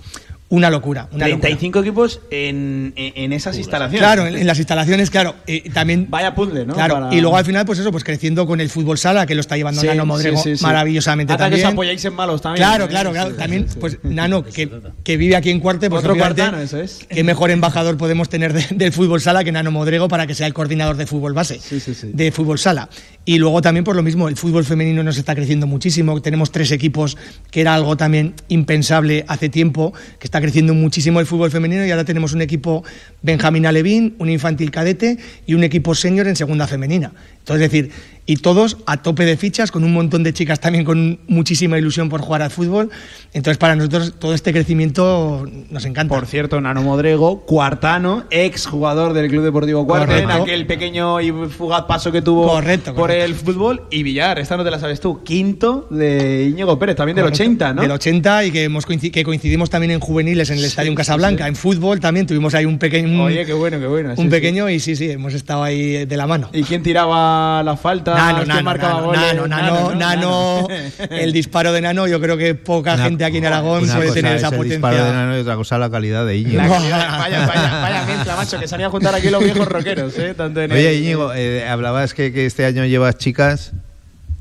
una 0.50 0.70
locura. 0.70 1.10
Una 1.12 1.26
35 1.26 1.80
equipos 1.80 2.22
en, 2.30 2.94
en, 2.96 3.34
esas 3.34 3.58
instalaciones. 3.58 4.00
Claro, 4.00 4.28
en, 4.28 4.46
las 4.46 4.60
instalaciones, 4.60 5.10
claro. 5.10 5.36
Eh, 5.48 5.70
también, 5.74 6.08
Vaya 6.10 6.36
puzzle, 6.36 6.68
¿no? 6.68 6.76
Claro, 6.76 7.10
y 7.12 7.20
luego 7.20 7.36
al 7.36 7.46
final, 7.46 7.66
pues 7.66 7.80
eso, 7.80 7.92
pues 7.92 8.04
creciendo 8.04 8.46
con 8.46 8.62
el 8.62 8.70
fútbol 8.70 9.00
sala, 9.00 9.26
que 9.26 9.34
lo 9.34 9.42
está 9.42 9.58
llevando 9.58 9.84
Nano 9.84 10.06
Modrego 10.06 10.42
maravillosamente 10.62 11.34
Hasta 11.34 11.46
también. 11.46 11.62
que 11.62 11.68
os 11.68 11.74
apoyáis 11.74 12.06
en 12.06 12.14
malos 12.14 12.42
también. 12.42 12.64
Claro, 12.64 12.86
¿eh? 12.86 12.88
claro, 12.90 13.12
claro. 13.12 13.34
también, 13.34 13.66
pues 13.80 13.98
Nano, 14.04 14.44
que, 14.54 14.70
que, 15.04 15.18
vive 15.18 15.36
aquí 15.36 15.50
en 15.50 15.60
Cuarte, 15.60 15.90
pues 15.90 16.04
Otro 16.04 16.16
cuartano, 16.16 16.60
eso 16.60 16.80
es. 16.80 17.06
Qué 17.10 17.24
mejor 17.24 17.50
embajador 17.50 17.98
podemos 17.98 18.30
tener 18.30 18.54
del 18.54 18.94
fútbol 18.94 19.22
sala 19.22 19.44
que 19.44 19.52
Nano 19.52 19.72
Modrego 19.72 20.08
para 20.08 20.28
que 20.28 20.36
sea 20.36 20.46
el 20.46 20.54
coordinador 20.54 20.96
de 20.96 21.08
fútbol 21.08 21.34
base, 21.34 21.60
de 22.04 22.32
fútbol 22.32 22.60
sala. 22.60 22.90
Y 23.26 23.40
luego 23.40 23.64
también, 23.64 23.84
por 23.84 23.96
lo 23.96 24.04
mismo, 24.04 24.28
el 24.28 24.38
fútbol 24.38 24.64
femenino 24.64 25.02
nos 25.02 25.18
está 25.18 25.34
creciendo 25.34 25.66
muchísimo. 25.66 26.22
Tenemos 26.22 26.52
tres 26.52 26.72
equipos, 26.72 27.18
que 27.50 27.62
era 27.62 27.74
algo 27.74 27.98
también 27.98 28.36
impensable 28.50 29.26
hace 29.28 29.50
tiempo, 29.50 29.94
que 30.20 30.28
está 30.36 30.42
creciendo 30.42 30.74
muchísimo 30.74 31.22
el 31.22 31.26
fútbol 31.26 31.50
femenino 31.50 31.86
y 31.86 31.92
ahora 31.92 32.04
tenemos 32.04 32.34
un 32.34 32.42
equipo 32.42 32.84
Benjamín 33.22 33.66
Alevín, 33.66 34.16
un 34.20 34.30
infantil 34.30 34.70
cadete 34.70 35.18
y 35.48 35.54
un 35.54 35.64
equipo 35.64 35.96
senior 35.96 36.28
en 36.28 36.36
segunda 36.36 36.68
femenina. 36.68 37.14
Entonces, 37.46 37.66
es 37.66 37.72
decir, 37.72 37.92
y 38.28 38.38
todos 38.38 38.78
a 38.88 38.98
tope 38.98 39.24
de 39.24 39.38
fichas, 39.38 39.72
con 39.72 39.84
un 39.84 39.94
montón 39.94 40.24
de 40.24 40.34
chicas 40.34 40.60
también 40.60 40.84
con 40.84 41.20
muchísima 41.28 41.78
ilusión 41.78 42.10
por 42.10 42.22
jugar 42.22 42.42
al 42.42 42.50
fútbol. 42.50 42.90
Entonces, 43.34 43.58
para 43.58 43.76
nosotros 43.76 44.16
todo 44.18 44.34
este 44.34 44.52
crecimiento 44.52 45.48
nos 45.70 45.86
encanta. 45.86 46.16
Por 46.16 46.26
cierto, 46.26 46.60
Nano 46.60 46.82
Modrego, 46.82 47.46
cuartano, 47.46 48.26
ex 48.32 48.66
jugador 48.66 49.14
del 49.14 49.30
Club 49.30 49.44
Deportivo 49.44 49.86
Cuarto, 49.86 50.16
en 50.16 50.32
aquel 50.32 50.66
pequeño 50.66 51.22
y 51.22 51.32
fugaz 51.32 51.84
paso 51.84 52.12
que 52.12 52.22
tuvo 52.22 52.60
por 52.96 53.12
el 53.12 53.36
fútbol. 53.36 53.84
Y 53.92 54.02
Villar, 54.02 54.40
esta 54.40 54.58
no 54.58 54.64
te 54.64 54.72
la 54.72 54.80
sabes 54.80 55.00
tú, 55.00 55.24
quinto 55.24 55.88
de 55.92 56.48
Íñigo 56.50 56.80
Pérez, 56.80 56.96
también 56.96 57.16
del 57.16 57.26
80, 57.26 57.74
¿no? 57.74 57.82
Del 57.84 57.92
80 57.92 58.46
y 58.46 58.52
que, 58.52 58.64
hemos 58.64 58.86
que 58.86 59.24
coincidimos 59.24 59.70
también 59.70 59.92
en 59.92 60.00
juveniles 60.00 60.50
en 60.50 60.58
el 60.58 60.66
Estadio 60.66 60.90
en 60.90 60.96
Casablanca, 60.96 61.48
en 61.48 61.56
fútbol 61.56 62.00
también 62.00 62.26
tuvimos 62.26 62.56
ahí 62.56 62.66
un 62.66 62.80
pequeño... 62.80 63.24
Oye, 63.24 63.46
qué 63.46 63.54
bueno, 63.54 63.80
qué 63.80 63.88
bueno. 63.88 64.14
un 64.18 64.30
pequeño 64.30 64.68
y 64.70 64.80
sí, 64.80 64.96
sí, 64.96 65.12
hemos 65.12 65.36
estado 65.36 65.62
ahí 65.62 66.06
de 66.06 66.18
la 66.18 66.26
mano. 66.26 66.50
¿Y 66.54 66.64
quién 66.64 66.82
tiraba 66.82 67.35
la 67.64 67.78
falta? 67.78 68.14
Nano, 68.14 68.46
Nano, 68.46 68.74
Nano, 68.74 69.48
Nano, 69.48 69.96
Nano, 69.96 70.68
el 71.10 71.32
disparo 71.32 71.72
de 71.72 71.82
Nano, 71.82 72.08
yo 72.08 72.20
creo 72.20 72.38
que 72.38 72.56
poca 72.56 72.98
gente 72.98 73.26
aquí 73.26 73.38
en 73.38 73.46
Aragón 73.46 73.88
puede 73.88 74.12
tener 74.12 74.38
esa 74.38 74.52
potencia. 74.52 74.76
El 74.76 74.82
disparo 74.82 75.06
de 75.06 75.12
Nano 75.12 75.38
y 75.38 75.42
otra 75.42 75.56
cosa 75.56 75.78
la 75.78 75.90
calidad 75.90 76.26
de 76.26 76.38
Íñigo. 76.38 76.62
vaya, 76.62 77.18
vaya, 77.18 77.82
vaya 77.82 78.06
mezcla, 78.06 78.36
macho, 78.36 78.60
que 78.60 78.68
se 78.68 78.84
a 78.84 78.90
juntar 78.90 79.16
aquí 79.16 79.30
los 79.30 79.44
viejos 79.44 79.68
rockeros, 79.68 80.18
¿eh? 80.18 80.34
Tanto 80.36 80.62
en 80.62 80.72
Oye, 80.72 80.96
Íñigo, 80.96 81.34
eh, 81.34 81.68
hablabas 81.68 82.14
que, 82.14 82.32
que 82.32 82.46
este 82.46 82.66
año 82.66 82.86
llevas 82.86 83.18
chicas. 83.18 83.74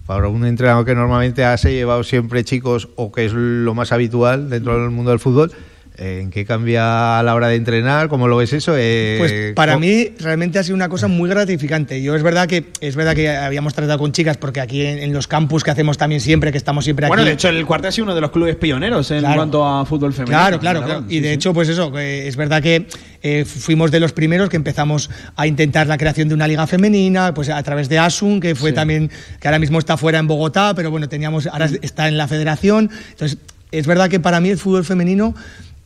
Para 0.07 0.29
un 0.29 0.45
entrenador 0.45 0.85
que 0.85 0.95
normalmente 0.95 1.47
has 1.47 1.63
llevado 1.65 2.05
siempre 2.05 2.45
chicos 2.45 2.91
o 2.97 3.11
que 3.11 3.25
es 3.25 3.33
lo 3.33 3.75
más 3.75 3.91
habitual 3.91 4.51
dentro 4.51 4.79
del 4.79 4.91
mundo 4.91 5.13
del 5.13 5.19
fútbol, 5.19 5.51
¿En 5.97 6.31
qué 6.31 6.45
cambia 6.45 7.21
a 7.21 7.23
la 7.23 7.37
hora 7.37 7.47
de 7.47 7.55
entrenar? 7.55 8.09
¿Cómo 8.09 8.27
lo 8.27 8.37
ves 8.37 8.53
eso? 8.53 8.75
Eh, 8.77 9.15
pues 9.19 9.53
para 9.55 9.79
mí 9.79 10.09
realmente 10.19 10.59
ha 10.59 10.65
sido 10.65 10.75
una 10.75 10.89
cosa 10.89 11.07
muy 11.07 11.31
gratificante. 11.31 12.03
Yo 12.03 12.17
es 12.17 12.23
verdad 12.25 12.49
que 12.49 12.65
es 12.81 12.97
verdad 12.97 13.15
que 13.15 13.29
habíamos 13.29 13.75
tratado 13.75 14.01
con 14.01 14.11
chicas 14.11 14.37
porque 14.37 14.61
aquí 14.61 14.85
en, 14.85 15.13
los 15.13 15.29
campus 15.29 15.63
que 15.63 15.71
hacemos 15.71 15.97
también 15.97 16.21
siempre, 16.21 16.51
que 16.51 16.59
estamos 16.59 16.83
siempre 16.83 17.07
aquí. 17.07 17.11
Bueno, 17.11 17.25
de 17.25 17.33
hecho 17.33 17.49
el 17.49 17.65
Cuartel 17.65 17.91
ha 17.91 17.93
sido 17.93 18.07
uno 18.07 18.15
de 18.17 18.21
los 18.21 18.33
clubes 18.33 18.57
pioneros 18.57 19.09
en 19.13 19.23
cuanto 19.23 19.65
a 19.65 19.87
fútbol 19.87 20.13
femenino. 20.13 20.37
Claro, 20.37 20.59
claro, 20.59 20.83
claro. 20.83 21.05
y 21.09 21.21
de 21.21 21.33
hecho, 21.33 21.55
pues 21.55 21.69
eso, 21.69 21.97
es 21.97 22.35
verdad 22.35 22.61
que 22.61 22.89
eh, 23.23 23.45
fuimos 23.45 23.93
de 23.93 24.01
los 24.01 24.13
primeros 24.13 24.49
que 24.49 24.57
empezamos 24.57 25.11
a 25.37 25.47
intentar 25.47 25.87
la 25.87 25.97
creación 25.97 26.29
de 26.29 26.35
una 26.35 26.49
liga 26.49 26.67
femenina, 26.67 27.33
pues 27.35 27.51
a 27.51 27.63
través 27.63 27.89
de 27.89 28.01
Asun, 28.01 28.41
que 28.41 28.57
fue 28.57 28.73
también, 28.73 29.13
que 29.39 29.47
ahora 29.47 29.61
mismo 29.61 29.79
está 29.79 29.97
fuera 29.97 30.19
en 30.19 30.27
Bogotá, 30.27 30.75
pero 30.75 30.91
bueno, 30.91 31.09
teníamos, 31.09 31.47
ahora 31.47 31.71
está 31.83 32.09
en 32.09 32.19
la 32.19 32.27
federación. 32.27 32.91
Entonces, 33.11 33.39
es 33.71 33.87
verdad 33.87 34.09
que 34.09 34.21
para 34.21 34.41
mí 34.41 34.51
el 34.51 34.59
fútbol 34.59 34.85
femenino 34.85 35.35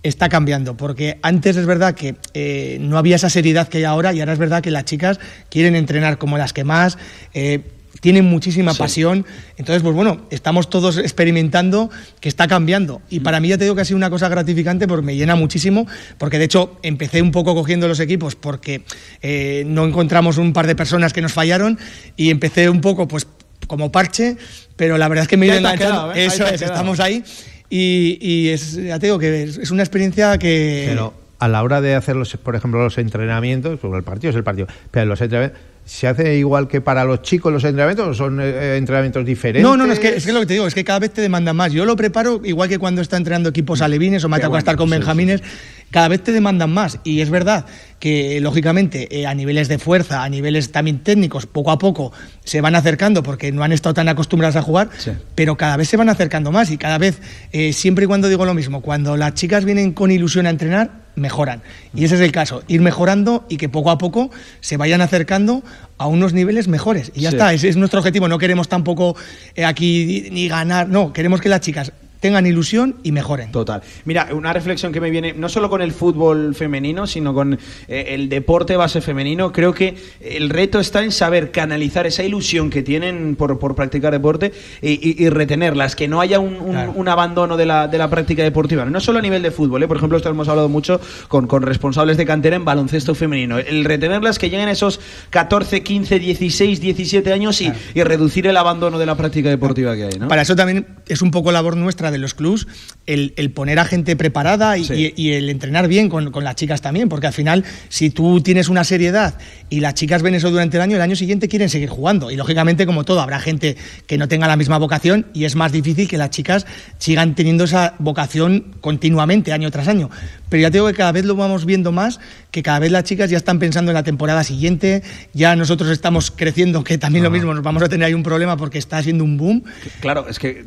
está 0.02 0.28
cambiando, 0.28 0.76
porque 0.76 1.18
antes 1.22 1.56
es 1.56 1.66
verdad 1.66 1.94
que 1.94 2.16
eh, 2.34 2.78
no 2.80 2.98
había 2.98 3.16
esa 3.16 3.30
seriedad 3.30 3.68
que 3.68 3.78
hay 3.78 3.84
ahora 3.84 4.12
y 4.12 4.20
ahora 4.20 4.32
es 4.32 4.38
verdad 4.38 4.62
que 4.62 4.70
las 4.70 4.84
chicas 4.84 5.18
quieren 5.50 5.74
entrenar 5.74 6.18
como 6.18 6.38
las 6.38 6.52
que 6.52 6.64
más. 6.64 6.98
Eh, 7.34 7.62
tienen 8.00 8.26
muchísima 8.26 8.74
pasión. 8.74 9.26
Entonces, 9.56 9.82
pues 9.82 9.94
bueno, 9.94 10.20
estamos 10.30 10.70
todos 10.70 10.98
experimentando 10.98 11.90
que 12.20 12.28
está 12.28 12.46
cambiando. 12.46 13.02
Y 13.10 13.20
para 13.20 13.40
mí 13.40 13.48
ya 13.48 13.58
te 13.58 13.64
digo 13.64 13.74
que 13.74 13.82
ha 13.82 13.84
sido 13.84 13.96
una 13.96 14.10
cosa 14.10 14.28
gratificante 14.28 14.86
porque 14.86 15.04
me 15.04 15.16
llena 15.16 15.34
muchísimo, 15.34 15.86
porque 16.16 16.38
de 16.38 16.44
hecho 16.44 16.78
empecé 16.82 17.22
un 17.22 17.32
poco 17.32 17.54
cogiendo 17.54 17.88
los 17.88 18.00
equipos 18.00 18.36
porque 18.36 18.84
eh, 19.22 19.64
no 19.66 19.84
encontramos 19.84 20.38
un 20.38 20.52
par 20.52 20.66
de 20.66 20.76
personas 20.76 21.12
que 21.12 21.22
nos 21.22 21.32
fallaron 21.32 21.78
y 22.16 22.30
empecé 22.30 22.68
un 22.68 22.80
poco 22.80 23.08
pues 23.08 23.26
como 23.66 23.90
parche, 23.92 24.36
pero 24.76 24.96
la 24.96 25.08
verdad 25.08 25.22
es 25.22 25.28
que 25.28 25.36
me 25.36 25.48
he 25.48 25.56
enganchando. 25.56 26.12
Eso 26.12 26.46
es, 26.46 26.62
estamos 26.62 27.00
ahí. 27.00 27.24
Y, 27.70 28.48
es, 28.48 28.74
ya 28.74 28.98
te 28.98 29.06
digo 29.06 29.18
que 29.18 29.42
es, 29.42 29.70
una 29.70 29.82
experiencia 29.82 30.38
que... 30.38 30.86
Pero 30.88 31.14
a 31.38 31.48
la 31.48 31.62
hora 31.62 31.80
de 31.80 31.94
hacer, 31.94 32.16
los, 32.16 32.36
por 32.36 32.56
ejemplo, 32.56 32.82
los 32.82 32.98
entrenamientos, 32.98 33.78
pues 33.80 33.92
el 33.94 34.02
partido 34.02 34.30
es 34.30 34.36
el 34.36 34.44
partido, 34.44 34.66
pero 34.90 35.06
los 35.06 35.20
entrenamientos 35.20 35.60
¿Se 35.88 36.06
hace 36.06 36.36
igual 36.36 36.68
que 36.68 36.82
para 36.82 37.02
los 37.06 37.22
chicos 37.22 37.50
los 37.50 37.64
entrenamientos 37.64 38.08
o 38.08 38.12
son 38.12 38.42
eh, 38.42 38.76
entrenamientos 38.76 39.24
diferentes? 39.24 39.62
No, 39.62 39.74
no, 39.74 39.86
no, 39.86 39.94
es 39.94 39.98
que, 39.98 40.16
es 40.16 40.26
lo 40.26 40.40
que 40.40 40.46
te 40.46 40.52
digo, 40.52 40.66
es 40.66 40.74
que 40.74 40.84
cada 40.84 40.98
vez 40.98 41.14
te 41.14 41.22
demandan 41.22 41.56
más. 41.56 41.72
Yo 41.72 41.86
lo 41.86 41.96
preparo 41.96 42.42
igual 42.44 42.68
que 42.68 42.78
cuando 42.78 43.00
está 43.00 43.16
entrenando 43.16 43.48
equipos 43.48 43.80
alevines 43.80 44.22
o 44.22 44.28
me 44.28 44.36
ha 44.36 44.38
tocado 44.38 44.58
estar 44.58 44.76
con 44.76 44.90
benjamines, 44.90 45.42
cada 45.90 46.08
vez 46.08 46.22
te 46.22 46.30
demandan 46.30 46.70
más. 46.74 46.98
Y 47.04 47.22
es 47.22 47.30
verdad 47.30 47.64
que, 47.98 48.40
lógicamente, 48.40 49.20
eh, 49.20 49.26
a 49.26 49.34
niveles 49.34 49.68
de 49.68 49.78
fuerza, 49.78 50.22
a 50.22 50.28
niveles 50.28 50.72
también 50.72 51.00
técnicos, 51.00 51.46
poco 51.46 51.70
a 51.70 51.78
poco 51.78 52.12
se 52.44 52.60
van 52.60 52.74
acercando 52.74 53.22
porque 53.22 53.50
no 53.52 53.62
han 53.62 53.72
estado 53.72 53.94
tan 53.94 54.08
acostumbradas 54.08 54.56
a 54.56 54.62
jugar, 54.62 54.90
pero 55.34 55.56
cada 55.56 55.76
vez 55.76 55.88
se 55.88 55.96
van 55.96 56.08
acercando 56.08 56.52
más 56.52 56.70
y 56.70 56.78
cada 56.78 56.98
vez, 56.98 57.20
eh, 57.52 57.72
siempre 57.72 58.04
y 58.04 58.08
cuando 58.08 58.28
digo 58.28 58.44
lo 58.44 58.54
mismo, 58.54 58.80
cuando 58.80 59.16
las 59.16 59.34
chicas 59.34 59.64
vienen 59.64 59.92
con 59.92 60.10
ilusión 60.10 60.46
a 60.46 60.50
entrenar, 60.50 61.08
mejoran. 61.16 61.62
Y 61.94 62.04
ese 62.04 62.14
es 62.14 62.20
el 62.20 62.32
caso, 62.32 62.62
ir 62.68 62.80
mejorando 62.80 63.44
y 63.48 63.56
que 63.56 63.68
poco 63.68 63.90
a 63.90 63.98
poco 63.98 64.30
se 64.60 64.76
vayan 64.76 65.00
acercando 65.00 65.64
a 65.98 66.06
unos 66.06 66.32
niveles 66.32 66.68
mejores. 66.68 67.10
Y 67.14 67.22
ya 67.22 67.30
está, 67.30 67.52
ese 67.52 67.68
es 67.68 67.76
nuestro 67.76 67.98
objetivo. 67.98 68.28
No 68.28 68.38
queremos 68.38 68.68
tampoco 68.68 69.16
eh, 69.56 69.64
aquí 69.64 70.28
ni 70.30 70.48
ganar, 70.48 70.88
no, 70.88 71.12
queremos 71.12 71.40
que 71.40 71.48
las 71.48 71.60
chicas 71.60 71.92
tengan 72.20 72.46
ilusión 72.46 72.96
y 73.02 73.12
mejoren. 73.12 73.52
Total. 73.52 73.82
Mira, 74.04 74.28
una 74.32 74.52
reflexión 74.52 74.92
que 74.92 75.00
me 75.00 75.10
viene, 75.10 75.32
no 75.34 75.48
solo 75.48 75.70
con 75.70 75.82
el 75.82 75.92
fútbol 75.92 76.54
femenino, 76.54 77.06
sino 77.06 77.34
con 77.34 77.58
eh, 77.88 78.04
el 78.08 78.28
deporte 78.28 78.76
base 78.76 79.00
femenino, 79.00 79.52
creo 79.52 79.72
que 79.72 79.96
el 80.20 80.50
reto 80.50 80.80
está 80.80 81.02
en 81.02 81.12
saber 81.12 81.50
canalizar 81.50 82.06
esa 82.06 82.22
ilusión 82.22 82.70
que 82.70 82.82
tienen 82.82 83.36
por, 83.36 83.58
practicar 83.74 84.12
deporte 84.12 84.52
y, 84.82 85.28
retenerlas, 85.28 85.94
que 85.94 86.08
no 86.08 86.20
haya 86.20 86.40
un, 86.40 87.08
abandono 87.08 87.56
de 87.56 87.66
la, 87.66 87.88
de 87.88 87.98
la, 87.98 88.08
práctica 88.10 88.42
deportiva. 88.42 88.84
No 88.84 89.00
solo 89.00 89.18
a 89.18 89.22
nivel 89.22 89.42
de 89.42 89.50
fútbol, 89.50 89.82
¿eh? 89.82 89.88
por 89.88 89.96
ejemplo, 89.96 90.16
esto 90.16 90.28
hemos 90.28 90.48
hablado 90.48 90.68
mucho 90.68 91.00
con, 91.28 91.46
con 91.46 91.62
responsables 91.62 92.16
de 92.16 92.26
cantera 92.26 92.56
en 92.56 92.64
baloncesto 92.64 93.14
femenino. 93.14 93.58
El 93.58 93.84
retenerlas, 93.84 94.38
que 94.38 94.50
lleguen 94.50 94.68
a 94.68 94.72
esos 94.72 95.00
14, 95.30 95.82
15, 95.82 96.18
16, 96.18 96.80
17 96.80 97.32
años 97.32 97.60
y, 97.60 97.72
y 97.94 98.02
reducir 98.02 98.46
el 98.46 98.56
abandono 98.56 98.98
de 98.98 99.06
la 99.06 99.16
práctica 99.16 99.48
deportiva 99.48 99.94
que 99.94 100.04
hay. 100.04 100.18
¿no? 100.18 100.28
Para 100.28 100.42
eso 100.42 100.56
también 100.56 100.86
es 101.06 101.22
un 101.22 101.30
poco 101.30 101.52
labor 101.52 101.76
nuestra 101.76 102.07
de 102.10 102.18
los 102.18 102.34
clubs 102.34 102.66
el, 103.08 103.50
poner 103.52 103.78
a 103.78 103.86
gente 103.86 104.16
preparada 104.16 104.76
y, 104.76 105.32
el 105.32 105.48
entrenar 105.48 105.88
bien 105.88 106.08
con, 106.10 106.44
las 106.44 106.54
chicas 106.56 106.82
también, 106.82 107.08
porque 107.08 107.26
al 107.26 107.32
final, 107.32 107.64
si 107.88 108.10
tú 108.10 108.42
tienes 108.42 108.68
una 108.68 108.84
seriedad 108.84 109.38
y 109.70 109.80
las 109.80 109.94
chicas 109.94 110.22
ven 110.22 110.34
eso 110.34 110.50
durante 110.50 110.76
el 110.76 110.82
año, 110.82 110.96
el 110.96 111.02
año 111.02 111.16
siguiente 111.16 111.48
quieren 111.48 111.70
seguir 111.70 111.88
jugando. 111.88 112.30
Y 112.30 112.36
lógicamente, 112.36 112.84
como 112.84 113.04
todo, 113.04 113.20
habrá 113.20 113.40
gente 113.40 113.76
que 114.06 114.18
no 114.18 114.28
tenga 114.28 114.46
la 114.46 114.56
misma 114.56 114.78
vocación 114.78 115.26
y 115.32 115.44
es 115.44 115.56
más 115.56 115.72
difícil 115.72 116.06
que 116.06 116.18
las 116.18 116.30
chicas 116.30 116.66
sigan 116.98 117.34
teniendo 117.34 117.64
esa 117.64 117.94
vocación 117.98 118.74
continuamente, 118.82 119.52
año 119.52 119.70
tras 119.70 119.88
año. 119.88 120.10
Pero 120.50 120.62
ya 120.62 120.70
tengo 120.70 120.86
que 120.86 120.94
cada 120.94 121.12
vez 121.12 121.24
lo 121.24 121.34
vamos 121.34 121.64
viendo 121.64 121.92
más, 121.92 122.20
que 122.50 122.62
cada 122.62 122.78
vez 122.78 122.92
las 122.92 123.04
chicas 123.04 123.30
ya 123.30 123.38
están 123.38 123.58
pensando 123.58 123.90
en 123.90 123.94
la 123.94 124.02
temporada 124.02 124.44
siguiente, 124.44 125.02
ya 125.32 125.56
nosotros 125.56 125.90
estamos 125.90 126.30
creciendo, 126.30 126.84
que 126.84 126.98
también 126.98 127.24
lo 127.24 127.30
mismo, 127.30 127.54
nos 127.54 127.62
vamos 127.62 127.82
a 127.82 127.88
tener 127.88 128.06
ahí 128.06 128.14
un 128.14 128.22
problema 128.22 128.56
porque 128.56 128.78
está 128.78 129.02
siendo 129.02 129.24
un 129.24 129.38
boom. 129.38 129.64
Claro, 130.00 130.26
es 130.28 130.38
que 130.38 130.62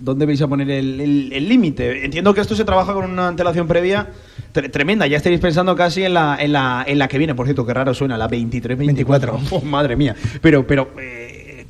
¿dónde 0.00 0.26
vais 0.26 0.42
a 0.42 0.48
poner 0.48 0.70
el 0.70 1.48
límite? 1.48 1.83
Entiendo 1.92 2.34
que 2.34 2.40
esto 2.40 2.54
se 2.56 2.64
trabaja 2.64 2.92
con 2.92 3.10
una 3.10 3.28
antelación 3.28 3.66
previa 3.66 4.08
tremenda, 4.52 5.06
ya 5.06 5.16
estáis 5.16 5.40
pensando 5.40 5.74
casi 5.74 6.04
en 6.04 6.14
la, 6.14 6.36
en 6.38 6.52
la, 6.52 6.84
en 6.86 6.98
la 6.98 7.08
que 7.08 7.18
viene, 7.18 7.34
por 7.34 7.46
cierto, 7.46 7.66
qué 7.66 7.74
raro 7.74 7.92
suena, 7.92 8.16
la 8.16 8.28
23-24. 8.28 9.62
madre 9.62 9.96
mía. 9.96 10.14
Pero, 10.40 10.66
pero 10.66 10.90
eh, 10.98 11.23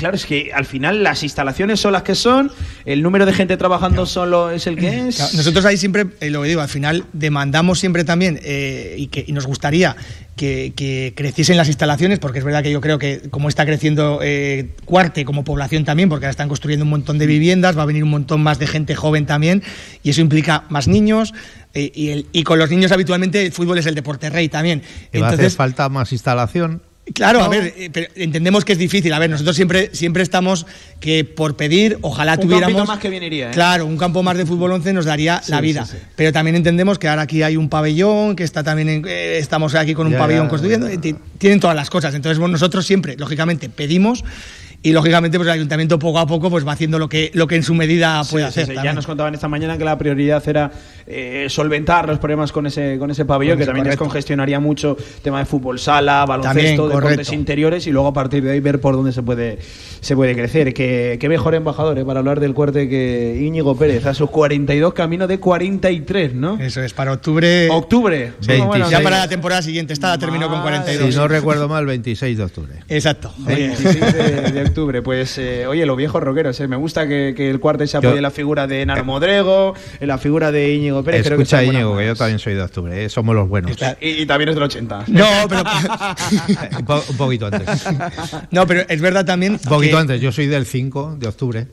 claro, 0.05 0.17
es 0.17 0.27
que 0.27 0.51
al 0.53 0.67
final 0.67 1.03
las 1.03 1.23
instalaciones 1.23 1.81
son 1.81 1.93
las 1.95 2.03
que 2.03 2.15
son, 2.15 2.53
el 2.85 3.03
número 3.03 3.25
de 3.25 3.33
gente 3.33 3.57
trabajando 3.57 4.05
solo 4.05 4.51
es 4.51 4.67
el 4.67 4.77
que 4.77 5.09
es. 5.09 5.33
nosotros 5.33 5.65
ahí 5.65 5.79
siempre, 5.79 6.09
eh, 6.21 6.29
lo 6.29 6.43
que 6.43 6.49
digo, 6.49 6.61
al 6.61 6.69
final 6.69 7.07
demandamos 7.15 7.81
siempre 7.81 8.05
también 8.05 8.39
eh, 8.43 8.97
y, 8.99 9.07
que, 9.07 9.25
nos 9.33 9.47
gustaría 9.47 9.97
que, 10.37 11.15
creciesen 11.17 11.57
las 11.57 11.69
instalaciones, 11.69 12.19
porque 12.19 12.41
es 12.41 12.45
verdad 12.45 12.63
que 12.63 12.71
yo 12.71 12.83
creo 12.83 12.99
que 12.99 13.23
como 13.31 13.49
está 13.49 13.65
creciendo 13.65 14.19
eh, 14.23 14.75
Cuarte 14.85 15.25
como 15.25 15.43
población 15.43 15.87
también, 15.87 16.11
porque 16.11 16.27
ahora 16.27 16.33
están 16.33 16.49
construyendo 16.49 16.85
un 16.85 16.91
montón 16.91 17.17
de 17.17 17.27
viviendas, 17.27 17.79
va 17.79 17.85
a 17.85 17.87
venir 17.87 18.05
un 18.05 18.11
montón 18.11 18.43
más 18.43 18.59
de 18.59 18.67
gente 18.67 18.95
joven 18.95 19.25
también, 19.25 19.63
y 20.03 20.11
eso 20.11 20.21
implica 20.21 20.65
más 20.69 20.87
niños. 20.87 21.33
y, 21.73 22.27
y, 22.31 22.43
con 22.43 22.59
los 22.59 22.69
niños 22.69 22.93
habitualmente 22.93 23.47
el 23.47 23.53
fútbol 23.53 23.79
es 23.79 23.87
el 23.87 23.95
deporte 23.95 24.29
rey 24.29 24.51
también. 24.51 24.83
Entonces, 25.13 25.47
hace 25.47 25.57
falta 25.57 25.89
más 25.89 26.13
instalación 26.13 26.83
Claro, 27.13 27.43
a 27.43 27.49
ver, 27.49 27.75
eh, 27.77 28.09
entendemos 28.17 28.65
que 28.65 28.73
es 28.73 28.79
difícil. 28.79 29.13
A 29.13 29.19
ver, 29.19 29.29
nosotros 29.29 29.55
siempre, 29.55 29.91
siempre 29.93 30.23
estamos 30.23 30.67
que 31.01 31.25
por 31.25 31.55
pedir, 31.55 31.99
ojalá 32.01 32.39
tuviéramos. 32.39 32.81
Un 32.81 32.87
más 32.87 32.99
que 32.99 33.11
bien 33.11 33.23
iría, 33.23 33.51
¿eh? 33.51 33.53
Claro, 33.53 33.85
un 33.85 33.99
campo 33.99 34.23
más 34.23 34.39
de 34.39 34.47
fútbol 34.47 34.73
11 34.73 34.95
nos 34.95 35.05
daría 35.05 35.43
la 35.49 35.61
vida. 35.61 35.87
Pero 36.17 36.33
también 36.33 36.57
entendemos 36.57 36.99
que 36.99 37.09
ahora 37.09 37.23
aquí 37.23 37.43
hay 37.43 37.59
un 37.59 37.69
pabellón, 37.69 38.37
que 38.37 38.45
está 38.45 38.63
también 38.63 39.05
eh, 39.07 39.37
estamos 39.39 39.75
aquí 39.75 39.93
con 39.93 40.07
un 40.07 40.15
pabellón 40.15 40.49
construyendo, 40.49 40.89
tienen 41.39 41.61
todas 41.61 41.77
las 41.77 41.91
cosas. 41.91 42.15
Entonces, 42.15 42.39
nosotros 42.39 42.87
siempre, 42.87 43.17
lógicamente, 43.19 43.69
pedimos 43.69 44.25
y 44.85 44.93
lógicamente 44.93 45.39
pues 45.39 45.47
el 45.47 45.55
ayuntamiento 45.55 45.99
poco 45.99 46.19
a 46.19 46.27
poco 46.27 46.51
pues 46.51 46.67
va 46.67 46.73
haciendo 46.73 46.99
lo 46.99 47.09
que 47.09 47.31
lo 47.33 47.47
que 47.47 47.57
en 47.57 47.63
su 47.63 47.73
medida 47.73 48.23
puede 48.31 48.45
hacer. 48.45 48.71
ya 48.75 48.93
nos 48.93 49.07
contaban 49.07 49.33
esta 49.33 49.49
mañana 49.49 49.79
que 49.79 49.85
la 49.85 49.97
prioridad 49.97 50.47
era 50.47 50.71
eh, 51.07 51.47
solventar 51.49 52.07
los 52.07 52.19
problemas 52.19 52.53
con 52.53 52.67
ese 52.67 52.99
con 52.99 53.11
ese 53.11 53.25
pabellón 53.25 53.57
que 53.57 53.65
también 53.65 53.87
descongestionaría 53.87 54.61
mucho 54.61 54.95
tema 55.23 55.39
de 55.39 55.47
fútbol 55.47 55.79
sala, 55.79 56.27
baloncesto, 56.27 56.89
deportes 56.89 57.33
interiores 57.33 57.87
y 57.87 57.93
luego 57.93 58.09
a 58.09 58.13
partir 58.13 58.45
de 58.45 58.53
ahí 58.53 58.61
ver 58.61 58.79
por 58.79 58.95
dónde 58.95 59.13
se 59.13 59.23
puede 59.23 59.59
se 60.03 60.15
puede 60.15 60.35
crecer. 60.35 60.75
Que, 60.75 61.19
mejor 61.29 61.55
embajador 61.55 61.99
eh, 61.99 62.05
para 62.05 62.21
hablar 62.21 62.39
del 62.39 62.53
cuerte 62.53 62.87
que 62.89 63.41
Íñigo 63.43 63.77
Pérez 63.77 64.05
a 64.05 64.13
sus 64.13 64.29
42 64.29 64.93
camino 64.93 65.27
de 65.27 65.41
43, 65.41 66.35
¿no? 66.35 66.61
Eso 66.61 66.83
es 66.83 66.93
para 66.93 67.13
octubre. 67.13 67.71
Octubre. 67.71 68.35
ya 68.91 69.01
para 69.01 69.21
la 69.21 69.29
temporada 69.29 69.63
siguiente. 69.63 69.95
Esta 69.95 70.19
terminó 70.19 70.51
con 70.51 70.61
42. 70.61 71.15
Si 71.15 71.19
no 71.19 71.27
recuerdo 71.27 71.69
mal, 71.69 71.87
26 71.87 72.37
de 72.37 72.45
octubre. 72.45 72.75
Exacto. 72.89 73.33
26 73.39 74.01
de 74.53 74.63
octubre 74.67 74.74
pues, 74.75 75.39
eh, 75.39 75.67
oye, 75.67 75.87
los 75.87 75.97
viejos 75.97 76.23
rockeros, 76.23 76.59
eh, 76.61 76.69
me 76.69 76.77
gusta 76.77 77.07
que, 77.07 77.35
el 77.37 77.61
cuarto 77.61 77.87
se 77.87 77.97
apoye 77.97 78.17
en 78.17 78.23
la 78.23 78.31
figura 78.31 78.67
de 78.67 78.85
Naro 78.85 79.05
Modrego, 79.05 79.75
en 80.01 80.09
la 80.09 80.19
figura 80.19 80.51
de 80.51 80.75
Íñigo 80.75 81.03
Pérez. 81.03 81.27
Escucha, 81.27 81.63
Íñigo, 81.63 81.97
que 81.97 82.07
yo 82.07 82.15
también 82.15 82.39
soy 82.39 82.55
de 82.55 82.63
octubre, 82.63 83.05
eh, 83.05 83.09
somos 83.09 83.35
los 83.35 83.49
buenos. 83.49 83.73
Y, 84.01 84.27
también 84.27 84.51
es 84.51 84.55
del 84.55 84.65
80. 84.65 85.05
No, 85.09 85.27
pero. 85.49 85.63
un, 87.11 87.17
poquito 87.17 87.47
antes. 87.47 87.87
No, 88.51 88.67
pero 88.67 88.83
es 88.89 89.01
verdad 89.01 89.25
también. 89.25 89.53
Un 89.53 89.59
poquito 89.59 89.99
antes, 89.99 90.21
yo 90.21 90.33
soy 90.33 90.47
del 90.47 90.67
5 90.67 91.17
de 91.19 91.29
octubre. 91.29 91.67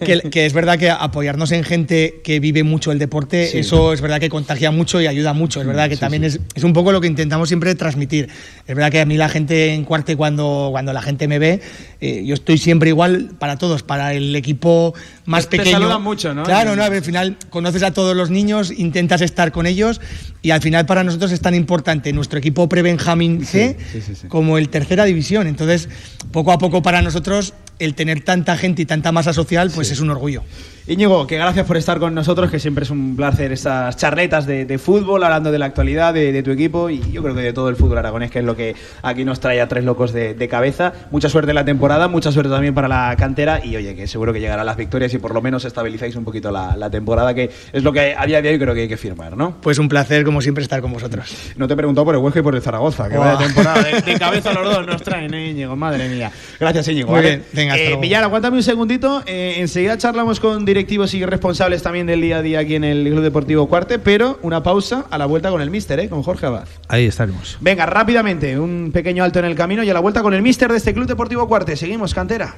que, 0.00 0.46
es 0.46 0.52
verdad 0.52 0.78
que 0.78 0.90
apoyarnos 0.90 1.52
en 1.52 1.64
gente 1.64 2.20
que 2.24 2.40
vive 2.40 2.64
mucho 2.64 2.92
el 2.92 2.98
deporte, 2.98 3.58
eso 3.58 3.92
es 3.92 4.00
verdad 4.00 4.20
que 4.20 4.28
contagia 4.28 4.70
mucho 4.70 5.00
y 5.00 5.06
ayuda 5.06 5.32
mucho. 5.32 5.60
Es 5.60 5.66
verdad 5.66 5.88
que 5.88 5.96
también 5.96 6.24
Es, 6.24 6.40
es 6.54 6.64
un 6.64 6.72
poco 6.72 6.92
lo 6.92 7.00
que 7.00 7.06
intentamos 7.06 7.48
siempre 7.48 7.74
transmitir. 7.74 8.28
Es 8.66 8.74
verdad 8.74 8.90
que 8.90 9.00
a 9.00 9.06
mí 9.06 9.16
la 9.16 9.28
gente 9.28 9.74
en 9.74 9.84
cuarte, 9.84 10.16
cuando, 10.16 10.68
cuando 10.72 10.92
la 10.92 11.02
gente 11.02 11.28
me 11.28 11.38
ve, 11.38 11.60
eh, 12.00 12.24
yo 12.24 12.34
estoy 12.34 12.58
siempre 12.58 12.90
igual 12.90 13.30
para 13.38 13.56
todos, 13.56 13.82
para 13.82 14.14
el 14.14 14.34
equipo 14.36 14.94
más 15.24 15.46
pequeño. 15.46 15.64
Te 15.64 15.72
saludan 15.72 16.02
mucho, 16.02 16.34
¿no? 16.34 16.42
Claro, 16.44 16.76
no, 16.76 16.82
al 16.82 17.02
final 17.02 17.36
conoces 17.50 17.82
a 17.82 17.92
todos 17.92 18.16
los 18.16 18.30
niños, 18.30 18.70
intentas 18.70 19.20
estar 19.20 19.52
con 19.52 19.66
ellos 19.66 20.00
y 20.42 20.50
al 20.50 20.60
final 20.60 20.86
para 20.86 21.04
nosotros 21.04 21.32
es 21.32 21.40
tan 21.40 21.54
importante 21.54 22.12
nuestro 22.12 22.38
equipo 22.38 22.68
pre-Benjamín 22.68 23.44
C 23.44 23.76
como 24.28 24.58
el 24.58 24.68
tercera 24.68 25.04
división. 25.04 25.46
Entonces, 25.46 25.88
poco 26.32 26.52
a 26.52 26.58
poco 26.58 26.82
para 26.82 27.02
nosotros 27.02 27.54
el 27.78 27.94
tener 27.94 28.22
tanta 28.22 28.56
gente 28.56 28.82
y 28.82 28.86
tanta 28.86 29.12
masa 29.12 29.32
social, 29.32 29.70
pues 29.74 29.90
es 29.90 30.00
un 30.00 30.10
orgullo. 30.10 30.42
Íñigo, 30.86 31.26
que 31.26 31.38
gracias 31.38 31.66
por 31.66 31.78
estar 31.78 31.98
con 31.98 32.14
nosotros, 32.14 32.50
que 32.50 32.58
siempre 32.58 32.84
es 32.84 32.90
un 32.90 33.16
placer 33.16 33.52
estas 33.52 33.96
charletas 33.96 34.44
de, 34.44 34.78
fútbol, 34.78 35.24
hablando 35.24 35.50
de 35.50 35.58
la 35.58 35.64
actualidad 35.64 36.12
de, 36.12 36.42
tu 36.42 36.50
equipo 36.50 36.90
y 36.90 37.00
yo 37.10 37.22
creo 37.22 37.34
que 37.34 37.40
de 37.40 37.54
todo 37.54 37.70
el 37.70 37.76
fútbol 37.76 37.96
aragonés, 37.96 38.30
que 38.30 38.40
es 38.40 38.44
lo 38.44 38.54
que 38.54 38.76
aquí 39.00 39.24
nos 39.24 39.40
trae 39.40 39.62
a 39.62 39.66
tres 39.66 39.82
locos 39.84 40.12
de, 40.12 40.46
cabeza. 40.46 40.92
Mucha 41.10 41.30
suerte 41.30 41.52
en 41.52 41.54
la 41.54 41.64
temporada, 41.64 42.06
mucha 42.06 42.30
suerte 42.30 42.50
también 42.50 42.74
para 42.74 42.86
la 42.86 43.16
cantera 43.16 43.64
y 43.64 43.74
oye, 43.76 43.96
que 43.96 44.06
seguro 44.06 44.34
que 44.34 44.40
llegarán 44.40 44.66
las 44.66 44.76
victorias 44.76 45.14
y 45.14 45.18
por 45.18 45.32
lo 45.32 45.40
menos 45.40 45.64
estabilizáis 45.64 46.16
un 46.16 46.24
poquito 46.24 46.50
la, 46.50 46.90
temporada, 46.90 47.32
que 47.32 47.50
es 47.72 47.82
lo 47.82 47.90
que 47.90 48.14
a 48.14 48.26
día 48.26 48.42
de 48.42 48.50
hoy 48.50 48.58
creo 48.58 48.74
que 48.74 48.82
hay 48.82 48.88
que 48.88 48.98
firmar, 48.98 49.38
¿no? 49.38 49.56
Pues 49.62 49.78
un 49.78 49.88
placer, 49.88 50.22
como 50.22 50.42
siempre, 50.42 50.62
estar 50.62 50.82
con 50.82 50.92
vosotros. 50.92 51.34
No 51.56 51.66
te 51.66 51.72
he 51.72 51.76
preguntado 51.78 52.04
por 52.04 52.14
el 52.14 52.20
Huesca 52.20 52.40
y 52.40 52.42
por 52.42 52.54
el 52.54 52.60
Zaragoza, 52.60 53.08
que 53.08 53.16
vaya 53.16 53.38
temporada 53.38 53.82
de, 53.82 54.18
cabeza 54.18 54.52
los 54.52 54.64
dos 54.70 54.86
nos 54.86 55.02
traen, 55.02 55.32
¿eh, 55.32 55.48
Íñigo? 55.48 55.76
Madre 55.76 56.10
mía. 56.10 56.30
Gracias, 56.60 56.88
Íñigo. 56.88 57.10
Muy 57.10 57.22
bien, 57.22 57.42
venga, 57.54 57.72
hasta 57.72 57.86
eh, 57.86 57.98
Villar, 57.98 58.22
aguántame 58.22 58.58
un 58.58 58.62
segundito. 58.62 59.22
Eh, 59.24 59.54
enseguida 59.56 59.96
charlamos 59.96 60.40
con 60.40 60.66
directivos 60.74 61.14
y 61.14 61.24
responsables 61.24 61.84
también 61.84 62.04
del 62.04 62.20
día 62.20 62.38
a 62.38 62.42
día 62.42 62.58
aquí 62.58 62.74
en 62.74 62.82
el 62.82 63.04
Club 63.04 63.22
Deportivo 63.22 63.68
Cuarte, 63.68 64.00
pero 64.00 64.40
una 64.42 64.64
pausa 64.64 65.06
a 65.08 65.18
la 65.18 65.26
vuelta 65.26 65.48
con 65.50 65.60
el 65.60 65.70
Mister, 65.70 66.00
¿eh? 66.00 66.08
con 66.08 66.24
Jorge 66.24 66.46
Abad. 66.46 66.66
Ahí 66.88 67.06
estaremos. 67.06 67.56
Venga, 67.60 67.86
rápidamente, 67.86 68.58
un 68.58 68.90
pequeño 68.92 69.22
alto 69.22 69.38
en 69.38 69.44
el 69.44 69.54
camino 69.54 69.84
y 69.84 69.90
a 69.90 69.94
la 69.94 70.00
vuelta 70.00 70.20
con 70.22 70.34
el 70.34 70.42
Mister 70.42 70.68
de 70.72 70.78
este 70.78 70.92
Club 70.92 71.06
Deportivo 71.06 71.46
Cuarte. 71.46 71.76
Seguimos, 71.76 72.12
cantera. 72.12 72.56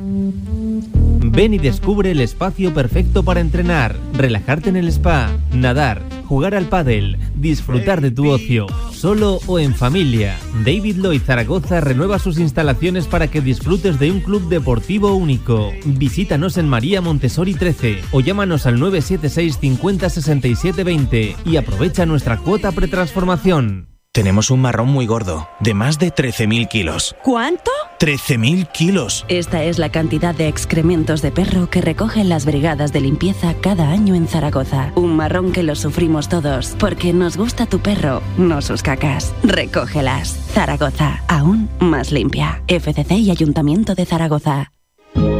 Ven 0.00 1.54
y 1.54 1.58
descubre 1.58 2.10
el 2.10 2.20
espacio 2.20 2.72
perfecto 2.72 3.22
para 3.22 3.40
entrenar, 3.40 3.96
relajarte 4.12 4.68
en 4.68 4.76
el 4.76 4.88
spa, 4.88 5.30
nadar, 5.52 6.02
jugar 6.26 6.54
al 6.54 6.66
pádel, 6.66 7.18
disfrutar 7.34 8.00
de 8.00 8.10
tu 8.10 8.28
ocio, 8.28 8.66
solo 8.92 9.40
o 9.46 9.58
en 9.58 9.74
familia. 9.74 10.36
David 10.64 10.96
Lloyd 10.98 11.22
Zaragoza 11.22 11.80
renueva 11.80 12.18
sus 12.18 12.38
instalaciones 12.38 13.06
para 13.06 13.28
que 13.28 13.40
disfrutes 13.40 13.98
de 13.98 14.10
un 14.10 14.20
club 14.20 14.48
deportivo 14.48 15.14
único. 15.14 15.72
Visítanos 15.84 16.56
en 16.58 16.68
María 16.68 17.00
Montessori 17.00 17.54
13 17.54 18.02
o 18.12 18.20
llámanos 18.20 18.66
al 18.66 18.78
976 18.78 19.58
50 19.58 20.10
67 20.10 20.84
20 20.84 21.36
y 21.44 21.56
aprovecha 21.56 22.06
nuestra 22.06 22.38
cuota 22.38 22.72
pretransformación. 22.72 23.97
Tenemos 24.18 24.50
un 24.50 24.60
marrón 24.60 24.88
muy 24.88 25.06
gordo, 25.06 25.48
de 25.60 25.74
más 25.74 26.00
de 26.00 26.12
13.000 26.12 26.66
kilos. 26.66 27.14
¿Cuánto? 27.22 27.70
13.000 28.00 28.72
kilos. 28.72 29.24
Esta 29.28 29.62
es 29.62 29.78
la 29.78 29.90
cantidad 29.90 30.34
de 30.34 30.48
excrementos 30.48 31.22
de 31.22 31.30
perro 31.30 31.70
que 31.70 31.80
recogen 31.80 32.28
las 32.28 32.44
brigadas 32.44 32.92
de 32.92 33.00
limpieza 33.00 33.54
cada 33.54 33.90
año 33.92 34.16
en 34.16 34.26
Zaragoza. 34.26 34.90
Un 34.96 35.14
marrón 35.14 35.52
que 35.52 35.62
lo 35.62 35.76
sufrimos 35.76 36.28
todos, 36.28 36.74
porque 36.80 37.12
nos 37.12 37.36
gusta 37.36 37.66
tu 37.66 37.78
perro, 37.78 38.20
no 38.36 38.60
sus 38.60 38.82
cacas. 38.82 39.32
Recógelas. 39.44 40.36
Zaragoza, 40.52 41.22
aún 41.28 41.70
más 41.78 42.10
limpia. 42.10 42.60
FCC 42.66 43.12
y 43.12 43.30
Ayuntamiento 43.30 43.94
de 43.94 44.04
Zaragoza. 44.04 44.72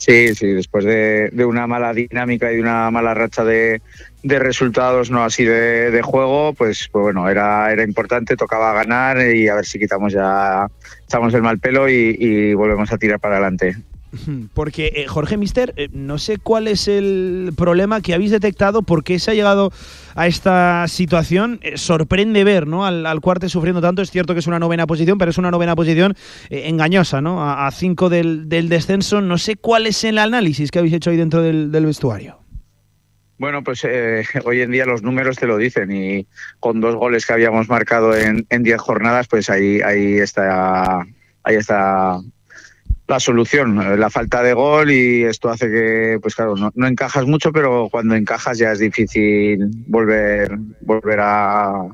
Sí, 0.00 0.34
sí, 0.34 0.46
después 0.46 0.86
de, 0.86 1.30
una 1.44 1.66
mala 1.66 1.92
dinámica 1.92 2.50
y 2.50 2.56
de 2.56 2.62
una 2.62 2.90
mala 2.90 3.12
racha 3.12 3.44
de, 3.44 3.82
resultados, 4.22 5.10
no 5.10 5.22
así 5.22 5.44
de, 5.44 6.00
juego, 6.02 6.54
pues, 6.54 6.88
pues, 6.90 7.02
bueno, 7.02 7.28
era, 7.28 7.70
era 7.70 7.84
importante, 7.84 8.34
tocaba 8.34 8.72
ganar 8.72 9.20
y 9.20 9.46
a 9.48 9.56
ver 9.56 9.66
si 9.66 9.78
quitamos 9.78 10.14
ya, 10.14 10.66
echamos 11.06 11.34
el 11.34 11.42
mal 11.42 11.58
pelo 11.58 11.86
y 11.86 12.54
volvemos 12.54 12.90
a 12.90 12.96
tirar 12.96 13.20
para 13.20 13.34
adelante. 13.34 13.76
Porque, 14.54 14.92
eh, 14.96 15.06
Jorge 15.06 15.36
Mister, 15.36 15.72
eh, 15.76 15.88
no 15.92 16.18
sé 16.18 16.38
cuál 16.38 16.68
es 16.68 16.88
el 16.88 17.52
problema 17.56 18.00
que 18.00 18.14
habéis 18.14 18.30
detectado, 18.30 18.82
por 18.82 19.04
qué 19.04 19.18
se 19.18 19.30
ha 19.30 19.34
llegado 19.34 19.72
a 20.14 20.26
esta 20.26 20.86
situación. 20.88 21.60
Eh, 21.62 21.76
sorprende 21.76 22.44
ver 22.44 22.66
¿no? 22.66 22.84
al, 22.84 23.06
al 23.06 23.20
Cuarte 23.20 23.48
sufriendo 23.48 23.80
tanto. 23.80 24.02
Es 24.02 24.10
cierto 24.10 24.34
que 24.34 24.40
es 24.40 24.46
una 24.46 24.58
novena 24.58 24.86
posición, 24.86 25.18
pero 25.18 25.30
es 25.30 25.38
una 25.38 25.50
novena 25.50 25.76
posición 25.76 26.16
engañosa, 26.50 27.20
¿no? 27.20 27.48
A, 27.48 27.70
cinco 27.70 28.08
del, 28.08 28.48
descenso. 28.48 29.20
No 29.20 29.38
sé 29.38 29.56
cuál 29.56 29.86
es 29.86 30.02
el 30.04 30.18
análisis 30.18 30.70
que 30.70 30.78
habéis 30.78 30.94
hecho 30.94 31.10
ahí 31.10 31.16
dentro 31.16 31.42
del, 31.42 31.70
vestuario. 31.70 32.38
Bueno, 33.38 33.64
pues 33.64 33.84
hoy 34.44 34.60
en 34.60 34.70
día 34.70 34.84
los 34.84 35.02
números 35.02 35.36
te 35.36 35.46
lo 35.46 35.56
dicen 35.56 35.90
y 35.92 36.26
con 36.58 36.80
dos 36.80 36.94
goles 36.96 37.24
que 37.24 37.32
habíamos 37.32 37.68
marcado 37.68 38.14
en, 38.14 38.46
en 38.50 38.62
diez 38.62 38.80
jornadas, 38.80 39.28
pues 39.28 39.48
ahí, 39.48 39.80
ahí 39.80 40.18
está, 40.18 41.00
ahí 41.44 41.56
está 41.56 42.20
la 43.10 43.18
solución, 43.18 43.82
eh, 43.82 43.96
la 43.96 44.08
falta 44.08 44.40
de 44.40 44.52
gol 44.52 44.92
y 44.92 45.24
esto 45.24 45.50
hace 45.50 45.68
que, 45.68 46.18
pues 46.22 46.36
claro, 46.36 46.54
no, 46.54 46.86
encajas 46.86 47.26
mucho, 47.26 47.50
pero 47.50 47.88
cuando 47.90 48.14
encajas 48.14 48.56
ya 48.56 48.70
es 48.70 48.78
difícil 48.78 49.68
volver, 49.88 50.56
volver 50.80 51.18
a, 51.20 51.86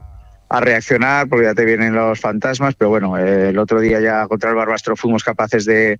a 0.50 0.60
reaccionar 0.60 1.26
porque 1.26 1.46
ya 1.46 1.54
te 1.54 1.64
vienen 1.64 1.94
los 1.94 2.20
fantasmas, 2.20 2.74
pero 2.74 2.90
bueno, 2.90 3.16
el 3.16 3.58
otro 3.58 3.80
día 3.80 3.98
ya 3.98 4.28
contra 4.28 4.50
el 4.50 4.56
Barbastro 4.56 4.94
fuimos 4.94 5.24
capaces 5.24 5.64
de, 5.64 5.98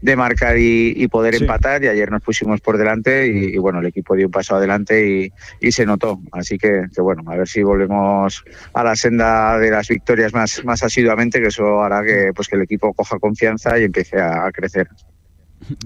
de 0.00 0.16
marcar 0.16 0.56
y, 0.58 1.06
poder 1.08 1.34
empatar 1.34 1.82
y 1.82 1.88
ayer 1.88 2.10
nos 2.10 2.22
pusimos 2.22 2.60
por 2.60 2.78
delante 2.78 3.26
y, 3.26 3.56
bueno, 3.58 3.80
el 3.80 3.86
equipo 3.86 4.14
dio 4.14 4.26
un 4.26 4.32
paso 4.32 4.56
adelante 4.56 5.32
y, 5.60 5.72
se 5.72 5.86
notó. 5.86 6.20
Así 6.32 6.58
que, 6.58 6.84
que, 6.94 7.00
bueno, 7.00 7.22
a 7.26 7.36
ver 7.36 7.48
si 7.48 7.62
volvemos 7.62 8.44
a 8.72 8.84
la 8.84 8.96
senda 8.96 9.58
de 9.58 9.70
las 9.70 9.88
victorias 9.88 10.32
más, 10.32 10.64
más 10.64 10.82
asiduamente, 10.82 11.40
que 11.40 11.48
eso 11.48 11.82
hará 11.82 12.02
que, 12.04 12.32
pues, 12.34 12.48
que 12.48 12.56
el 12.56 12.62
equipo 12.62 12.92
coja 12.94 13.18
confianza 13.18 13.78
y 13.78 13.84
empiece 13.84 14.20
a, 14.20 14.50
crecer. 14.52 14.88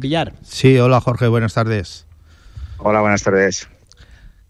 Villar. 0.00 0.32
Sí, 0.42 0.78
hola 0.78 1.00
Jorge, 1.00 1.28
buenas 1.28 1.54
tardes. 1.54 2.06
Hola, 2.78 3.00
buenas 3.00 3.22
tardes. 3.22 3.68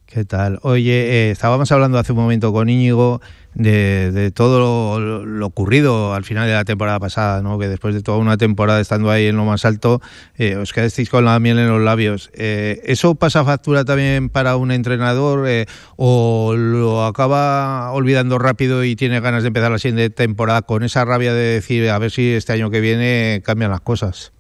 ¿Qué 0.07 0.25
tal? 0.25 0.59
Oye, 0.63 0.93
eh, 0.93 1.31
estábamos 1.31 1.73
hablando 1.73 1.99
hace 1.99 2.13
un 2.13 2.19
momento 2.19 2.53
con 2.53 2.69
Íñigo 2.69 3.23
de, 3.55 4.33
todo 4.35 5.01
lo, 5.01 5.47
ocurrido 5.47 6.15
al 6.15 6.25
final 6.25 6.47
de 6.47 6.55
la 6.55 6.65
temporada 6.65 6.99
pasada, 6.99 7.43
¿no? 7.43 7.59
que 7.59 7.69
después 7.69 7.95
de 7.95 8.03
toda 8.03 8.19
una 8.19 8.37
temporada 8.37 8.81
estando 8.81 9.11
ahí 9.11 9.27
en 9.27 9.37
lo 9.37 9.45
más 9.45 9.65
alto, 9.65 10.01
eh, 10.37 10.57
os 10.57 10.73
quedasteis 10.73 11.11
con 11.11 11.25
la 11.25 11.39
miel 11.41 11.59
en 11.59 11.69
los 11.69 11.81
labios. 11.81 12.31
Eh, 12.35 12.81
¿Eso 12.85 13.15
pasa 13.15 13.45
factura 13.45 13.85
también 13.85 14.29
para 14.29 14.57
un 14.57 14.71
entrenador 14.71 15.49
o 15.97 16.55
lo 16.57 17.05
acaba 17.05 17.93
olvidando 17.93 18.39
rápido 18.39 18.85
y 18.85 18.97
tiene 18.97 19.21
ganas 19.21 19.43
de 19.43 19.49
empezar 19.49 19.71
la 19.71 19.79
siguiente 19.79 20.11
temporada 20.11 20.63
con 20.63 20.83
esa 20.83 21.05
rabia 21.05 21.33
de 21.33 21.55
decir 21.55 21.89
a 21.91 21.99
ver 21.99 22.11
si 22.11 22.33
este 22.33 22.53
año 22.53 22.71
que 22.71 22.81
viene 22.81 23.43
cambian 23.45 23.71
las 23.71 23.81
cosas? 23.81 24.33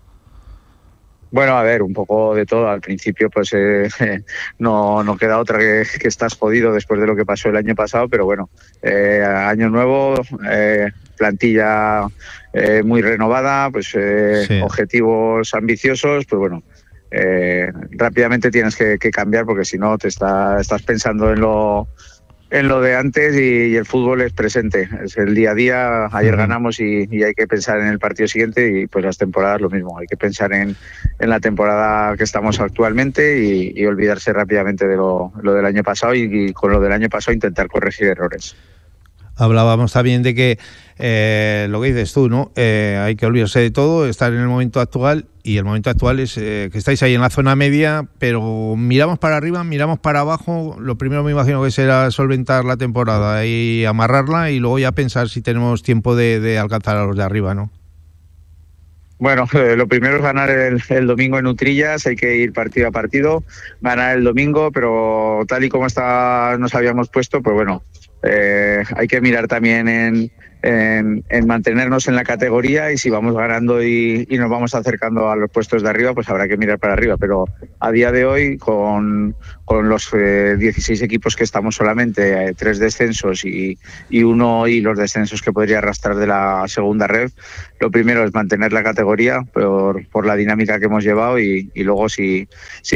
Bueno, 1.32 1.56
a 1.56 1.62
ver, 1.62 1.82
un 1.82 1.94
poco 1.94 2.34
de 2.34 2.44
todo. 2.44 2.68
Al 2.68 2.82
principio, 2.82 3.30
pues 3.30 3.52
eh, 3.54 3.88
no, 4.58 5.02
no 5.02 5.16
queda 5.16 5.38
otra 5.38 5.58
que, 5.58 5.84
que, 5.98 6.08
estás 6.08 6.34
jodido 6.34 6.72
después 6.72 7.00
de 7.00 7.06
lo 7.06 7.16
que 7.16 7.24
pasó 7.24 7.48
el 7.48 7.56
año 7.56 7.74
pasado, 7.74 8.06
pero 8.08 8.26
bueno, 8.26 8.50
eh, 8.82 9.24
año 9.24 9.70
nuevo, 9.70 10.20
eh, 10.48 10.90
plantilla 11.16 12.06
muy 12.84 13.00
renovada, 13.00 13.70
pues 13.70 13.96
objetivos 14.62 15.54
ambiciosos, 15.54 16.26
pues 16.26 16.38
bueno, 16.38 16.62
rápidamente 17.92 18.50
tienes 18.50 18.76
que, 18.76 18.98
cambiar 19.10 19.46
porque 19.46 19.64
si 19.64 19.78
no 19.78 19.96
te 19.96 20.08
está, 20.08 20.60
estás 20.60 20.82
pensando 20.82 21.32
en 21.32 21.40
lo 21.40 21.88
en 22.52 22.68
lo 22.68 22.82
de 22.82 22.94
antes 22.94 23.34
y, 23.34 23.74
el 23.76 23.86
fútbol 23.86 24.20
es 24.20 24.32
presente, 24.34 24.86
es 25.02 25.16
el 25.16 25.34
día 25.34 25.52
a 25.52 25.54
día, 25.54 26.06
ayer 26.12 26.36
ganamos 26.36 26.80
y, 26.80 27.08
hay 27.22 27.32
que 27.32 27.46
pensar 27.46 27.80
en 27.80 27.86
el 27.86 27.98
partido 27.98 28.28
siguiente 28.28 28.80
y 28.80 28.86
pues 28.86 29.02
las 29.02 29.16
temporadas 29.16 29.62
lo 29.62 29.70
mismo, 29.70 29.98
hay 29.98 30.06
que 30.06 30.18
pensar 30.18 30.52
en, 30.52 30.76
en 31.18 31.30
la 31.30 31.40
temporada 31.40 32.14
que 32.14 32.24
estamos 32.24 32.60
actualmente 32.60 33.42
y, 33.42 33.86
olvidarse 33.86 34.32
rápidamente 34.34 34.86
de 34.86 34.96
lo, 34.96 35.32
lo 35.42 35.54
del 35.54 35.64
año 35.64 35.82
pasado 35.82 36.14
y, 36.14 36.52
con 36.52 36.70
lo 36.70 36.80
del 36.80 36.92
año 36.92 37.08
pasado 37.08 37.32
intentar 37.32 37.68
corregir 37.68 38.08
errores. 38.08 38.54
Hablábamos 39.36 39.92
también 39.92 40.22
de 40.22 40.34
que 40.34 40.58
eh, 40.98 41.66
lo 41.70 41.80
que 41.80 41.88
dices 41.88 42.12
tú, 42.12 42.28
¿no? 42.28 42.52
Eh, 42.54 43.00
hay 43.02 43.16
que 43.16 43.26
olvidarse 43.26 43.60
de 43.60 43.70
todo, 43.70 44.06
estar 44.06 44.32
en 44.32 44.40
el 44.40 44.46
momento 44.46 44.80
actual 44.80 45.26
y 45.42 45.56
el 45.56 45.64
momento 45.64 45.90
actual 45.90 46.20
es 46.20 46.36
eh, 46.38 46.68
que 46.70 46.78
estáis 46.78 47.02
ahí 47.02 47.14
en 47.14 47.20
la 47.20 47.30
zona 47.30 47.56
media, 47.56 48.06
pero 48.18 48.76
miramos 48.76 49.18
para 49.18 49.36
arriba, 49.36 49.64
miramos 49.64 49.98
para 49.98 50.20
abajo. 50.20 50.76
Lo 50.78 50.96
primero 50.96 51.24
me 51.24 51.32
imagino 51.32 51.62
que 51.64 51.70
será 51.70 52.10
solventar 52.10 52.64
la 52.64 52.76
temporada 52.76 53.44
y 53.46 53.84
amarrarla 53.84 54.50
y 54.50 54.58
luego 54.58 54.78
ya 54.78 54.92
pensar 54.92 55.28
si 55.28 55.40
tenemos 55.40 55.82
tiempo 55.82 56.14
de, 56.14 56.58
alcanzar 56.58 56.98
a 56.98 57.06
los 57.06 57.16
de 57.16 57.22
arriba, 57.24 57.54
¿no? 57.54 57.70
Bueno, 59.18 59.46
lo 59.76 59.88
primero 59.88 60.16
es 60.16 60.22
ganar 60.22 60.50
el, 60.50 60.82
el, 60.88 61.06
domingo 61.06 61.38
en 61.38 61.46
Utrillas, 61.46 62.06
hay 62.06 62.16
que 62.16 62.36
ir 62.36 62.52
partido 62.52 62.88
a 62.88 62.90
partido, 62.90 63.42
ganar 63.80 64.18
el 64.18 64.24
domingo, 64.24 64.70
pero 64.70 65.44
tal 65.48 65.64
y 65.64 65.68
como 65.68 65.86
está, 65.86 66.56
nos 66.58 66.74
habíamos 66.74 67.08
puesto, 67.08 67.40
pues 67.40 67.54
bueno, 67.54 67.82
eh, 68.22 68.82
hay 68.96 69.08
que 69.08 69.20
mirar 69.20 69.48
también 69.48 69.88
en, 69.88 70.32
en, 70.62 71.46
mantenernos 71.46 72.06
en 72.06 72.14
la 72.14 72.24
categoría 72.24 72.92
y 72.92 72.98
si 72.98 73.10
vamos 73.10 73.34
ganando 73.34 73.82
y, 73.82 74.26
nos 74.30 74.48
vamos 74.48 74.74
acercando 74.74 75.30
a 75.30 75.36
los 75.36 75.50
puestos 75.50 75.82
de 75.82 75.88
arriba, 75.88 76.14
pues 76.14 76.28
habrá 76.28 76.46
que 76.48 76.56
mirar 76.56 76.78
para 76.78 76.92
arriba. 76.92 77.16
Pero 77.16 77.46
a 77.80 77.90
día 77.90 78.12
de 78.12 78.24
hoy, 78.24 78.58
con, 78.58 79.34
los 79.68 80.10
16 80.12 81.00
eh, 81.00 81.04
equipos 81.04 81.34
que 81.34 81.44
estamos 81.44 81.76
solamente, 81.76 82.48
eh, 82.48 82.54
tres 82.56 82.78
descensos 82.78 83.44
y, 83.44 83.78
y, 84.08 84.22
uno 84.22 84.66
y 84.66 84.80
los 84.80 84.98
descensos 84.98 85.42
que 85.42 85.52
podría 85.52 85.78
arrastrar 85.78 86.16
de 86.16 86.26
la 86.26 86.64
segunda 86.68 87.06
red, 87.06 87.30
lo 87.80 87.90
primero 87.90 88.24
es 88.24 88.32
mantener 88.32 88.72
la 88.72 88.82
categoría 88.82 89.42
por, 89.42 90.06
por 90.08 90.26
la 90.26 90.36
dinámica 90.36 90.78
que 90.78 90.86
hemos 90.86 91.02
llevado 91.02 91.38
y, 91.38 91.70
y 91.74 91.82
luego 91.82 92.08
si, 92.08 92.48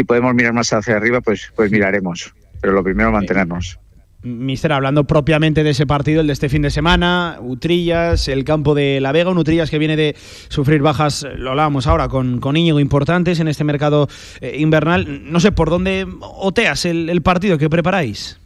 podemos 0.06 0.34
mirar 0.34 0.52
más 0.52 0.72
hacia 0.72 0.96
arriba, 0.96 1.20
pues, 1.20 1.52
pues 1.56 1.70
miraremos. 1.70 2.34
Pero 2.60 2.72
lo 2.72 2.84
primero 2.84 3.10
mantenernos. 3.10 3.78
Mister, 4.26 4.72
hablando 4.72 5.04
propiamente 5.04 5.62
de 5.62 5.70
ese 5.70 5.86
partido, 5.86 6.20
el 6.20 6.26
de 6.26 6.32
este 6.32 6.48
fin 6.48 6.62
de 6.62 6.70
semana, 6.70 7.38
Utrillas, 7.40 8.28
el 8.28 8.44
campo 8.44 8.74
de 8.74 9.00
La 9.00 9.12
Vega, 9.12 9.30
un 9.30 9.38
Utrillas 9.38 9.70
que 9.70 9.78
viene 9.78 9.96
de 9.96 10.16
sufrir 10.48 10.82
bajas, 10.82 11.26
lo 11.36 11.50
hablábamos 11.50 11.86
ahora, 11.86 12.08
con, 12.08 12.40
con 12.40 12.56
Íñigo 12.56 12.80
importantes 12.80 13.40
en 13.40 13.48
este 13.48 13.64
mercado 13.64 14.08
eh, 14.40 14.56
invernal. 14.58 15.30
No 15.30 15.40
sé, 15.40 15.52
¿por 15.52 15.70
dónde 15.70 16.06
oteas 16.20 16.84
el, 16.84 17.22
partido 17.22 17.58
que 17.58 17.70
preparáis? 17.70 18.38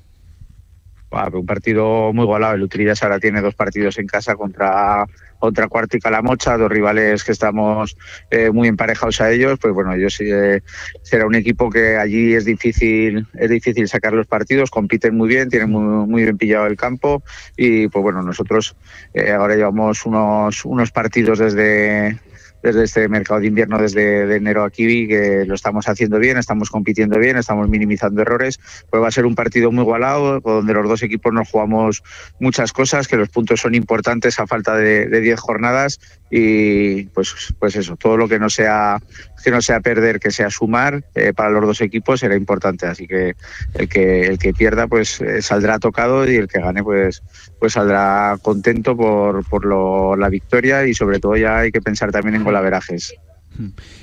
Un 1.32 1.46
partido 1.46 2.12
muy 2.12 2.24
igualado. 2.24 2.54
El 2.54 2.62
Utrillas 2.62 3.02
ahora 3.02 3.18
tiene 3.18 3.40
dos 3.40 3.54
partidos 3.54 3.98
en 3.98 4.06
casa 4.06 4.36
contra 4.36 5.06
contra 5.40 5.68
Cuarto 5.68 5.96
y 5.96 6.00
Calamocha, 6.00 6.56
dos 6.56 6.70
rivales 6.70 7.24
que 7.24 7.32
estamos 7.32 7.96
eh, 8.30 8.50
muy 8.50 8.68
emparejados 8.68 9.20
a 9.22 9.32
ellos, 9.32 9.58
pues 9.58 9.72
bueno, 9.72 9.94
ellos 9.94 10.20
eh, 10.20 10.62
será 11.02 11.26
un 11.26 11.34
equipo 11.34 11.70
que 11.70 11.96
allí 11.96 12.34
es 12.34 12.44
difícil, 12.44 13.26
es 13.34 13.50
difícil 13.50 13.88
sacar 13.88 14.12
los 14.12 14.26
partidos, 14.26 14.70
compiten 14.70 15.16
muy 15.16 15.28
bien, 15.28 15.48
tienen 15.48 15.70
muy, 15.70 16.06
muy 16.06 16.22
bien 16.24 16.36
pillado 16.36 16.66
el 16.66 16.76
campo. 16.76 17.22
Y 17.56 17.88
pues 17.88 18.02
bueno, 18.02 18.22
nosotros 18.22 18.76
eh, 19.14 19.32
ahora 19.32 19.56
llevamos 19.56 20.04
unos, 20.04 20.64
unos 20.66 20.92
partidos 20.92 21.38
desde 21.38 22.20
desde 22.62 22.84
este 22.84 23.08
mercado 23.08 23.40
de 23.40 23.46
invierno, 23.46 23.78
desde 23.78 24.34
enero 24.34 24.64
aquí, 24.64 25.06
que 25.08 25.44
lo 25.46 25.54
estamos 25.54 25.88
haciendo 25.88 26.18
bien, 26.18 26.36
estamos 26.36 26.70
compitiendo 26.70 27.18
bien, 27.18 27.36
estamos 27.36 27.68
minimizando 27.68 28.22
errores. 28.22 28.60
Pues 28.90 29.02
va 29.02 29.08
a 29.08 29.12
ser 29.12 29.26
un 29.26 29.34
partido 29.34 29.70
muy 29.72 29.82
igualado, 29.82 30.40
donde 30.40 30.74
los 30.74 30.88
dos 30.88 31.02
equipos 31.02 31.32
nos 31.32 31.48
jugamos 31.48 32.02
muchas 32.38 32.72
cosas, 32.72 33.08
que 33.08 33.16
los 33.16 33.28
puntos 33.28 33.60
son 33.60 33.74
importantes 33.74 34.38
a 34.38 34.46
falta 34.46 34.76
de 34.76 35.20
10 35.20 35.40
jornadas 35.40 36.19
y 36.30 37.04
pues, 37.06 37.54
pues 37.58 37.74
eso, 37.76 37.96
todo 37.96 38.16
lo 38.16 38.28
que 38.28 38.38
no 38.38 38.48
sea 38.48 38.98
que 39.42 39.50
no 39.50 39.62
sea 39.62 39.80
perder, 39.80 40.20
que 40.20 40.30
sea 40.30 40.50
sumar, 40.50 41.02
eh, 41.14 41.32
para 41.32 41.50
los 41.50 41.64
dos 41.64 41.80
equipos 41.80 42.20
será 42.20 42.36
importante. 42.36 42.86
Así 42.86 43.06
que 43.06 43.34
el 43.74 43.88
que, 43.88 44.26
el 44.26 44.38
que 44.38 44.52
pierda 44.52 44.86
pues 44.86 45.20
eh, 45.20 45.42
saldrá 45.42 45.78
tocado 45.78 46.30
y 46.30 46.36
el 46.36 46.46
que 46.46 46.60
gane 46.60 46.82
pues, 46.82 47.22
pues 47.58 47.72
saldrá 47.72 48.36
contento 48.42 48.96
por, 48.96 49.44
por 49.48 49.64
lo, 49.64 50.16
la 50.16 50.28
victoria 50.28 50.86
y 50.86 50.94
sobre 50.94 51.18
todo 51.18 51.36
ya 51.36 51.58
hay 51.58 51.72
que 51.72 51.80
pensar 51.80 52.12
también 52.12 52.36
en 52.36 52.44
golaverajes. 52.44 53.14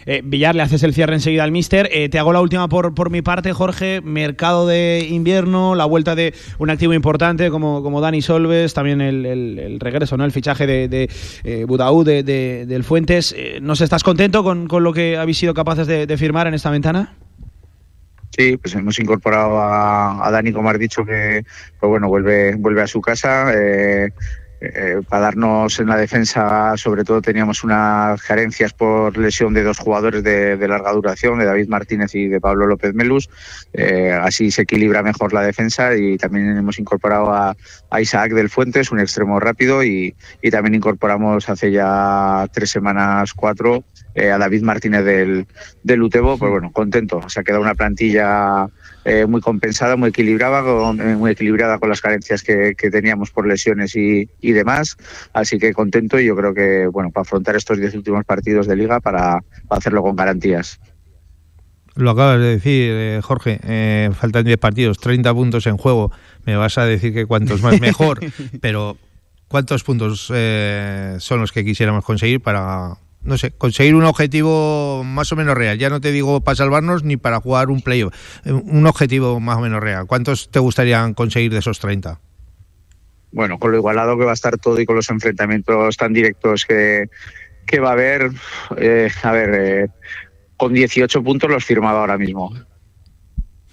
Eh, 0.05 0.21
Villar, 0.23 0.55
le 0.55 0.61
haces 0.61 0.83
el 0.83 0.93
cierre 0.93 1.13
enseguida 1.15 1.43
al 1.43 1.51
Mister. 1.51 1.89
Eh, 1.91 2.09
te 2.09 2.19
hago 2.19 2.33
la 2.33 2.41
última 2.41 2.67
por, 2.67 2.93
por 2.93 3.09
mi 3.09 3.21
parte, 3.21 3.53
Jorge. 3.53 4.01
Mercado 4.01 4.67
de 4.67 5.07
invierno, 5.09 5.75
la 5.75 5.85
vuelta 5.85 6.15
de 6.15 6.33
un 6.59 6.69
activo 6.69 6.93
importante 6.93 7.49
como, 7.49 7.81
como 7.83 8.01
Dani 8.01 8.21
Solves, 8.21 8.73
también 8.73 9.01
el, 9.01 9.79
regreso, 9.79 10.17
¿no? 10.17 10.25
el 10.25 10.31
fichaje 10.31 10.67
de, 10.67 10.87
de 10.87 11.09
eh, 11.43 11.65
Budaú, 11.65 12.03
de, 12.03 12.23
del 12.23 12.83
Fuentes. 12.83 13.35
¿Nos 13.61 13.81
estás 13.81 14.03
contento 14.03 14.43
con, 14.43 14.67
con, 14.67 14.83
lo 14.83 14.93
que 14.93 15.17
habéis 15.17 15.37
sido 15.37 15.53
capaces 15.53 15.87
de, 15.87 16.17
firmar 16.17 16.47
en 16.47 16.53
esta 16.53 16.69
ventana? 16.69 17.15
Sí, 18.35 18.57
pues 18.57 18.75
hemos 18.75 18.99
incorporado 18.99 19.59
a, 19.61 20.29
Dani, 20.31 20.51
como 20.51 20.69
has 20.69 20.79
dicho, 20.79 21.05
que 21.05 21.43
pues 21.79 21.89
bueno, 21.89 22.07
vuelve, 22.07 22.55
vuelve 22.55 22.81
a 22.81 22.87
su 22.87 23.01
casa. 23.01 23.51
Eh, 24.59 25.01
para 25.07 25.21
darnos 25.23 25.79
en 25.79 25.87
la 25.87 25.97
defensa, 25.97 26.73
sobre 26.77 27.03
todo 27.03 27.21
teníamos 27.21 27.63
unas 27.63 28.19
carencias 28.23 28.73
por 28.73 29.15
lesión 29.15 29.53
de 29.53 29.61
dos 29.61 29.77
jugadores 29.77 30.23
de, 30.23 30.57
larga 30.67 30.91
duración, 30.93 31.37
de 31.37 31.45
David 31.45 31.67
Martínez 31.67 32.15
y 32.15 32.27
de 32.27 32.41
Pablo 32.41 32.65
López 32.65 32.95
Melus. 32.95 33.29
Eh, 33.73 34.11
así 34.11 34.49
se 34.49 34.63
equilibra 34.63 35.03
mejor 35.03 35.31
la 35.31 35.43
defensa 35.43 35.95
y 35.95 36.17
también 36.17 36.57
hemos 36.57 36.79
incorporado 36.79 37.31
a, 37.31 37.55
Isaac 37.99 38.33
del 38.33 38.49
Fuentes, 38.49 38.91
un 38.91 38.99
extremo 38.99 39.39
rápido, 39.39 39.83
y, 39.83 40.15
también 40.51 40.75
incorporamos 40.75 41.49
hace 41.49 41.71
ya 41.71 42.47
tres 42.51 42.69
semanas, 42.71 43.33
cuatro, 43.33 43.83
eh, 44.15 44.31
a 44.31 44.37
David 44.37 44.63
Martínez 44.63 45.03
del, 45.05 45.45
del 45.83 46.01
Utebo. 46.01 46.37
Pues 46.37 46.51
bueno, 46.51 46.71
contento. 46.71 47.27
Se 47.29 47.39
ha 47.39 47.43
quedado 47.43 47.61
una 47.61 47.75
plantilla 47.75 48.67
eh, 49.09 49.25
muy 49.25 49.39
compensada, 49.39 49.95
muy 49.95 50.09
equilibrada, 50.09 50.61
con, 50.63 50.99
eh, 50.99 51.15
muy 51.15 51.31
equilibrada 51.31 51.79
con 51.79 51.87
las 51.87 52.01
carencias 52.01 52.43
que, 52.43 52.75
teníamos 52.91 53.31
por 53.31 53.47
lesiones 53.47 53.95
y, 53.95 54.27
demás. 54.51 54.97
Así 55.31 55.57
que 55.59 55.71
contento 55.71 56.19
y 56.19 56.25
yo 56.25 56.35
creo 56.35 56.53
que, 56.53 56.87
bueno, 56.87 57.09
para 57.09 57.21
afrontar 57.21 57.55
estos 57.55 57.77
diez 57.77 57.95
últimos 57.95 58.25
partidos 58.25 58.67
de 58.67 58.75
liga 58.75 58.99
para, 58.99 59.39
hacerlo 59.69 60.03
con 60.03 60.17
garantías. 60.17 60.81
Lo 61.95 62.11
acabas 62.11 62.41
de 62.41 62.47
decir, 62.47 62.91
eh, 62.93 63.21
Jorge, 63.23 64.11
faltan 64.13 64.43
10 64.43 64.57
partidos, 64.57 64.97
30 64.97 65.33
puntos 65.33 65.67
en 65.67 65.77
juego. 65.77 66.11
Me 66.45 66.57
vas 66.57 66.77
a 66.77 66.83
decir 66.83 67.13
que 67.13 67.25
cuantos 67.25 67.61
más 67.61 67.79
mejor, 67.79 68.19
pero 68.61 68.97
¿cuántos 69.47 69.85
puntos 69.85 70.25
son 70.25 71.39
los 71.39 71.53
que 71.53 71.63
quisiéramos 71.63 72.03
conseguir 72.03 72.41
para, 72.41 72.97
no 73.27 73.37
sé, 73.37 73.51
conseguir 73.51 73.93
un 73.93 74.05
objetivo 74.05 75.03
más 75.03 75.31
o 75.33 75.35
menos 75.35 75.55
real. 75.55 75.77
Ya 75.77 75.89
no 75.89 75.99
te 75.99 76.13
digo 76.13 76.39
para 76.41 76.55
salvarnos 76.55 77.03
ni 77.03 77.17
para 77.17 77.41
jugar 77.41 77.69
un 77.69 77.81
playoff. 77.81 78.13
Eh, 78.45 78.53
un 78.53 78.87
objetivo 78.87 79.41
más 79.41 79.57
o 79.57 79.61
menos 79.61 79.81
real. 79.81 80.07
¿Cuántos 80.07 80.49
te 80.49 80.59
gustaría 80.59 81.13
conseguir 81.13 81.51
de 81.51 81.59
esos 81.59 81.79
30? 81.79 82.21
Bueno, 83.33 83.59
con 83.59 83.71
lo 83.71 83.77
igualado 83.77 84.17
que 84.17 84.23
va 84.23 84.31
a 84.31 84.33
estar 84.33 84.57
todo 84.57 84.79
y 84.79 84.85
con 84.85 84.95
los 84.95 85.09
enfrentamientos 85.09 85.97
tan 85.97 86.13
directos 86.13 86.65
que, 86.65 87.09
que 87.65 87.79
va 87.81 87.89
a 87.89 87.93
haber, 87.93 88.31
eh, 88.77 89.09
a 89.21 89.31
ver, 89.33 89.49
eh, 89.53 89.87
con 90.55 90.73
18 90.73 91.21
puntos 91.21 91.49
los 91.49 91.65
firmado 91.65 91.97
ahora 91.97 92.17
mismo. 92.17 92.53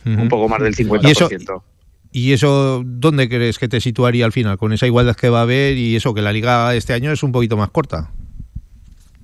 Un 0.04 0.28
poco 0.28 0.48
más 0.48 0.60
del 0.60 0.74
50%. 0.74 1.00
¿Y 1.02 1.10
eso, 1.10 1.64
¿Y 2.10 2.32
eso 2.32 2.82
dónde 2.84 3.28
crees 3.28 3.58
que 3.58 3.68
te 3.68 3.80
situaría 3.80 4.26
al 4.26 4.32
final? 4.32 4.58
Con 4.58 4.72
esa 4.72 4.86
igualdad 4.86 5.16
que 5.16 5.30
va 5.30 5.38
a 5.38 5.42
haber 5.42 5.78
y 5.78 5.94
eso, 5.94 6.12
que 6.12 6.22
la 6.22 6.32
liga 6.32 6.74
este 6.74 6.92
año 6.92 7.12
es 7.12 7.22
un 7.22 7.32
poquito 7.32 7.56
más 7.56 7.70
corta. 7.70 8.10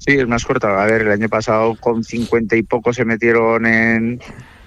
Sí, 0.01 0.13
es 0.13 0.27
más 0.27 0.45
corta. 0.47 0.83
A 0.83 0.87
ver, 0.87 1.03
el 1.03 1.11
año 1.11 1.29
pasado 1.29 1.77
con 1.79 2.03
50 2.03 2.57
y 2.57 2.63
poco 2.63 2.95
se 2.95 3.05
metieron 3.05 3.67
en, 3.67 4.19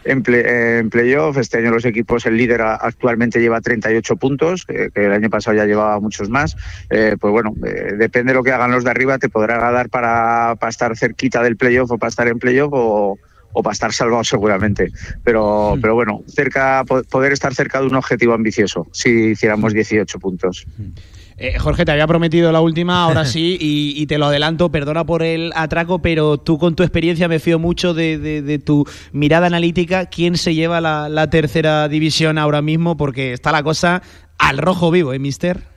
en, 0.04 0.90
playoff. 0.90 1.38
Este 1.38 1.58
año 1.58 1.72
los 1.72 1.86
equipos, 1.86 2.28
el 2.28 2.38
líder 2.38 2.62
actualmente 2.62 3.40
lleva 3.40 3.60
38 3.60 4.16
puntos, 4.18 4.64
que, 4.66 4.92
el 4.94 5.12
año 5.12 5.32
pasado 5.32 5.58
ya 5.58 5.66
llevaba 5.66 6.00
muchos 6.00 6.30
más. 6.30 6.56
Eh, 6.92 7.18
pues 7.20 7.32
bueno, 7.32 7.56
eh, 7.66 7.94
depende 7.98 8.32
de 8.32 8.36
lo 8.36 8.44
que 8.44 8.52
hagan 8.52 8.72
los 8.72 8.84
de 8.84 8.92
arriba, 8.92 9.18
te 9.18 9.30
podrá 9.30 9.72
dar 9.72 9.90
para, 9.90 10.56
para 10.60 10.70
estar 10.70 10.96
cerquita 10.96 11.42
del 11.42 11.58
playoff 11.58 11.90
o 11.90 11.98
para 11.98 12.10
estar 12.10 12.28
en 12.28 12.38
playoff 12.38 12.72
o, 12.74 13.18
o 13.54 13.64
para 13.64 13.74
estar 13.74 13.92
salvado 13.92 14.24
seguramente. 14.24 14.92
Pero, 15.24 15.76
hmm. 15.76 15.82
pero 15.82 15.96
bueno, 15.96 16.24
cerca, 16.28 16.84
poder 16.86 17.32
estar 17.32 17.56
cerca 17.56 17.80
de 17.80 17.88
un 17.88 17.96
objetivo 17.96 18.34
ambicioso 18.34 18.88
si 18.92 19.32
hiciéramos 19.32 19.74
18 19.74 20.20
puntos. 20.20 20.68
Hmm. 20.78 20.92
Eh, 21.38 21.58
Jorge, 21.58 21.86
te 21.86 21.92
había 21.92 22.08
prometido 22.08 22.52
la 22.52 22.62
última, 22.62 23.04
ahora 23.04 23.26
sí, 23.26 23.58
y, 23.60 24.06
te 24.06 24.18
lo 24.18 24.28
adelanto, 24.28 24.72
perdona 24.72 25.06
por 25.06 25.24
el 25.24 25.52
atraco, 25.56 26.00
pero 26.00 26.38
tú 26.38 26.58
con 26.58 26.76
tu 26.76 26.84
experiencia 26.84 27.28
me 27.28 27.40
fío 27.40 27.60
mucho 27.60 27.94
de, 27.94 28.62
tu 28.64 28.86
mirada 29.12 29.48
analítica. 29.48 30.06
¿Quién 30.06 30.38
se 30.38 30.54
lleva 30.54 30.82
la, 30.82 31.30
tercera 31.30 31.88
división 31.88 32.38
ahora 32.38 32.62
mismo? 32.62 32.98
Porque 32.98 33.34
está 33.34 33.52
la 33.52 33.64
cosa 33.64 34.02
al 34.38 34.58
rojo 34.58 34.92
vivo, 34.92 35.14
¿eh, 35.14 35.20
mister? 35.20 35.73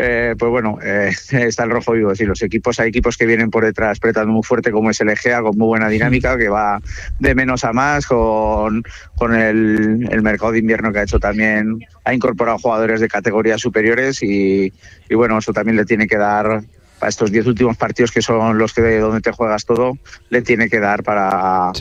Eh, 0.00 0.36
pues 0.38 0.48
bueno, 0.48 0.78
eh, 0.80 1.10
está 1.32 1.64
el 1.64 1.70
rojo 1.70 1.92
vivo. 1.92 2.12
Es 2.12 2.18
decir, 2.18 2.28
los 2.28 2.40
equipos, 2.42 2.78
hay 2.78 2.88
equipos 2.88 3.16
que 3.16 3.26
vienen 3.26 3.50
por 3.50 3.64
detrás 3.64 3.98
apretando 3.98 4.32
muy 4.32 4.44
fuerte, 4.44 4.70
como 4.70 4.90
es 4.90 5.00
el 5.00 5.08
Egea, 5.08 5.42
con 5.42 5.58
muy 5.58 5.66
buena 5.66 5.88
dinámica, 5.88 6.38
que 6.38 6.48
va 6.48 6.80
de 7.18 7.34
menos 7.34 7.64
a 7.64 7.72
más, 7.72 8.06
con, 8.06 8.84
con 9.16 9.34
el, 9.34 10.08
el 10.08 10.22
mercado 10.22 10.52
de 10.52 10.60
invierno 10.60 10.92
que 10.92 11.00
ha 11.00 11.02
hecho 11.02 11.18
también, 11.18 11.80
ha 12.04 12.14
incorporado 12.14 12.58
jugadores 12.58 13.00
de 13.00 13.08
categorías 13.08 13.60
superiores 13.60 14.22
y, 14.22 14.72
y 15.08 15.14
bueno, 15.14 15.36
eso 15.38 15.52
también 15.52 15.76
le 15.76 15.84
tiene 15.84 16.06
que 16.06 16.16
dar 16.16 16.62
para 17.00 17.10
estos 17.10 17.32
diez 17.32 17.46
últimos 17.46 17.76
partidos 17.76 18.12
que 18.12 18.22
son 18.22 18.56
los 18.56 18.72
que 18.72 18.98
donde 18.98 19.20
te 19.20 19.32
juegas 19.32 19.64
todo, 19.64 19.98
le 20.30 20.42
tiene 20.42 20.68
que 20.68 20.78
dar 20.78 21.02
para, 21.02 21.72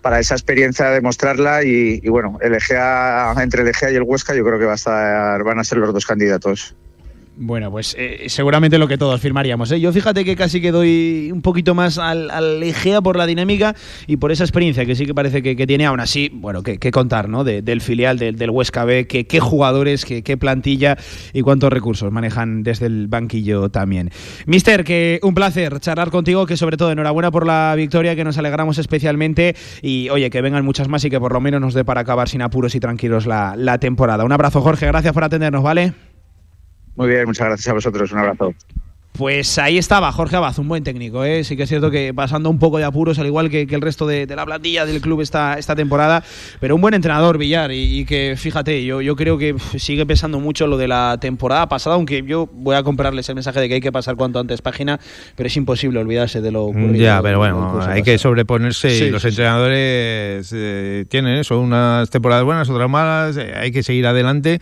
para 0.00 0.20
esa 0.20 0.34
experiencia 0.34 0.90
demostrarla 0.90 1.64
y, 1.64 2.00
y 2.02 2.08
bueno, 2.08 2.38
el 2.40 2.54
Egea, 2.54 3.34
entre 3.40 3.62
el 3.62 3.68
Egea 3.68 3.90
y 3.90 3.96
el 3.96 4.02
Huesca 4.02 4.34
yo 4.34 4.44
creo 4.44 4.58
que 4.60 4.64
va 4.64 4.72
a 4.72 4.76
estar, 4.76 5.42
van 5.42 5.58
a 5.58 5.64
ser 5.64 5.78
los 5.78 5.92
dos 5.92 6.06
candidatos. 6.06 6.76
Bueno, 7.40 7.70
pues 7.70 7.94
eh, 7.96 8.24
seguramente 8.26 8.78
lo 8.78 8.88
que 8.88 8.98
todos 8.98 9.20
firmaríamos. 9.20 9.70
¿eh? 9.70 9.78
Yo 9.78 9.92
fíjate 9.92 10.24
que 10.24 10.34
casi 10.34 10.60
que 10.60 10.72
doy 10.72 11.30
un 11.32 11.40
poquito 11.40 11.72
más 11.72 11.96
al, 11.96 12.30
al 12.32 12.60
Egea 12.64 13.00
por 13.00 13.16
la 13.16 13.26
dinámica 13.26 13.76
y 14.08 14.16
por 14.16 14.32
esa 14.32 14.42
experiencia 14.42 14.84
que 14.84 14.96
sí 14.96 15.06
que 15.06 15.14
parece 15.14 15.40
que, 15.40 15.66
tiene. 15.66 15.86
Aún 15.86 16.00
así, 16.00 16.30
bueno, 16.32 16.64
que, 16.64 16.78
contar, 16.90 17.28
¿no? 17.28 17.44
De- 17.44 17.62
del 17.62 17.80
filial 17.80 18.18
del, 18.18 18.50
Huesca 18.50 18.84
B, 18.84 19.06
que, 19.06 19.28
qué 19.28 19.38
jugadores, 19.38 20.04
que, 20.04 20.24
qué 20.24 20.36
plantilla 20.36 20.96
y 21.32 21.42
cuántos 21.42 21.72
recursos 21.72 22.10
manejan 22.10 22.64
desde 22.64 22.86
el 22.86 23.06
banquillo 23.06 23.68
también. 23.68 24.10
Mister, 24.46 24.82
que 24.82 25.20
un 25.22 25.34
placer 25.34 25.78
charlar 25.78 26.10
contigo, 26.10 26.44
que 26.44 26.56
sobre 26.56 26.76
todo 26.76 26.90
enhorabuena 26.90 27.30
por 27.30 27.46
la 27.46 27.72
victoria, 27.76 28.16
que 28.16 28.24
nos 28.24 28.36
alegramos 28.36 28.78
especialmente 28.78 29.54
y 29.80 30.08
oye, 30.08 30.28
que 30.28 30.42
vengan 30.42 30.64
muchas 30.64 30.88
más 30.88 31.04
y 31.04 31.10
que 31.10 31.20
por 31.20 31.32
lo 31.32 31.40
menos 31.40 31.60
nos 31.60 31.74
dé 31.74 31.84
para 31.84 32.00
acabar 32.00 32.28
sin 32.28 32.42
apuros 32.42 32.74
y 32.74 32.80
tranquilos 32.80 33.26
la 33.26 33.78
temporada. 33.78 34.24
Un 34.24 34.32
abrazo, 34.32 34.60
Jorge, 34.60 34.86
gracias 34.86 35.14
por 35.14 35.22
atendernos, 35.22 35.62
¿vale? 35.62 36.07
Muy 36.98 37.08
bien, 37.08 37.24
muchas 37.26 37.46
gracias 37.46 37.68
a 37.68 37.72
vosotros, 37.74 38.12
un 38.12 38.18
abrazo. 38.18 38.52
Pues 39.12 39.58
ahí 39.58 39.78
estaba 39.78 40.12
Jorge 40.12 40.36
Abad, 40.36 40.56
un 40.60 40.68
buen 40.68 40.84
técnico. 40.84 41.24
¿eh? 41.24 41.42
Sí 41.42 41.56
que 41.56 41.64
es 41.64 41.68
cierto 41.68 41.90
que 41.90 42.14
pasando 42.14 42.50
un 42.50 42.60
poco 42.60 42.78
de 42.78 42.84
apuros, 42.84 43.18
al 43.18 43.26
igual 43.26 43.50
que, 43.50 43.66
que 43.66 43.74
el 43.74 43.80
resto 43.80 44.06
de, 44.06 44.26
de 44.26 44.36
la 44.36 44.46
plantilla 44.46 44.86
del 44.86 45.00
club 45.00 45.22
esta, 45.22 45.54
esta 45.58 45.74
temporada, 45.74 46.22
pero 46.60 46.76
un 46.76 46.80
buen 46.80 46.94
entrenador, 46.94 47.36
Villar, 47.36 47.72
y, 47.72 47.98
y 48.00 48.04
que 48.04 48.34
fíjate, 48.36 48.84
yo, 48.84 49.00
yo 49.00 49.16
creo 49.16 49.36
que 49.36 49.56
sigue 49.76 50.06
pesando 50.06 50.38
mucho 50.38 50.68
lo 50.68 50.76
de 50.76 50.86
la 50.86 51.18
temporada 51.20 51.68
pasada, 51.68 51.96
aunque 51.96 52.22
yo 52.24 52.48
voy 52.52 52.76
a 52.76 52.84
comprarles 52.84 53.28
el 53.28 53.34
mensaje 53.34 53.58
de 53.58 53.66
que 53.68 53.74
hay 53.74 53.80
que 53.80 53.90
pasar 53.90 54.14
cuanto 54.14 54.38
antes 54.38 54.62
página, 54.62 55.00
pero 55.34 55.48
es 55.48 55.56
imposible 55.56 55.98
olvidarse 55.98 56.40
de 56.40 56.52
lo 56.52 56.66
ocurrido. 56.66 56.92
Mm, 56.92 56.96
Ya, 56.96 57.20
pero 57.20 57.38
bueno, 57.38 57.80
hay 57.88 58.04
que 58.04 58.18
sobreponerse 58.18 58.90
Sí, 58.90 59.04
y 59.06 59.10
los 59.10 59.22
sí, 59.22 59.30
sí. 59.30 59.32
entrenadores 59.32 60.52
eh, 60.54 61.06
tienen 61.08 61.38
eso, 61.38 61.58
unas 61.58 62.08
temporadas 62.10 62.44
buenas, 62.44 62.70
otras 62.70 62.88
malas, 62.88 63.36
eh, 63.36 63.52
hay 63.56 63.72
que 63.72 63.82
seguir 63.82 64.06
adelante 64.06 64.60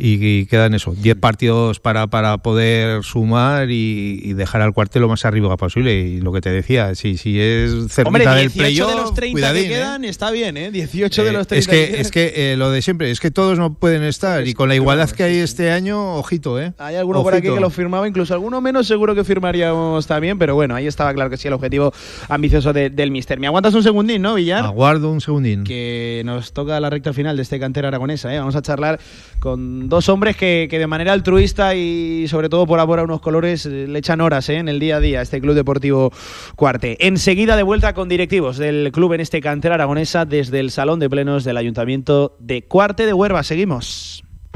y, 0.00 0.24
y 0.40 0.46
quedan 0.46 0.74
eso, 0.74 0.94
10 0.94 1.16
partidos 1.16 1.80
para, 1.80 2.06
para 2.06 2.38
poder 2.38 3.02
sumar 3.02 3.70
y, 3.70 4.20
y 4.22 4.32
dejar 4.34 4.62
al 4.62 4.72
cuartel 4.72 5.02
lo 5.02 5.08
más 5.08 5.24
arriba 5.24 5.56
posible. 5.56 5.94
Y 5.98 6.20
lo 6.20 6.32
que 6.32 6.40
te 6.40 6.50
decía, 6.50 6.94
si, 6.94 7.16
si 7.16 7.40
es 7.40 7.72
Hombre, 8.04 8.24
del 8.26 8.48
18 8.50 8.54
playoff, 8.58 8.90
de 8.90 8.96
los 8.96 9.14
30 9.14 9.32
cuidadín, 9.32 9.62
que 9.64 9.68
¿eh? 9.68 9.72
quedan 9.72 10.04
está 10.04 10.30
bien, 10.30 10.56
¿eh? 10.56 10.70
18 10.70 11.24
de 11.24 11.30
Eh, 11.30 11.32
los 11.32 11.46
30 11.48 11.58
es 11.60 11.66
que, 11.68 11.86
quedan. 11.88 12.00
es 12.00 12.10
que 12.12 12.52
eh, 12.52 12.56
lo 12.56 12.70
de 12.70 12.80
siempre, 12.82 13.10
es 13.10 13.18
que 13.20 13.30
todos 13.30 13.58
no 13.58 13.74
pueden 13.74 14.04
estar 14.04 14.46
y 14.46 14.54
con 14.54 14.68
la 14.68 14.74
igualdad 14.76 15.10
que 15.10 15.24
hay 15.24 15.36
este 15.38 15.70
año, 15.72 16.14
ojito, 16.16 16.60
¿eh? 16.60 16.72
Hay 16.78 16.94
alguno 16.96 17.22
por 17.22 17.34
aquí 17.34 17.48
Ojito. 17.48 17.54
que 17.56 17.60
lo 17.60 17.70
firmaba, 17.70 18.06
incluso 18.06 18.34
alguno 18.34 18.60
menos 18.60 18.86
seguro 18.86 19.14
que 19.14 19.24
firmaríamos 19.24 20.06
también, 20.06 20.38
pero 20.38 20.54
bueno, 20.54 20.74
ahí 20.74 20.86
estaba 20.86 21.12
claro 21.12 21.30
que 21.30 21.36
sí 21.36 21.48
el 21.48 21.54
objetivo 21.54 21.92
ambicioso 22.28 22.72
de- 22.72 22.90
del 22.90 23.10
Mister. 23.10 23.40
¿Me 23.40 23.46
aguantas 23.48 23.74
un 23.74 23.82
segundín, 23.82 24.22
no, 24.22 24.34
Villar? 24.34 24.64
Aguardo 24.64 25.10
un 25.10 25.20
segundín. 25.20 25.64
que 25.64 26.22
nos 26.24 26.52
toca 26.52 26.78
la 26.78 26.88
recta 26.90 27.12
final 27.12 27.36
de 27.36 27.42
este 27.42 27.58
cantera 27.58 27.88
aragonesa. 27.88 28.32
¿eh? 28.34 28.38
Vamos 28.38 28.54
a 28.56 28.62
charlar 28.62 29.00
con 29.40 29.87
dos 29.88 30.08
hombres 30.08 30.36
que, 30.36 30.68
que 30.70 30.78
de 30.78 30.86
manera 30.86 31.12
altruista 31.12 31.74
y 31.74 32.28
sobre 32.28 32.48
todo 32.48 32.66
por 32.66 32.78
amor 32.78 32.98
a 32.98 33.04
unos 33.04 33.20
colores 33.20 33.64
eh, 33.66 33.86
le 33.88 33.98
echan 33.98 34.20
horas 34.20 34.48
¿eh? 34.48 34.56
en 34.56 34.68
el 34.68 34.78
día 34.78 34.96
a 34.96 35.00
día 35.00 35.22
este 35.22 35.40
Club 35.40 35.54
Deportivo 35.54 36.12
Cuarte. 36.56 37.06
Enseguida 37.06 37.56
de 37.56 37.62
vuelta 37.62 37.94
con 37.94 38.08
directivos 38.08 38.58
del 38.58 38.92
club 38.92 39.14
en 39.14 39.20
este 39.20 39.40
cantera 39.40 39.76
aragonesa 39.76 40.24
desde 40.26 40.60
el 40.60 40.70
Salón 40.70 41.00
de 41.00 41.08
Plenos 41.08 41.44
del 41.44 41.56
Ayuntamiento 41.56 42.36
de 42.38 42.62
Cuarte 42.62 43.06
de 43.06 43.14
Huerva. 43.14 43.42
Seguimos. 43.42 44.27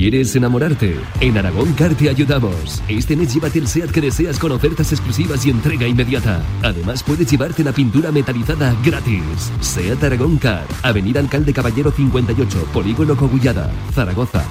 ¿Quieres 0.00 0.36
enamorarte? 0.36 0.96
En 1.20 1.36
Aragón 1.38 1.72
Car 1.72 1.92
te 1.92 2.08
ayudamos. 2.08 2.80
Este 2.86 3.16
mes 3.16 3.34
llévate 3.34 3.58
el 3.58 3.66
SEAT 3.66 3.90
que 3.90 4.00
deseas 4.00 4.38
con 4.38 4.52
ofertas 4.52 4.92
exclusivas 4.92 5.44
y 5.44 5.50
entrega 5.50 5.88
inmediata. 5.88 6.40
Además 6.62 7.02
puedes 7.02 7.28
llevarte 7.28 7.64
la 7.64 7.72
pintura 7.72 8.12
metalizada 8.12 8.76
gratis. 8.84 9.50
SEAT 9.60 10.04
Aragón 10.04 10.38
Car, 10.38 10.64
Avenida 10.84 11.18
Alcalde 11.18 11.52
Caballero 11.52 11.90
58, 11.90 12.68
Polígono 12.72 13.16
Cogullada, 13.16 13.72
Zaragoza. 13.92 14.44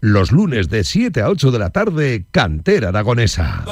Los 0.00 0.32
lunes 0.32 0.70
de 0.70 0.82
7 0.82 1.20
a 1.20 1.28
8 1.28 1.50
de 1.50 1.58
la 1.58 1.68
tarde, 1.68 2.26
Cantera 2.30 2.88
Aragonesa. 2.88 3.66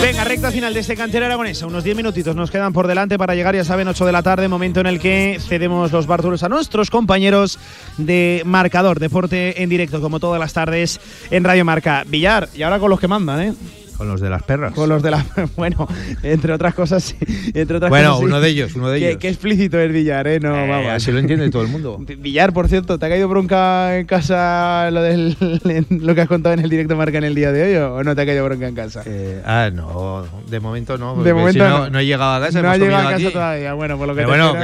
Venga, 0.00 0.24
recta 0.24 0.50
final 0.50 0.72
de 0.72 0.80
este 0.80 0.96
cantera 0.96 1.26
aragonesa. 1.26 1.66
Unos 1.66 1.84
10 1.84 1.94
minutitos 1.96 2.34
nos 2.34 2.50
quedan 2.50 2.72
por 2.72 2.86
delante 2.86 3.18
para 3.18 3.34
llegar, 3.34 3.54
ya 3.54 3.64
saben, 3.64 3.86
8 3.86 4.06
de 4.06 4.12
la 4.12 4.22
tarde, 4.22 4.48
momento 4.48 4.80
en 4.80 4.86
el 4.86 4.98
que 4.98 5.38
cedemos 5.46 5.92
los 5.92 6.06
bártulos 6.06 6.42
a 6.42 6.48
nuestros 6.48 6.90
compañeros 6.90 7.58
de 7.98 8.42
Marcador, 8.46 8.98
deporte 8.98 9.62
en 9.62 9.68
directo, 9.68 10.00
como 10.00 10.20
todas 10.20 10.40
las 10.40 10.54
tardes 10.54 11.00
en 11.30 11.44
Radio 11.44 11.66
Marca. 11.66 12.04
Villar, 12.06 12.48
y 12.54 12.62
ahora 12.62 12.78
con 12.78 12.88
los 12.88 12.98
que 12.98 13.08
mandan, 13.08 13.40
¿eh? 13.42 13.54
Con 14.00 14.08
los 14.08 14.18
de 14.22 14.30
las 14.30 14.42
perras. 14.44 14.72
Con 14.72 14.88
los 14.88 15.02
de 15.02 15.10
la. 15.10 15.22
Bueno, 15.58 15.86
entre 16.22 16.54
otras 16.54 16.72
cosas, 16.74 17.02
sí, 17.04 17.16
entre 17.52 17.76
otras 17.76 17.90
Bueno, 17.90 18.12
cosas, 18.12 18.20
sí. 18.20 18.24
uno 18.24 18.40
de 18.40 18.48
ellos, 18.48 18.74
uno 18.74 18.88
de 18.88 18.98
Qué- 18.98 19.08
ellos. 19.10 19.20
Qué, 19.20 19.28
explícito 19.28 19.78
es 19.78 19.92
Villar, 19.92 20.26
¿eh? 20.26 20.40
No, 20.40 20.56
Eh, 20.56 20.68
vamos. 20.68 20.88
así 20.90 21.12
lo 21.12 21.18
entiende 21.18 21.50
todo 21.50 21.60
el 21.60 21.68
mundo. 21.68 21.98
Villar, 22.18 22.54
por 22.54 22.66
cierto, 22.68 22.98
¿te 22.98 23.04
ha 23.04 23.08
caído 23.10 23.28
bronca 23.28 23.98
en 23.98 24.06
casa 24.06 24.90
lo, 24.90 25.02
del, 25.02 25.36
lo 25.90 26.14
que 26.14 26.20
has 26.22 26.28
contado 26.28 26.54
en 26.54 26.60
el 26.60 26.70
directo 26.70 26.96
Marca 26.96 27.18
en 27.18 27.24
el 27.24 27.34
día 27.34 27.52
de 27.52 27.62
hoy 27.62 27.76
o 27.76 28.02
no 28.02 28.16
te 28.16 28.22
ha 28.22 28.24
caído 28.26 28.42
bronca 28.46 28.68
en 28.68 28.74
casa? 28.74 29.02
Eh, 29.04 29.42
ah, 29.44 29.68
no, 29.70 30.24
de 30.48 30.60
momento 30.60 30.96
no. 30.96 31.22
De 31.22 31.34
momento 31.34 31.52
si 31.64 31.70
no, 31.70 31.78
no. 31.80 31.90
no 31.90 31.98
he 31.98 32.06
llegado 32.06 32.42
a 32.42 32.46
casa. 32.46 32.62
No 32.62 32.70
ha 32.70 32.78
llegado 32.78 33.06
a 33.06 33.10
casa 33.10 33.16
aquí. 33.26 33.32
todavía. 33.34 33.74
Bueno, 33.74 33.98
por 33.98 34.08
lo 34.08 34.14
que 34.14 34.22
Pero 34.22 34.32
te 34.32 34.38
bueno, 34.38 34.52
que 34.54 34.60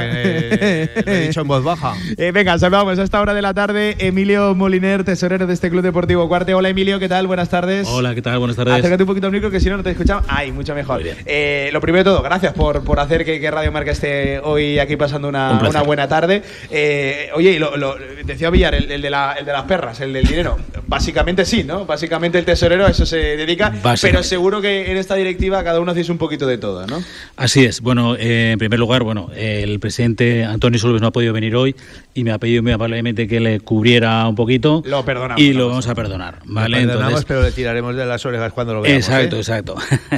eh, 0.51 0.89
lo 1.05 1.11
he 1.11 1.27
dicho 1.27 1.41
en 1.41 1.47
voz 1.47 1.63
baja. 1.63 1.93
Eh, 2.17 2.31
venga, 2.31 2.57
saludamos 2.57 2.97
a 2.97 3.03
esta 3.03 3.21
hora 3.21 3.35
de 3.35 3.43
la 3.43 3.53
tarde 3.53 3.97
Emilio 3.99 4.55
Moliner, 4.55 5.03
tesorero 5.03 5.45
de 5.45 5.53
este 5.53 5.69
Club 5.69 5.83
Deportivo 5.83 6.27
Cuarte. 6.27 6.55
Hola 6.55 6.69
Emilio, 6.69 6.97
¿qué 6.97 7.07
tal? 7.07 7.27
Buenas 7.27 7.49
tardes. 7.49 7.87
Hola, 7.87 8.15
¿qué 8.15 8.23
tal? 8.23 8.39
Buenas 8.39 8.55
tardes. 8.57 8.73
Acércate 8.73 9.03
un 9.03 9.07
poquito 9.07 9.26
al 9.27 9.33
micro 9.33 9.51
que 9.51 9.59
si 9.59 9.69
no, 9.69 9.77
no 9.77 9.83
te 9.83 9.91
escuchamos. 9.91 10.25
Ay, 10.27 10.51
mucho 10.51 10.73
mejor. 10.75 11.01
Eh, 11.25 11.69
lo 11.71 11.79
primero 11.81 12.03
de 12.03 12.09
todo, 12.09 12.21
gracias 12.23 12.53
por, 12.53 12.83
por 12.83 12.99
hacer 12.99 13.23
que, 13.23 13.39
que 13.39 13.51
Radio 13.51 13.71
Marca 13.71 13.91
esté 13.91 14.39
hoy 14.39 14.79
aquí 14.79 14.95
pasando 14.95 15.27
una, 15.27 15.59
Un 15.61 15.67
una 15.67 15.81
buena 15.83 16.07
tarde. 16.07 16.41
Eh, 16.71 17.29
oye, 17.35 17.51
y 17.51 17.59
lo, 17.59 17.77
lo- 17.77 17.95
decía 18.25 18.49
Villar, 18.49 18.75
el, 18.75 18.91
el 18.91 19.01
de 19.01 19.09
la- 19.09 19.33
el 19.39 19.45
de 19.45 19.51
las 19.53 19.63
perras, 19.63 19.99
el 20.01 20.13
del 20.13 20.25
dinero. 20.25 20.57
Básicamente 20.87 21.45
sí, 21.45 21.63
¿no? 21.63 21.85
Básicamente 21.85 22.39
el 22.39 22.45
tesorero 22.45 22.85
a 22.85 22.89
eso 22.89 23.05
se 23.05 23.17
dedica. 23.17 23.73
Pero 24.01 24.23
seguro 24.23 24.61
que 24.61 24.89
en 24.91 24.97
esta 24.97 25.15
directiva 25.15 25.63
cada 25.63 25.79
uno 25.79 25.91
hacéis 25.91 26.09
un 26.09 26.17
poquito 26.17 26.47
de 26.47 26.57
todo, 26.57 26.87
¿no? 26.87 27.01
Así 27.35 27.65
es. 27.65 27.81
Bueno, 27.81 28.15
eh, 28.15 28.51
en 28.53 28.59
primer 28.59 28.79
lugar, 28.79 29.03
bueno, 29.03 29.29
el 29.35 29.79
presidente 29.79 30.45
Antonio 30.45 30.79
Solves 30.79 31.01
no 31.01 31.07
ha 31.07 31.11
podido 31.11 31.33
venir 31.33 31.55
hoy 31.55 31.75
y 32.17 32.23
me 32.23 32.31
ha 32.31 32.39
pedido 32.39 32.63
muy 32.63 32.71
amablemente 32.71 33.27
que 33.27 33.39
le 33.39 33.59
cubriera 33.59 34.27
un 34.27 34.33
poquito. 34.33 34.81
Lo 34.87 35.05
perdonamos. 35.05 35.39
Y 35.39 35.53
lo 35.53 35.67
vamos 35.69 35.87
a 35.87 35.93
perdonar, 35.93 36.39
¿vale? 36.45 36.81
Lo 36.81 36.87
perdonamos, 36.87 37.07
Entonces- 37.09 37.25
pero 37.27 37.41
le 37.43 37.51
tiraremos 37.51 37.95
de 37.95 38.07
las 38.07 38.25
orejas 38.25 38.51
cuando 38.53 38.73
lo 38.73 38.81
veamos. 38.81 39.07
Exacto, 39.07 39.35
¿eh? 39.35 39.39
exacto. 39.39 39.75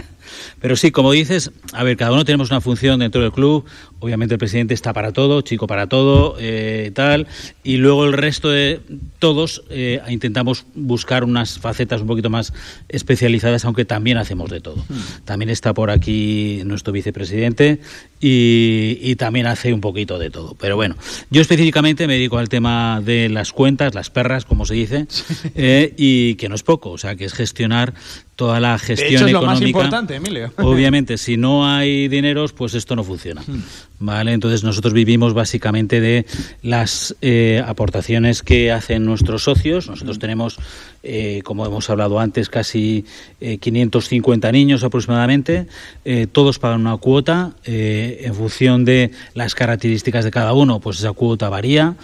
Pero 0.60 0.76
sí, 0.76 0.92
como 0.92 1.12
dices, 1.12 1.52
a 1.74 1.84
ver, 1.84 1.98
cada 1.98 2.12
uno 2.12 2.26
tenemos 2.26 2.50
una 2.52 2.62
función 2.62 3.00
dentro 3.00 3.22
del 3.22 3.32
club. 3.32 3.66
obviamente 4.00 4.36
el 4.36 4.40
presidente 4.40 4.74
está 4.74 4.94
para 4.94 5.12
todo, 5.12 5.42
chico 5.42 5.68
para 5.68 5.88
todo, 5.88 6.36
eh, 6.40 6.92
tal, 6.94 7.28
y 7.64 7.78
luego 7.78 8.06
el 8.06 8.14
resto 8.14 8.50
de 8.50 8.80
todos 9.20 9.64
eh, 9.70 10.02
intentamos 10.10 10.66
buscar 10.74 11.24
unas 11.24 11.60
facetas 11.60 12.02
un 12.02 12.08
poquito 12.08 12.30
más 12.30 12.54
especializadas, 12.88 13.66
aunque 13.66 13.86
también 13.86 14.18
hacemos 14.18 14.50
de 14.50 14.62
todo. 14.62 14.78
Hmm. 14.78 15.26
También 15.26 15.50
está 15.50 15.74
por 15.74 15.92
aquí 15.92 16.62
nuestro 16.66 16.94
vicepresidente 16.94 17.80
y, 18.20 19.00
y 19.02 19.16
también 19.16 19.48
hace 19.48 19.74
un 19.74 19.82
poquito 19.82 20.18
de 20.18 20.30
todo. 20.30 20.56
Pero 20.60 20.76
bueno, 20.76 20.96
yo 21.30 21.42
específicamente 21.42 22.08
me 22.08 22.14
dedico 22.14 22.38
al 22.38 22.50
tema 22.50 23.02
de 23.04 23.30
las 23.30 23.52
cuentas, 23.52 23.96
las 23.96 24.10
perras, 24.10 24.46
como 24.46 24.66
se 24.66 24.74
dice, 24.74 25.08
eh, 25.56 25.94
y 25.98 26.36
que 26.36 26.50
no 26.50 26.56
es 26.56 26.64
poco, 26.64 26.92
o 26.92 26.98
sea, 26.98 27.16
que 27.16 27.26
es 27.26 27.34
gestionar 27.34 27.94
toda 28.36 28.60
la 28.60 28.78
gestión 28.80 29.10
de 29.10 29.16
hecho, 29.16 29.26
es 29.28 29.32
lo 29.34 29.42
más 29.42 29.58
económica. 29.58 29.80
importante, 29.80 30.16
Emilio. 30.16 30.49
Obviamente, 30.58 31.18
si 31.18 31.38
no 31.38 31.68
hay 31.68 32.08
dineros, 32.08 32.54
pues 32.54 32.74
esto 32.74 32.96
no 32.96 33.04
funciona. 33.04 33.44
¿Vale? 34.02 34.32
Entonces 34.32 34.64
nosotros 34.64 34.94
vivimos 34.94 35.34
básicamente 35.34 36.00
de 36.00 36.26
las 36.62 37.16
eh, 37.22 37.62
aportaciones 37.66 38.44
que 38.44 38.72
hacen 38.72 39.04
nuestros 39.04 39.44
socios. 39.44 39.90
Nosotros 39.90 40.20
tenemos, 40.20 40.58
eh, 41.04 41.42
como 41.44 41.66
hemos 41.66 41.90
hablado 41.90 42.18
antes, 42.20 42.48
casi 42.48 43.06
eh, 43.42 43.58
550 43.58 44.52
niños 44.54 44.86
aproximadamente. 44.86 45.68
Eh, 46.06 46.28
todos 46.32 46.60
pagan 46.60 46.80
una 46.80 46.96
cuota 46.96 47.52
eh, 47.66 48.22
en 48.24 48.36
función 48.36 48.86
de 48.86 49.12
las 49.34 49.54
características 49.54 50.24
de 50.24 50.32
cada 50.32 50.54
uno, 50.54 50.80
pues 50.80 51.00
esa 51.00 51.12
cuota 51.12 51.50
varía. 51.50 51.96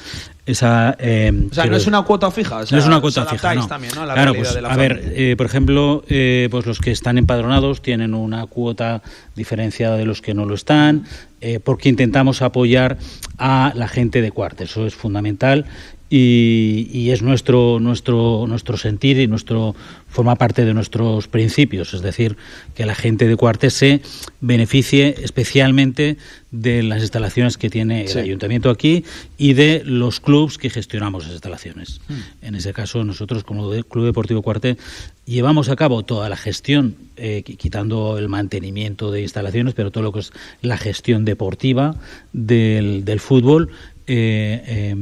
Esa, 0.46 0.96
eh, 1.00 1.32
O 1.50 1.54
sea, 1.54 1.66
no 1.66 1.76
es 1.76 1.88
una 1.88 2.04
cuota 2.04 2.30
fija. 2.30 2.58
o 2.58 2.66
sea, 2.68 2.76
no 2.76 2.82
es 2.82 2.88
una 2.88 3.02
cuota 3.02 3.26
fija, 3.26 3.50
adaptáis 3.50 3.62
no. 3.62 3.68
también, 3.68 3.94
¿no? 3.96 4.04
a 4.04 4.06
la 4.06 4.14
claro, 4.14 4.36
pues, 4.36 4.54
de 4.54 4.62
la 4.62 4.70
a 4.70 4.78
ver, 4.78 5.14
eh, 5.16 5.34
por 5.36 5.48
ejemplo, 5.48 6.04
eh, 6.08 6.50
pues 6.52 6.68
los 6.68 6.80
que 6.80 6.92
están 6.92 7.18
empadronados 7.18 7.82
tienen 7.82 8.14
una 8.14 8.46
cuota 8.46 9.02
diferenciada 9.36 9.98
de 9.98 10.06
los 10.06 10.22
que 10.22 10.36
no 10.36 10.46
lo 10.46 10.54
están, 10.54 11.06
eh, 11.48 11.60
porque 11.60 11.90
intentamos 11.90 12.42
apoyar 12.42 12.98
a 13.38 13.72
la 13.76 13.88
gente 13.88 14.24
de 14.24 14.32
Cuarte, 14.32 14.64
eso 14.64 14.88
es 14.88 14.96
fundamental 14.96 15.66
y, 16.10 16.88
y 16.94 17.12
es 17.12 17.22
nuestro 17.22 17.80
nuestro 17.80 18.46
nuestro 18.48 18.78
sentir 18.78 19.20
y 19.20 19.28
nuestro 19.28 19.76
forma 20.08 20.36
parte 20.36 20.64
de 20.64 20.74
nuestros 20.74 21.28
principios, 21.28 21.94
es 21.94 22.02
decir, 22.02 22.38
que 22.74 22.86
la 22.86 22.96
gente 22.96 23.28
de 23.28 23.36
Cuarte 23.36 23.70
se 23.70 24.02
beneficie 24.40 25.14
especialmente 25.22 26.16
de 26.52 26.84
las 26.84 27.02
instalaciones 27.02 27.58
que 27.58 27.70
tiene 27.70 28.08
Sí. 28.08 28.20
el 28.20 28.24
ayuntamiento 28.26 28.70
aquí 28.70 29.04
y 29.38 29.54
de 29.54 29.82
los 29.84 30.22
clubs 30.22 30.58
que 30.58 30.70
gestionamos 30.70 31.24
esas 31.24 31.34
instalaciones. 31.36 32.00
Hmm. 32.08 32.46
En 32.46 32.56
ese 32.56 32.72
caso, 32.72 33.04
nosotros 33.04 33.44
como 33.44 33.70
Club 33.90 34.06
Deportivo 34.06 34.42
Cuarte 34.42 34.78
llevamos 35.26 35.68
a 35.68 35.76
cabo 35.76 36.04
toda 36.04 36.30
la 36.30 36.38
gestión, 36.38 36.96
eh, 37.18 37.44
qui- 37.46 37.58
quitando 37.58 38.18
el 38.18 38.30
mantenimiento 38.30 39.12
de 39.12 39.22
instalaciones, 39.22 39.74
pero 39.74 39.92
todo 39.92 40.04
lo 40.04 40.14
que 40.14 40.20
es 40.20 40.32
la 40.62 40.78
gestión 40.78 41.26
deportiva 41.26 41.96
del, 42.32 43.04
del 43.04 43.20
fútbol. 43.20 43.70
Eh, 44.08 44.64
eh, 44.66 44.96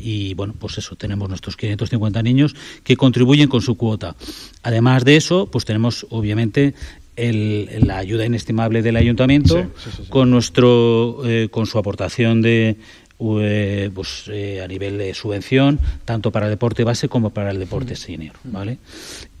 y 0.00 0.34
bueno, 0.34 0.54
pues 0.58 0.78
eso, 0.78 0.96
tenemos 0.96 1.28
nuestros 1.28 1.56
550 1.56 2.22
niños 2.22 2.54
que 2.84 2.96
contribuyen 2.96 3.48
con 3.48 3.60
su 3.62 3.76
cuota. 3.76 4.16
Además 4.62 5.04
de 5.04 5.16
eso, 5.16 5.48
pues 5.50 5.64
tenemos 5.64 6.06
obviamente 6.10 6.74
el- 7.16 7.68
la 7.86 7.98
ayuda 7.98 8.26
inestimable 8.26 8.82
del 8.82 8.96
ayuntamiento 8.96 9.62
Sí, 9.62 9.68
sí, 9.84 9.90
sí, 9.96 10.02
sí. 10.04 10.10
con 10.10 10.30
nuestro 10.30 11.22
eh, 11.24 11.48
con 11.50 11.66
su 11.66 11.78
aportación 11.78 12.42
de 12.42 12.76
eh, 13.18 13.90
pues 13.94 14.24
eh, 14.28 14.60
a 14.62 14.68
nivel 14.68 14.98
de 14.98 15.14
subvención 15.14 15.80
tanto 16.04 16.30
para 16.30 16.46
el 16.46 16.50
deporte 16.50 16.84
base 16.84 17.08
como 17.08 17.30
para 17.30 17.50
el 17.50 17.58
deporte 17.58 17.96
senior 17.96 18.34
vale 18.44 18.76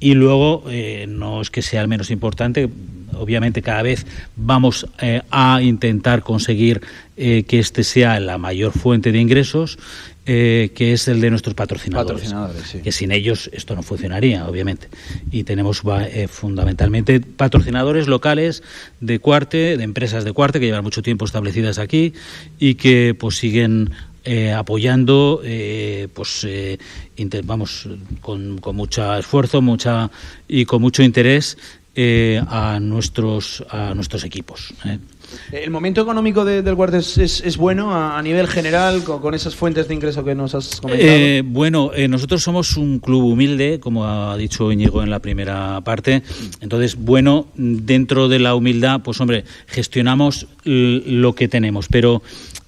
y 0.00 0.14
luego 0.14 0.64
eh, 0.70 1.04
no 1.06 1.42
es 1.42 1.50
que 1.50 1.60
sea 1.60 1.82
el 1.82 1.88
menos 1.88 2.10
importante 2.10 2.70
obviamente 3.12 3.60
cada 3.60 3.82
vez 3.82 4.06
vamos 4.34 4.86
a 5.30 5.60
intentar 5.60 6.22
conseguir 6.22 6.80
que 7.16 7.44
este 7.50 7.84
sea 7.84 8.18
la 8.18 8.38
mayor 8.38 8.72
fuente 8.72 9.12
de 9.12 9.18
ingresos 9.18 9.78
eh, 10.26 10.72
que 10.74 10.92
es 10.92 11.06
el 11.08 11.20
de 11.20 11.30
nuestros 11.30 11.54
patrocinadores, 11.54 12.22
Patrocinadores, 12.22 12.62
sí. 12.68 12.80
que 12.80 12.90
sin 12.92 13.12
ellos 13.12 13.48
esto 13.52 13.76
no 13.76 13.82
funcionaría, 13.82 14.46
obviamente. 14.46 14.88
Y 15.30 15.44
tenemos 15.44 15.82
eh, 16.10 16.26
fundamentalmente 16.28 17.20
patrocinadores 17.20 18.08
locales 18.08 18.62
de 19.00 19.18
Cuarte, 19.20 19.76
de 19.76 19.84
empresas 19.84 20.24
de 20.24 20.32
Cuarte 20.32 20.58
que 20.58 20.66
llevan 20.66 20.84
mucho 20.84 21.02
tiempo 21.02 21.24
establecidas 21.24 21.78
aquí 21.78 22.12
y 22.58 22.74
que 22.74 23.16
pues 23.18 23.36
siguen 23.36 23.92
eh, 24.24 24.52
apoyando, 24.52 25.40
eh, 25.44 26.08
pues 26.12 26.44
eh, 26.44 26.78
vamos 27.44 27.88
con, 28.20 28.58
con 28.58 28.74
mucho 28.74 29.14
esfuerzo, 29.14 29.62
mucha 29.62 30.10
y 30.48 30.64
con 30.64 30.82
mucho 30.82 31.04
interés 31.04 31.56
eh, 31.94 32.42
a 32.48 32.78
nuestros 32.80 33.64
a 33.70 33.94
nuestros 33.94 34.24
equipos. 34.24 34.74
¿El 35.52 35.70
momento 35.70 36.00
económico 36.02 36.44
de- 36.44 36.62
del 36.62 36.74
Guardia 36.74 36.98
es, 37.00 37.56
bueno 37.56 37.94
a, 37.94 38.20
nivel 38.22 38.46
general 38.46 39.02
con, 39.04 39.34
esas 39.34 39.54
fuentes 39.54 39.88
de 39.88 39.94
ingreso 39.94 40.24
que 40.24 40.34
nos 40.34 40.54
has 40.54 40.80
comentado? 40.80 41.10
Eh, 41.10 41.42
bueno, 41.44 41.90
eh, 41.94 42.08
nosotros 42.08 42.42
somos 42.42 42.76
un 42.76 42.98
club 42.98 43.24
humilde, 43.24 43.78
como 43.80 44.06
ha 44.06 44.36
dicho 44.36 44.70
Íñigo 44.72 45.02
en 45.02 45.10
la 45.10 45.20
primera 45.20 45.80
parte. 45.82 46.22
Entonces, 46.60 46.96
bueno, 46.96 47.46
dentro 47.54 48.28
de 48.28 48.38
la 48.38 48.54
humildad, 48.54 49.00
pues 49.02 49.20
hombre, 49.20 49.44
gestionamos 49.66 50.46
lo 50.64 51.34
que 51.34 51.48
tenemos, 51.48 51.86
pero 51.88 52.22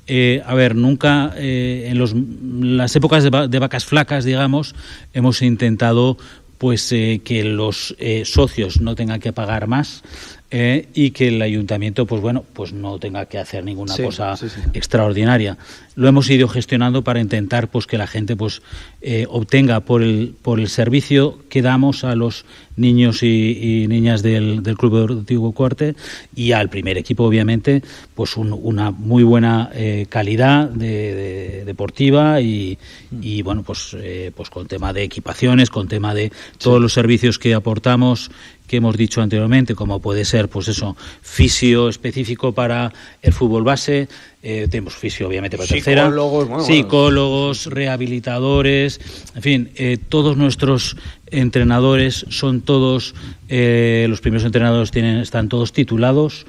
eh, 0.07 0.43
a 0.47 0.55
ver, 0.55 0.75
nunca 0.75 1.33
eh, 1.37 1.89
en 1.91 1.99
los, 1.99 2.15
las 2.15 2.95
épocas 2.97 3.25
de, 3.25 3.31
va- 3.31 3.47
de 3.49 3.59
vacas 3.59 3.85
flacas, 3.85 4.25
digamos, 4.25 4.75
hemos 5.13 5.43
intentado 5.43 6.17
pues 6.57 6.91
eh, 6.93 7.21
que 7.25 7.45
los 7.45 7.95
socios 8.25 8.81
no 8.81 8.95
tengan 8.97 9.21
que 9.21 9.33
pagar 9.33 9.69
más 9.69 10.03
eh, 10.51 10.87
y 10.95 11.11
que 11.11 11.29
el 11.29 11.43
ayuntamiento 11.43 12.07
pues 12.07 12.23
bueno 12.23 12.43
pues 12.55 12.73
no 12.73 12.99
tenga 12.99 13.27
que 13.27 13.39
hacer 13.39 13.65
ninguna 13.65 13.93
Sí, 13.95 14.03
cosa 14.03 14.37
sí, 14.37 14.49
sí. 14.49 14.61
extraordinaria. 14.73 15.59
Lo 15.95 16.09
hemos 16.09 16.31
ido 16.31 16.49
gestionando 16.49 17.03
para 17.03 17.21
intentar 17.21 17.69
pues 17.69 17.87
que 17.87 17.99
la 17.99 18.07
gente 18.07 18.35
pues 18.37 18.63
eh, 19.03 19.27
obtenga 19.29 19.81
por 19.81 20.03
el 20.03 20.35
por 20.41 20.59
el 20.61 20.69
servicio 20.69 21.39
que 21.51 21.61
damos 21.61 22.03
a 22.05 22.15
los 22.15 22.45
niños 22.77 23.23
y, 23.25 23.83
y 23.83 23.89
niñas 23.89 24.23
del, 24.23 24.63
del 24.63 24.77
club 24.79 25.01
deportivo 25.09 25.53
Cuarte 25.53 25.97
y 26.35 26.53
al 26.53 26.71
primer 26.71 26.97
equipo 26.97 27.25
obviamente 27.25 27.83
pues 28.15 28.37
un- 28.37 28.53
una 28.53 28.91
muy 28.93 29.25
buena 29.25 29.71
eh, 29.75 30.07
calidad 30.09 30.69
de, 30.71 30.87
de- 30.87 31.65
deportiva 31.67 32.41
y, 32.41 32.79
y, 33.21 33.43
bueno 33.43 33.65
pues 33.65 33.95
pues 34.35 34.49
con 34.51 34.67
tema 34.67 34.93
de 34.93 35.03
equipaciones 35.03 35.69
con 35.71 35.89
tema 35.89 36.15
de 36.15 36.33
todos 36.59 36.81
los 36.81 36.93
servicios 36.95 37.39
que 37.39 37.53
aportamos 37.55 38.31
que 38.69 38.77
hemos 38.77 38.97
dicho 38.97 39.21
anteriormente, 39.21 39.75
como 39.75 40.01
puede 40.01 40.25
ser, 40.25 40.49
pues 40.49 40.69
eso, 40.69 40.97
fisio 41.23 41.89
específico 41.89 42.53
para 42.53 42.93
el 43.23 43.33
fútbol 43.33 43.65
base, 43.65 44.09
eh, 44.43 44.69
tenemos 44.71 44.95
fisio 44.95 45.27
obviamente 45.27 45.57
para 45.57 45.69
tercera, 45.69 46.05
Psicólogos, 46.05 46.49
bueno, 46.49 46.65
psicólogos, 46.65 47.67
rehabilitadores, 47.67 49.01
en 49.35 49.43
fin, 49.43 49.71
eh, 49.75 49.99
todos 50.09 50.37
nuestros 50.37 50.97
entrenadores 51.31 52.25
son 52.29 52.61
todos, 52.61 53.15
eh, 53.49 54.07
los 54.09 54.21
primeros 54.21 54.45
entrenadores 54.45 54.91
tienen, 54.91 55.19
están 55.19 55.49
todos 55.49 55.73
titulados, 55.73 56.47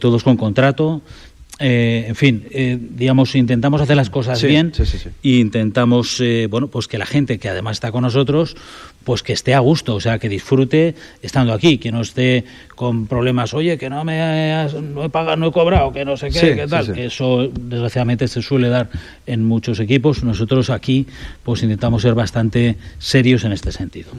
todos 0.00 0.22
con 0.22 0.36
contrato. 0.36 1.02
eh, 1.58 2.06
en 2.08 2.16
fin, 2.16 2.44
eh, 2.50 2.76
digamos, 2.80 3.34
intentamos 3.36 3.80
hacer 3.80 3.94
las 3.94 4.10
cosas 4.10 4.40
Sí, 4.40 4.46
bien 4.48 4.72
sí, 4.74 4.84
sí, 4.84 4.98
sí. 4.98 5.10
e 5.22 5.38
intentamos, 5.38 6.18
eh, 6.20 6.48
bueno, 6.50 6.66
pues 6.68 6.88
que 6.88 6.98
la 6.98 7.06
gente 7.06 7.38
que 7.38 7.48
además 7.48 7.76
está 7.76 7.92
con 7.92 8.02
nosotros, 8.02 8.56
pues 9.04 9.22
que 9.22 9.32
esté 9.32 9.54
a 9.54 9.60
gusto, 9.60 9.94
o 9.94 10.00
sea, 10.00 10.18
que 10.18 10.28
disfrute 10.28 10.94
estando 11.22 11.52
aquí, 11.52 11.78
que 11.78 11.90
no 11.92 12.00
esté 12.00 12.44
con 12.74 13.06
problemas, 13.06 13.54
oye, 13.54 13.78
que 13.78 13.88
no 13.90 14.04
me 14.04 14.52
has- 14.54 14.74
no 14.74 15.04
he 15.04 15.08
pagado, 15.10 15.36
no 15.36 15.48
he 15.48 15.52
cobrado, 15.52 15.92
que 15.92 16.04
no 16.04 16.16
sé 16.16 16.28
qué, 16.30 16.38
Sí, 16.40 16.46
qué 16.54 16.66
tal, 16.66 16.86
sí. 16.86 16.92
que 16.92 17.06
eso 17.06 17.48
desgraciadamente 17.60 18.28
se 18.28 18.42
suele 18.42 18.68
dar 18.68 18.88
en 19.26 19.44
muchos 19.44 19.78
equipos. 19.80 20.22
Nosotros 20.24 20.70
aquí, 20.70 21.06
pues 21.44 21.62
intentamos 21.62 22.02
ser 22.02 22.14
bastante 22.14 22.76
serios 22.98 23.44
en 23.44 23.52
este 23.52 23.72
sentido. 23.72 24.10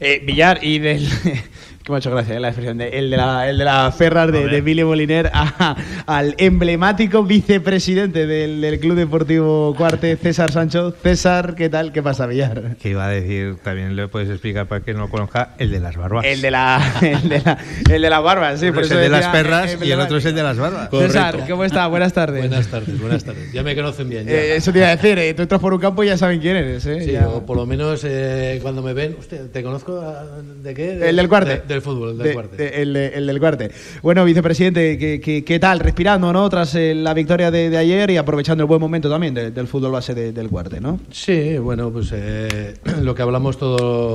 Eh, 0.00 0.22
Villar 0.24 0.58
y 0.62 0.78
del. 0.78 1.06
que 1.82 1.90
me 1.90 1.96
ha 1.96 1.98
hecho 1.98 2.12
gracia 2.12 2.36
eh, 2.36 2.40
la 2.40 2.48
expresión. 2.48 2.78
de- 2.78 2.90
el, 2.96 3.10
de 3.10 3.16
la, 3.16 3.50
el 3.50 3.58
de 3.58 3.64
la 3.64 3.90
Ferrar 3.90 4.30
de, 4.30 4.46
de 4.46 4.58
Emilio 4.58 4.86
Moliner 4.86 5.30
a- 5.34 5.74
al 6.06 6.36
emblemático 6.38 7.24
vicepresidente 7.24 8.26
del, 8.28 8.60
del 8.60 8.78
Club 8.78 8.94
Deportivo 8.96 9.74
Cuarte, 9.76 10.16
César 10.16 10.52
Sancho. 10.52 10.92
César, 11.02 11.56
¿qué 11.56 11.68
tal? 11.68 11.90
¿Qué 11.92 12.00
pasa, 12.00 12.26
Villar? 12.26 12.76
Que 12.80 12.90
iba 12.90 13.04
a 13.06 13.08
decir, 13.10 13.56
también 13.64 13.96
le 13.96 14.06
puedes 14.32 14.38
explicar 14.38 14.66
para 14.66 14.80
que 14.82 14.94
no 14.94 15.00
lo 15.00 15.08
conozca, 15.10 15.50
el 15.58 15.70
de 15.70 15.80
las 15.80 15.96
barbas. 15.96 16.24
El 16.24 16.40
de 16.40 16.50
la, 16.50 16.80
el 17.02 17.28
de 17.28 17.40
la, 17.40 17.58
el 17.90 18.02
de 18.02 18.10
las 18.10 18.22
barbas, 18.22 18.60
sí. 18.60 18.66
Uno 18.66 18.74
por 18.74 18.84
es 18.84 18.90
eso 18.90 18.98
el 19.00 19.04
de 19.04 19.08
las 19.10 19.26
perras 19.28 19.72
eh, 19.74 19.78
y 19.82 19.90
el 19.90 20.00
otro 20.00 20.16
es 20.16 20.24
el 20.24 20.34
de 20.34 20.42
las 20.42 20.56
barbas. 20.58 20.88
César, 20.90 21.44
¿cómo 21.48 21.64
está? 21.64 21.86
Buenas 21.86 22.12
tardes. 22.12 22.40
Buenas 22.40 22.66
tardes, 22.68 23.00
buenas 23.00 23.24
tardes. 23.24 23.52
Ya 23.52 23.62
me 23.62 23.74
conocen 23.76 24.08
bien. 24.08 24.26
ya. 24.26 24.32
Eh, 24.32 24.56
eso 24.56 24.72
te 24.72 24.78
iba 24.78 24.88
a 24.88 24.96
decir, 24.96 25.18
eh, 25.18 25.34
tú 25.34 25.42
entras 25.42 25.60
por 25.60 25.74
un 25.74 25.80
campo 25.80 26.02
y 26.02 26.06
ya 26.06 26.16
saben 26.16 26.40
quién 26.40 26.56
eres. 26.56 26.86
Eh, 26.86 27.00
Sí, 27.04 27.12
Ya. 27.12 27.28
o 27.28 27.44
por 27.44 27.56
lo 27.56 27.66
menos 27.66 28.02
eh, 28.04 28.58
cuando 28.62 28.82
me 28.82 28.92
ven, 28.94 29.16
hostia, 29.18 29.40
¿te 29.52 29.62
conozco 29.62 30.00
ah, 30.02 30.24
de 30.62 30.74
qué? 30.74 31.08
El 31.08 31.16
del 31.16 31.28
cuarte. 31.28 31.50
De- 31.56 31.62
del 31.66 31.82
fútbol, 31.82 32.10
el 32.10 32.18
del 32.18 32.26
De- 32.28 32.34
cuarte. 32.34 32.56
de- 32.56 32.82
el, 32.82 32.92
de- 32.92 33.06
el 33.08 33.26
del 33.26 33.38
cuarte. 33.40 33.70
Bueno, 34.02 34.24
vicepresidente, 34.24 34.96
¿qué, 34.98 35.20
qué, 35.20 35.44
qué 35.44 35.58
tal? 35.58 35.80
Respirando, 35.80 36.32
¿no? 36.32 36.48
Tras 36.48 36.74
eh, 36.74 36.94
la 36.94 37.12
victoria 37.14 37.50
de, 37.50 37.70
de 37.70 37.76
ayer 37.76 38.10
y 38.10 38.16
aprovechando 38.16 38.62
el 38.64 38.68
buen 38.68 38.80
momento 38.80 39.10
también 39.10 39.34
de- 39.34 39.50
del 39.50 39.66
fútbol 39.66 39.92
base 39.92 40.14
de- 40.14 40.32
del 40.32 40.48
cuarte, 40.48 40.80
¿no? 40.80 41.00
Sí, 41.10 41.58
bueno, 41.58 41.90
pues 41.90 42.10
eh, 42.14 42.74
lo 43.02 43.14
que 43.14 43.22
hablamos 43.22 43.58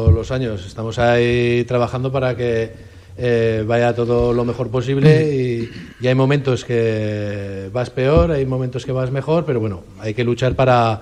todos 0.07 0.15
los 0.17 0.31
años. 0.31 0.65
Estamos 0.65 0.97
ahí 0.99 1.65
trabajando 1.65 2.11
para 2.13 2.35
que 2.37 2.71
eh, 3.17 3.63
vaya 3.67 3.93
todo 3.93 4.31
lo 4.31 4.45
mejor 4.45 4.69
posible 4.69 5.33
y, 5.35 5.69
y 5.99 6.07
hay 6.07 6.15
momentos 6.15 6.63
que 6.63 7.69
vas 7.73 7.89
peor, 7.89 8.31
hay 8.31 8.45
momentos 8.45 8.85
que 8.85 8.93
vas 8.93 9.11
mejor, 9.11 9.43
pero 9.45 9.59
bueno, 9.59 9.83
hay 9.99 10.13
que 10.13 10.23
luchar 10.23 10.55
para, 10.55 11.01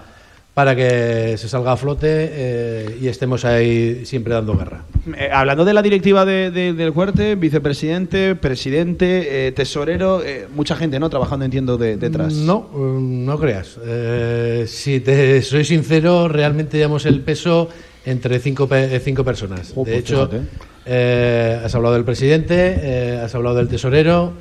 para 0.56 0.76
que 0.76 1.36
se 1.38 1.48
salga 1.48 1.74
a 1.74 1.78
flote 1.78 2.08
eh, 2.10 2.98
y 3.00 3.08
estemos 3.08 3.46
ahí 3.46 4.06
siempre 4.06 4.34
dando 4.34 4.58
guerra. 4.58 4.86
Eh, 5.16 5.30
hablando 5.32 5.64
de 5.66 5.74
la 5.76 5.84
directiva 5.84 6.26
de- 6.26 6.50
de- 6.50 6.74
del 6.74 6.92
Fuerte, 6.92 7.36
vicepresidente, 7.36 8.34
presidente, 8.36 9.48
eh, 9.48 9.52
tesorero, 9.52 10.24
eh, 10.24 10.48
mucha 10.56 10.76
gente, 10.76 11.00
¿no? 11.00 11.12
Trabajando, 11.12 11.46
entiendo, 11.46 11.78
de- 11.78 11.98
detrás. 11.98 12.34
No, 12.34 12.70
mm, 12.74 13.24
no 13.26 13.38
creas. 13.38 13.78
Eh, 13.86 14.64
si 14.68 15.00
te 15.02 15.44
soy 15.44 15.64
sincero, 15.64 16.28
realmente 16.28 16.78
llevamos 16.78 17.06
el 17.06 17.20
peso 17.22 17.70
entre 18.06 18.40
cinco, 18.40 18.68
pe- 18.68 18.96
eh, 18.96 19.00
cinco 19.00 19.24
personas. 19.24 19.72
Jo, 19.74 19.84
de 19.84 19.92
pues 19.94 20.04
hecho, 20.04 20.30
eh, 20.86 21.60
has 21.64 21.74
hablado 21.76 21.96
del 21.96 22.04
presidente, 22.06 22.56
eh, 22.80 23.20
has 23.24 23.34
hablado 23.36 23.56
del 23.56 23.68
tesorero, 23.68 24.34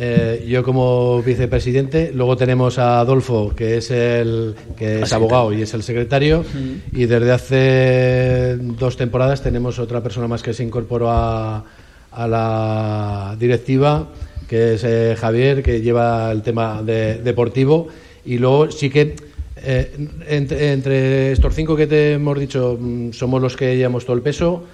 eh, 0.00 0.44
yo 0.46 0.62
como 0.62 1.22
vicepresidente, 1.22 2.12
luego 2.14 2.36
tenemos 2.36 2.78
a 2.78 3.00
Adolfo, 3.00 3.52
que 3.56 3.78
es 3.78 3.90
el 3.90 4.54
que 4.76 5.00
es 5.02 5.12
abogado 5.12 5.52
y 5.52 5.62
es 5.62 5.74
el 5.74 5.82
secretario, 5.82 6.44
y 6.92 7.06
desde 7.06 7.32
hace 7.32 8.56
dos 8.60 8.96
temporadas 8.96 9.42
tenemos 9.42 9.78
otra 9.78 10.02
persona 10.02 10.28
más 10.28 10.42
que 10.42 10.54
se 10.54 10.62
incorporó 10.62 11.10
a, 11.10 11.64
a 12.12 12.28
la 12.28 13.36
directiva, 13.40 14.08
que 14.48 14.74
es 14.74 15.18
Javier, 15.18 15.62
que 15.62 15.80
lleva 15.80 16.30
el 16.30 16.42
tema 16.42 16.82
de- 16.82 17.16
deportivo, 17.22 17.88
y 18.24 18.38
luego 18.38 18.70
sí 18.70 18.90
que 18.90 19.16
eh, 19.62 20.08
entre, 20.28 20.72
entre 20.72 21.32
estos 21.32 21.54
cinco 21.54 21.76
que 21.76 21.86
te 21.86 22.12
hemos 22.14 22.38
dicho, 22.38 22.76
mm, 22.80 23.12
somos 23.12 23.40
los 23.42 23.56
que 23.56 23.76
llevamos 23.76 24.04
todo 24.04 24.16
el 24.16 24.22
peso, 24.22 24.64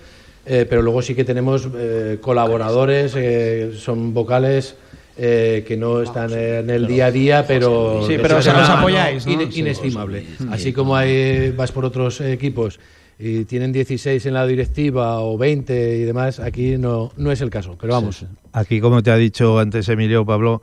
eh, 0.47 0.67
pero 0.69 0.83
luego 0.83 1.01
sí 1.03 1.15
que 1.15 1.25
tenemos 1.25 1.69
eh, 1.77 2.19
colaboradores, 2.21 3.15
eh, 3.17 3.73
son 3.79 4.13
vocales. 4.15 4.77
eh, 5.17 5.63
que 5.65 5.77
no 5.77 6.03
están 6.03 6.33
en 6.33 6.69
el 6.71 6.89
día 6.89 7.07
a 7.07 7.11
día, 7.13 7.45
pero 7.47 8.01
Sí, 8.05 8.15
pero 8.21 8.43
se 8.43 8.51
os- 8.51 8.55
dan 8.57 8.57
os 8.57 8.63
la 8.63 8.69
mano 8.75 8.79
apoyáis, 8.81 9.25
¿no? 9.25 9.43
inestimable. 9.43 10.27
Así 10.51 10.73
como 10.73 10.97
hay, 10.97 11.53
vas 11.53 11.71
por 11.71 11.85
otros 11.85 12.21
equipos 12.21 12.81
y 13.17 13.45
tienen 13.45 13.71
16 13.71 14.27
en 14.27 14.35
la 14.35 14.45
directiva 14.45 15.21
o 15.21 15.39
20 15.39 15.99
y 15.99 16.03
demás, 16.03 16.41
aquí 16.41 16.79
no, 16.79 17.13
no 17.17 17.31
es 17.31 17.41
el 17.43 17.49
caso, 17.49 17.77
pero 17.81 17.93
vamos. 17.93 18.25
Aquí, 18.53 18.81
como 18.81 19.05
te 19.05 19.13
ha 19.13 19.17
dicho 19.17 19.57
antes 19.61 19.89
Emilio 19.89 20.27
Pablo, 20.27 20.61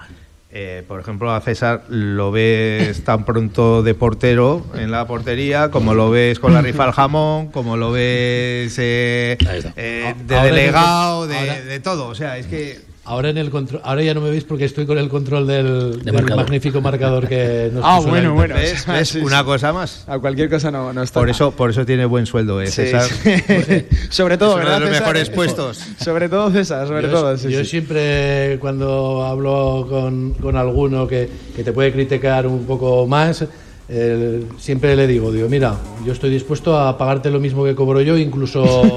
eh, 0.53 0.83
por 0.87 0.99
ejemplo, 0.99 1.31
a 1.31 1.39
César 1.41 1.83
lo 1.89 2.31
ves 2.31 3.03
tan 3.03 3.23
pronto 3.25 3.83
de 3.83 3.93
portero 3.93 4.65
en 4.75 4.91
la 4.91 5.07
portería, 5.07 5.71
como 5.71 5.93
lo 5.93 6.09
ves 6.09 6.39
con 6.39 6.53
la 6.53 6.61
rifa 6.61 6.83
al 6.83 6.91
jamón, 6.91 7.47
como 7.51 7.77
lo 7.77 7.91
ves 7.91 8.75
eh, 8.77 9.37
eh, 9.77 10.13
de 10.25 10.35
Ahora 10.35 10.45
delegado, 10.47 11.19
con- 11.21 11.29
de, 11.29 11.37
ahora- 11.37 11.61
de 11.61 11.79
todo. 11.79 12.07
O 12.07 12.15
sea, 12.15 12.37
es 12.37 12.47
que 12.47 12.79
Ahora 13.11 13.29
en 13.29 13.37
el 13.37 13.49
control, 13.49 13.81
ahora 13.83 14.01
ya 14.03 14.13
no 14.13 14.21
me 14.21 14.29
veis 14.29 14.45
porque 14.45 14.63
estoy 14.63 14.85
con 14.85 14.97
el 14.97 15.09
control 15.09 15.45
del, 15.45 16.01
magnífico 16.33 16.79
marcador 16.79 17.27
que 17.27 17.69
nos 17.73 17.83
Ah, 17.85 17.97
puso 17.97 18.07
bueno, 18.07 18.33
bueno. 18.33 18.55
¿Ves? 18.55 19.15
Una 19.15 19.43
cosa 19.43 19.73
más. 19.73 20.05
A 20.07 20.17
cualquier 20.17 20.49
cosa 20.49 20.71
no, 20.71 20.93
no 20.93 21.03
está. 21.03 21.19
Por 21.19 21.29
eso, 21.29 21.51
por 21.51 21.71
eso 21.71 21.85
tiene 21.85 22.05
buen 22.05 22.25
sueldo, 22.25 22.61
eh, 22.61 22.67
Sí, 22.67 22.83
César. 22.83 23.03
sí. 23.03 23.85
sobre 24.09 24.37
todo, 24.37 24.51
Es 24.51 24.55
uno 24.55 24.63
¿verdad? 24.63 24.73
de 24.75 24.79
los 24.85 24.89
César? 24.91 25.01
mejores 25.01 25.29
puestos. 25.29 25.79
Sobre 26.01 26.29
todo, 26.29 26.51
César, 26.51 26.87
sobre 26.87 27.07
yo, 27.07 27.11
todo. 27.11 27.37
sí, 27.37 27.51
yo 27.51 27.59
sí. 27.59 27.65
siempre 27.65 28.57
cuando 28.61 29.25
hablo 29.25 29.87
con, 29.89 30.31
con 30.35 30.55
alguno 30.55 31.05
que, 31.05 31.27
que 31.53 31.65
te 31.65 31.73
puede 31.73 31.91
criticar 31.91 32.47
un 32.47 32.65
poco 32.65 33.05
más, 33.07 33.45
eh, 33.89 34.45
siempre 34.57 34.95
le 34.95 35.05
digo, 35.05 35.33
digo, 35.33 35.49
mira, 35.49 35.75
yo 36.05 36.13
estoy 36.13 36.29
dispuesto 36.29 36.79
a 36.79 36.97
pagarte 36.97 37.29
lo 37.29 37.41
mismo 37.41 37.65
que 37.65 37.75
cobro 37.75 37.99
yo, 37.99 38.17
incluso 38.17 38.95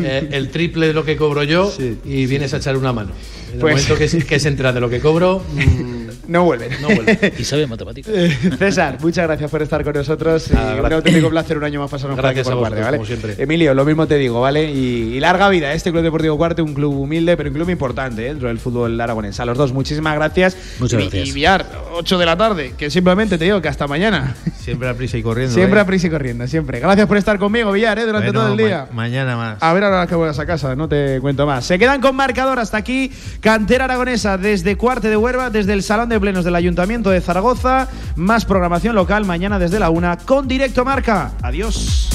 eh, 0.00 0.28
el 0.32 0.48
triple 0.50 0.88
de 0.88 0.92
lo 0.92 1.04
que 1.04 1.16
cobro 1.16 1.44
yo, 1.44 1.72
y 2.04 2.26
vienes 2.26 2.52
a 2.52 2.56
echar 2.56 2.76
una 2.76 2.92
mano. 2.92 3.12
En 3.54 3.60
el 3.60 3.60
Pues- 3.60 3.88
momento 3.88 3.96
que, 4.18 4.24
que 4.26 4.38
se 4.40 4.48
entera 4.48 4.72
de 4.72 4.80
lo 4.80 4.90
que 4.90 4.98
cobro, 5.00 5.42
mm, 5.54 6.04
No 6.26 6.42
vuelven. 6.44 6.70
no 6.80 6.88
vuelve. 6.88 7.34
Y 7.38 7.44
sabe 7.44 7.66
matemáticas. 7.66 8.12
Eh, 8.14 8.36
César, 8.58 8.96
muchas 9.00 9.26
gracias 9.26 9.50
por 9.50 9.60
estar 9.62 9.84
con 9.84 9.92
nosotros. 9.94 10.50
y 10.50 10.54
Nada, 10.54 10.80
un 10.82 10.92
auténtico 10.92 11.28
placer 11.28 11.58
un 11.58 11.64
año 11.64 11.80
más 11.80 11.90
pasarnos 11.90 12.16
Gracias 12.16 12.46
por 12.48 12.56
vosotros, 12.56 12.80
¿vale? 12.82 12.96
como 12.96 13.06
siempre. 13.06 13.34
Emilio, 13.38 13.74
lo 13.74 13.84
mismo 13.84 14.06
te 14.06 14.16
digo, 14.16 14.40
¿vale? 14.40 14.70
Y, 14.72 15.14
y 15.16 15.20
larga 15.20 15.48
vida 15.50 15.68
a 15.68 15.74
este 15.74 15.90
Club 15.92 16.02
Deportivo 16.02 16.36
Cuarte, 16.38 16.62
un 16.62 16.72
club 16.74 16.94
humilde, 16.98 17.36
pero 17.36 17.50
un 17.50 17.54
club 17.54 17.68
importante 17.70 18.22
¿eh? 18.24 18.28
dentro 18.30 18.48
del 18.48 18.58
fútbol 18.58 18.98
aragonés. 19.00 19.38
A 19.38 19.44
los 19.44 19.56
dos, 19.58 19.72
muchísimas 19.74 20.14
gracias. 20.14 20.56
Muchas 20.80 20.98
y, 21.00 21.02
gracias. 21.04 21.28
Y 21.28 21.32
Villar, 21.32 21.66
8 21.92 22.18
de 22.18 22.26
la 22.26 22.36
tarde, 22.38 22.72
que 22.76 22.90
simplemente 22.90 23.36
te 23.38 23.44
digo 23.44 23.60
que 23.60 23.68
hasta 23.68 23.86
mañana. 23.86 24.34
Siempre 24.58 24.88
a 24.88 24.94
prisa 24.94 25.18
y 25.18 25.22
corriendo. 25.22 25.54
siempre 25.54 25.78
eh. 25.78 25.82
a 25.82 25.86
prisa 25.86 26.06
y 26.06 26.10
corriendo, 26.10 26.46
siempre. 26.48 26.80
Gracias 26.80 27.06
por 27.06 27.18
estar 27.18 27.38
conmigo, 27.38 27.70
Villar, 27.70 27.98
¿eh? 27.98 28.06
durante 28.06 28.28
Bueno, 28.28 28.40
todo 28.40 28.54
el 28.54 28.60
ma- 28.60 28.66
día. 28.66 28.88
mañana 28.92 29.36
más. 29.36 29.58
A 29.62 29.72
ver 29.74 29.84
ahora 29.84 30.06
que 30.06 30.14
vuelvas 30.14 30.38
a 30.38 30.46
casa, 30.46 30.74
no 30.74 30.88
te 30.88 31.20
cuento 31.20 31.44
más. 31.46 31.66
Se 31.66 31.78
quedan 31.78 32.00
con 32.00 32.16
marcador 32.16 32.58
hasta 32.58 32.78
aquí. 32.78 33.12
Cantera 33.44 33.84
Aragonesa 33.84 34.38
desde 34.38 34.78
Cuarte 34.78 35.10
de 35.10 35.18
Huerva, 35.18 35.50
desde 35.50 35.74
el 35.74 35.82
Salón 35.82 36.08
de 36.08 36.18
Plenos 36.18 36.46
del 36.46 36.54
Ayuntamiento 36.54 37.10
de 37.10 37.20
Zaragoza. 37.20 37.88
Más 38.16 38.46
programación 38.46 38.94
local 38.94 39.26
mañana 39.26 39.58
desde 39.58 39.78
la 39.78 39.90
una 39.90 40.16
con 40.16 40.48
Directo 40.48 40.82
Marca. 40.82 41.30
Adiós. 41.42 42.08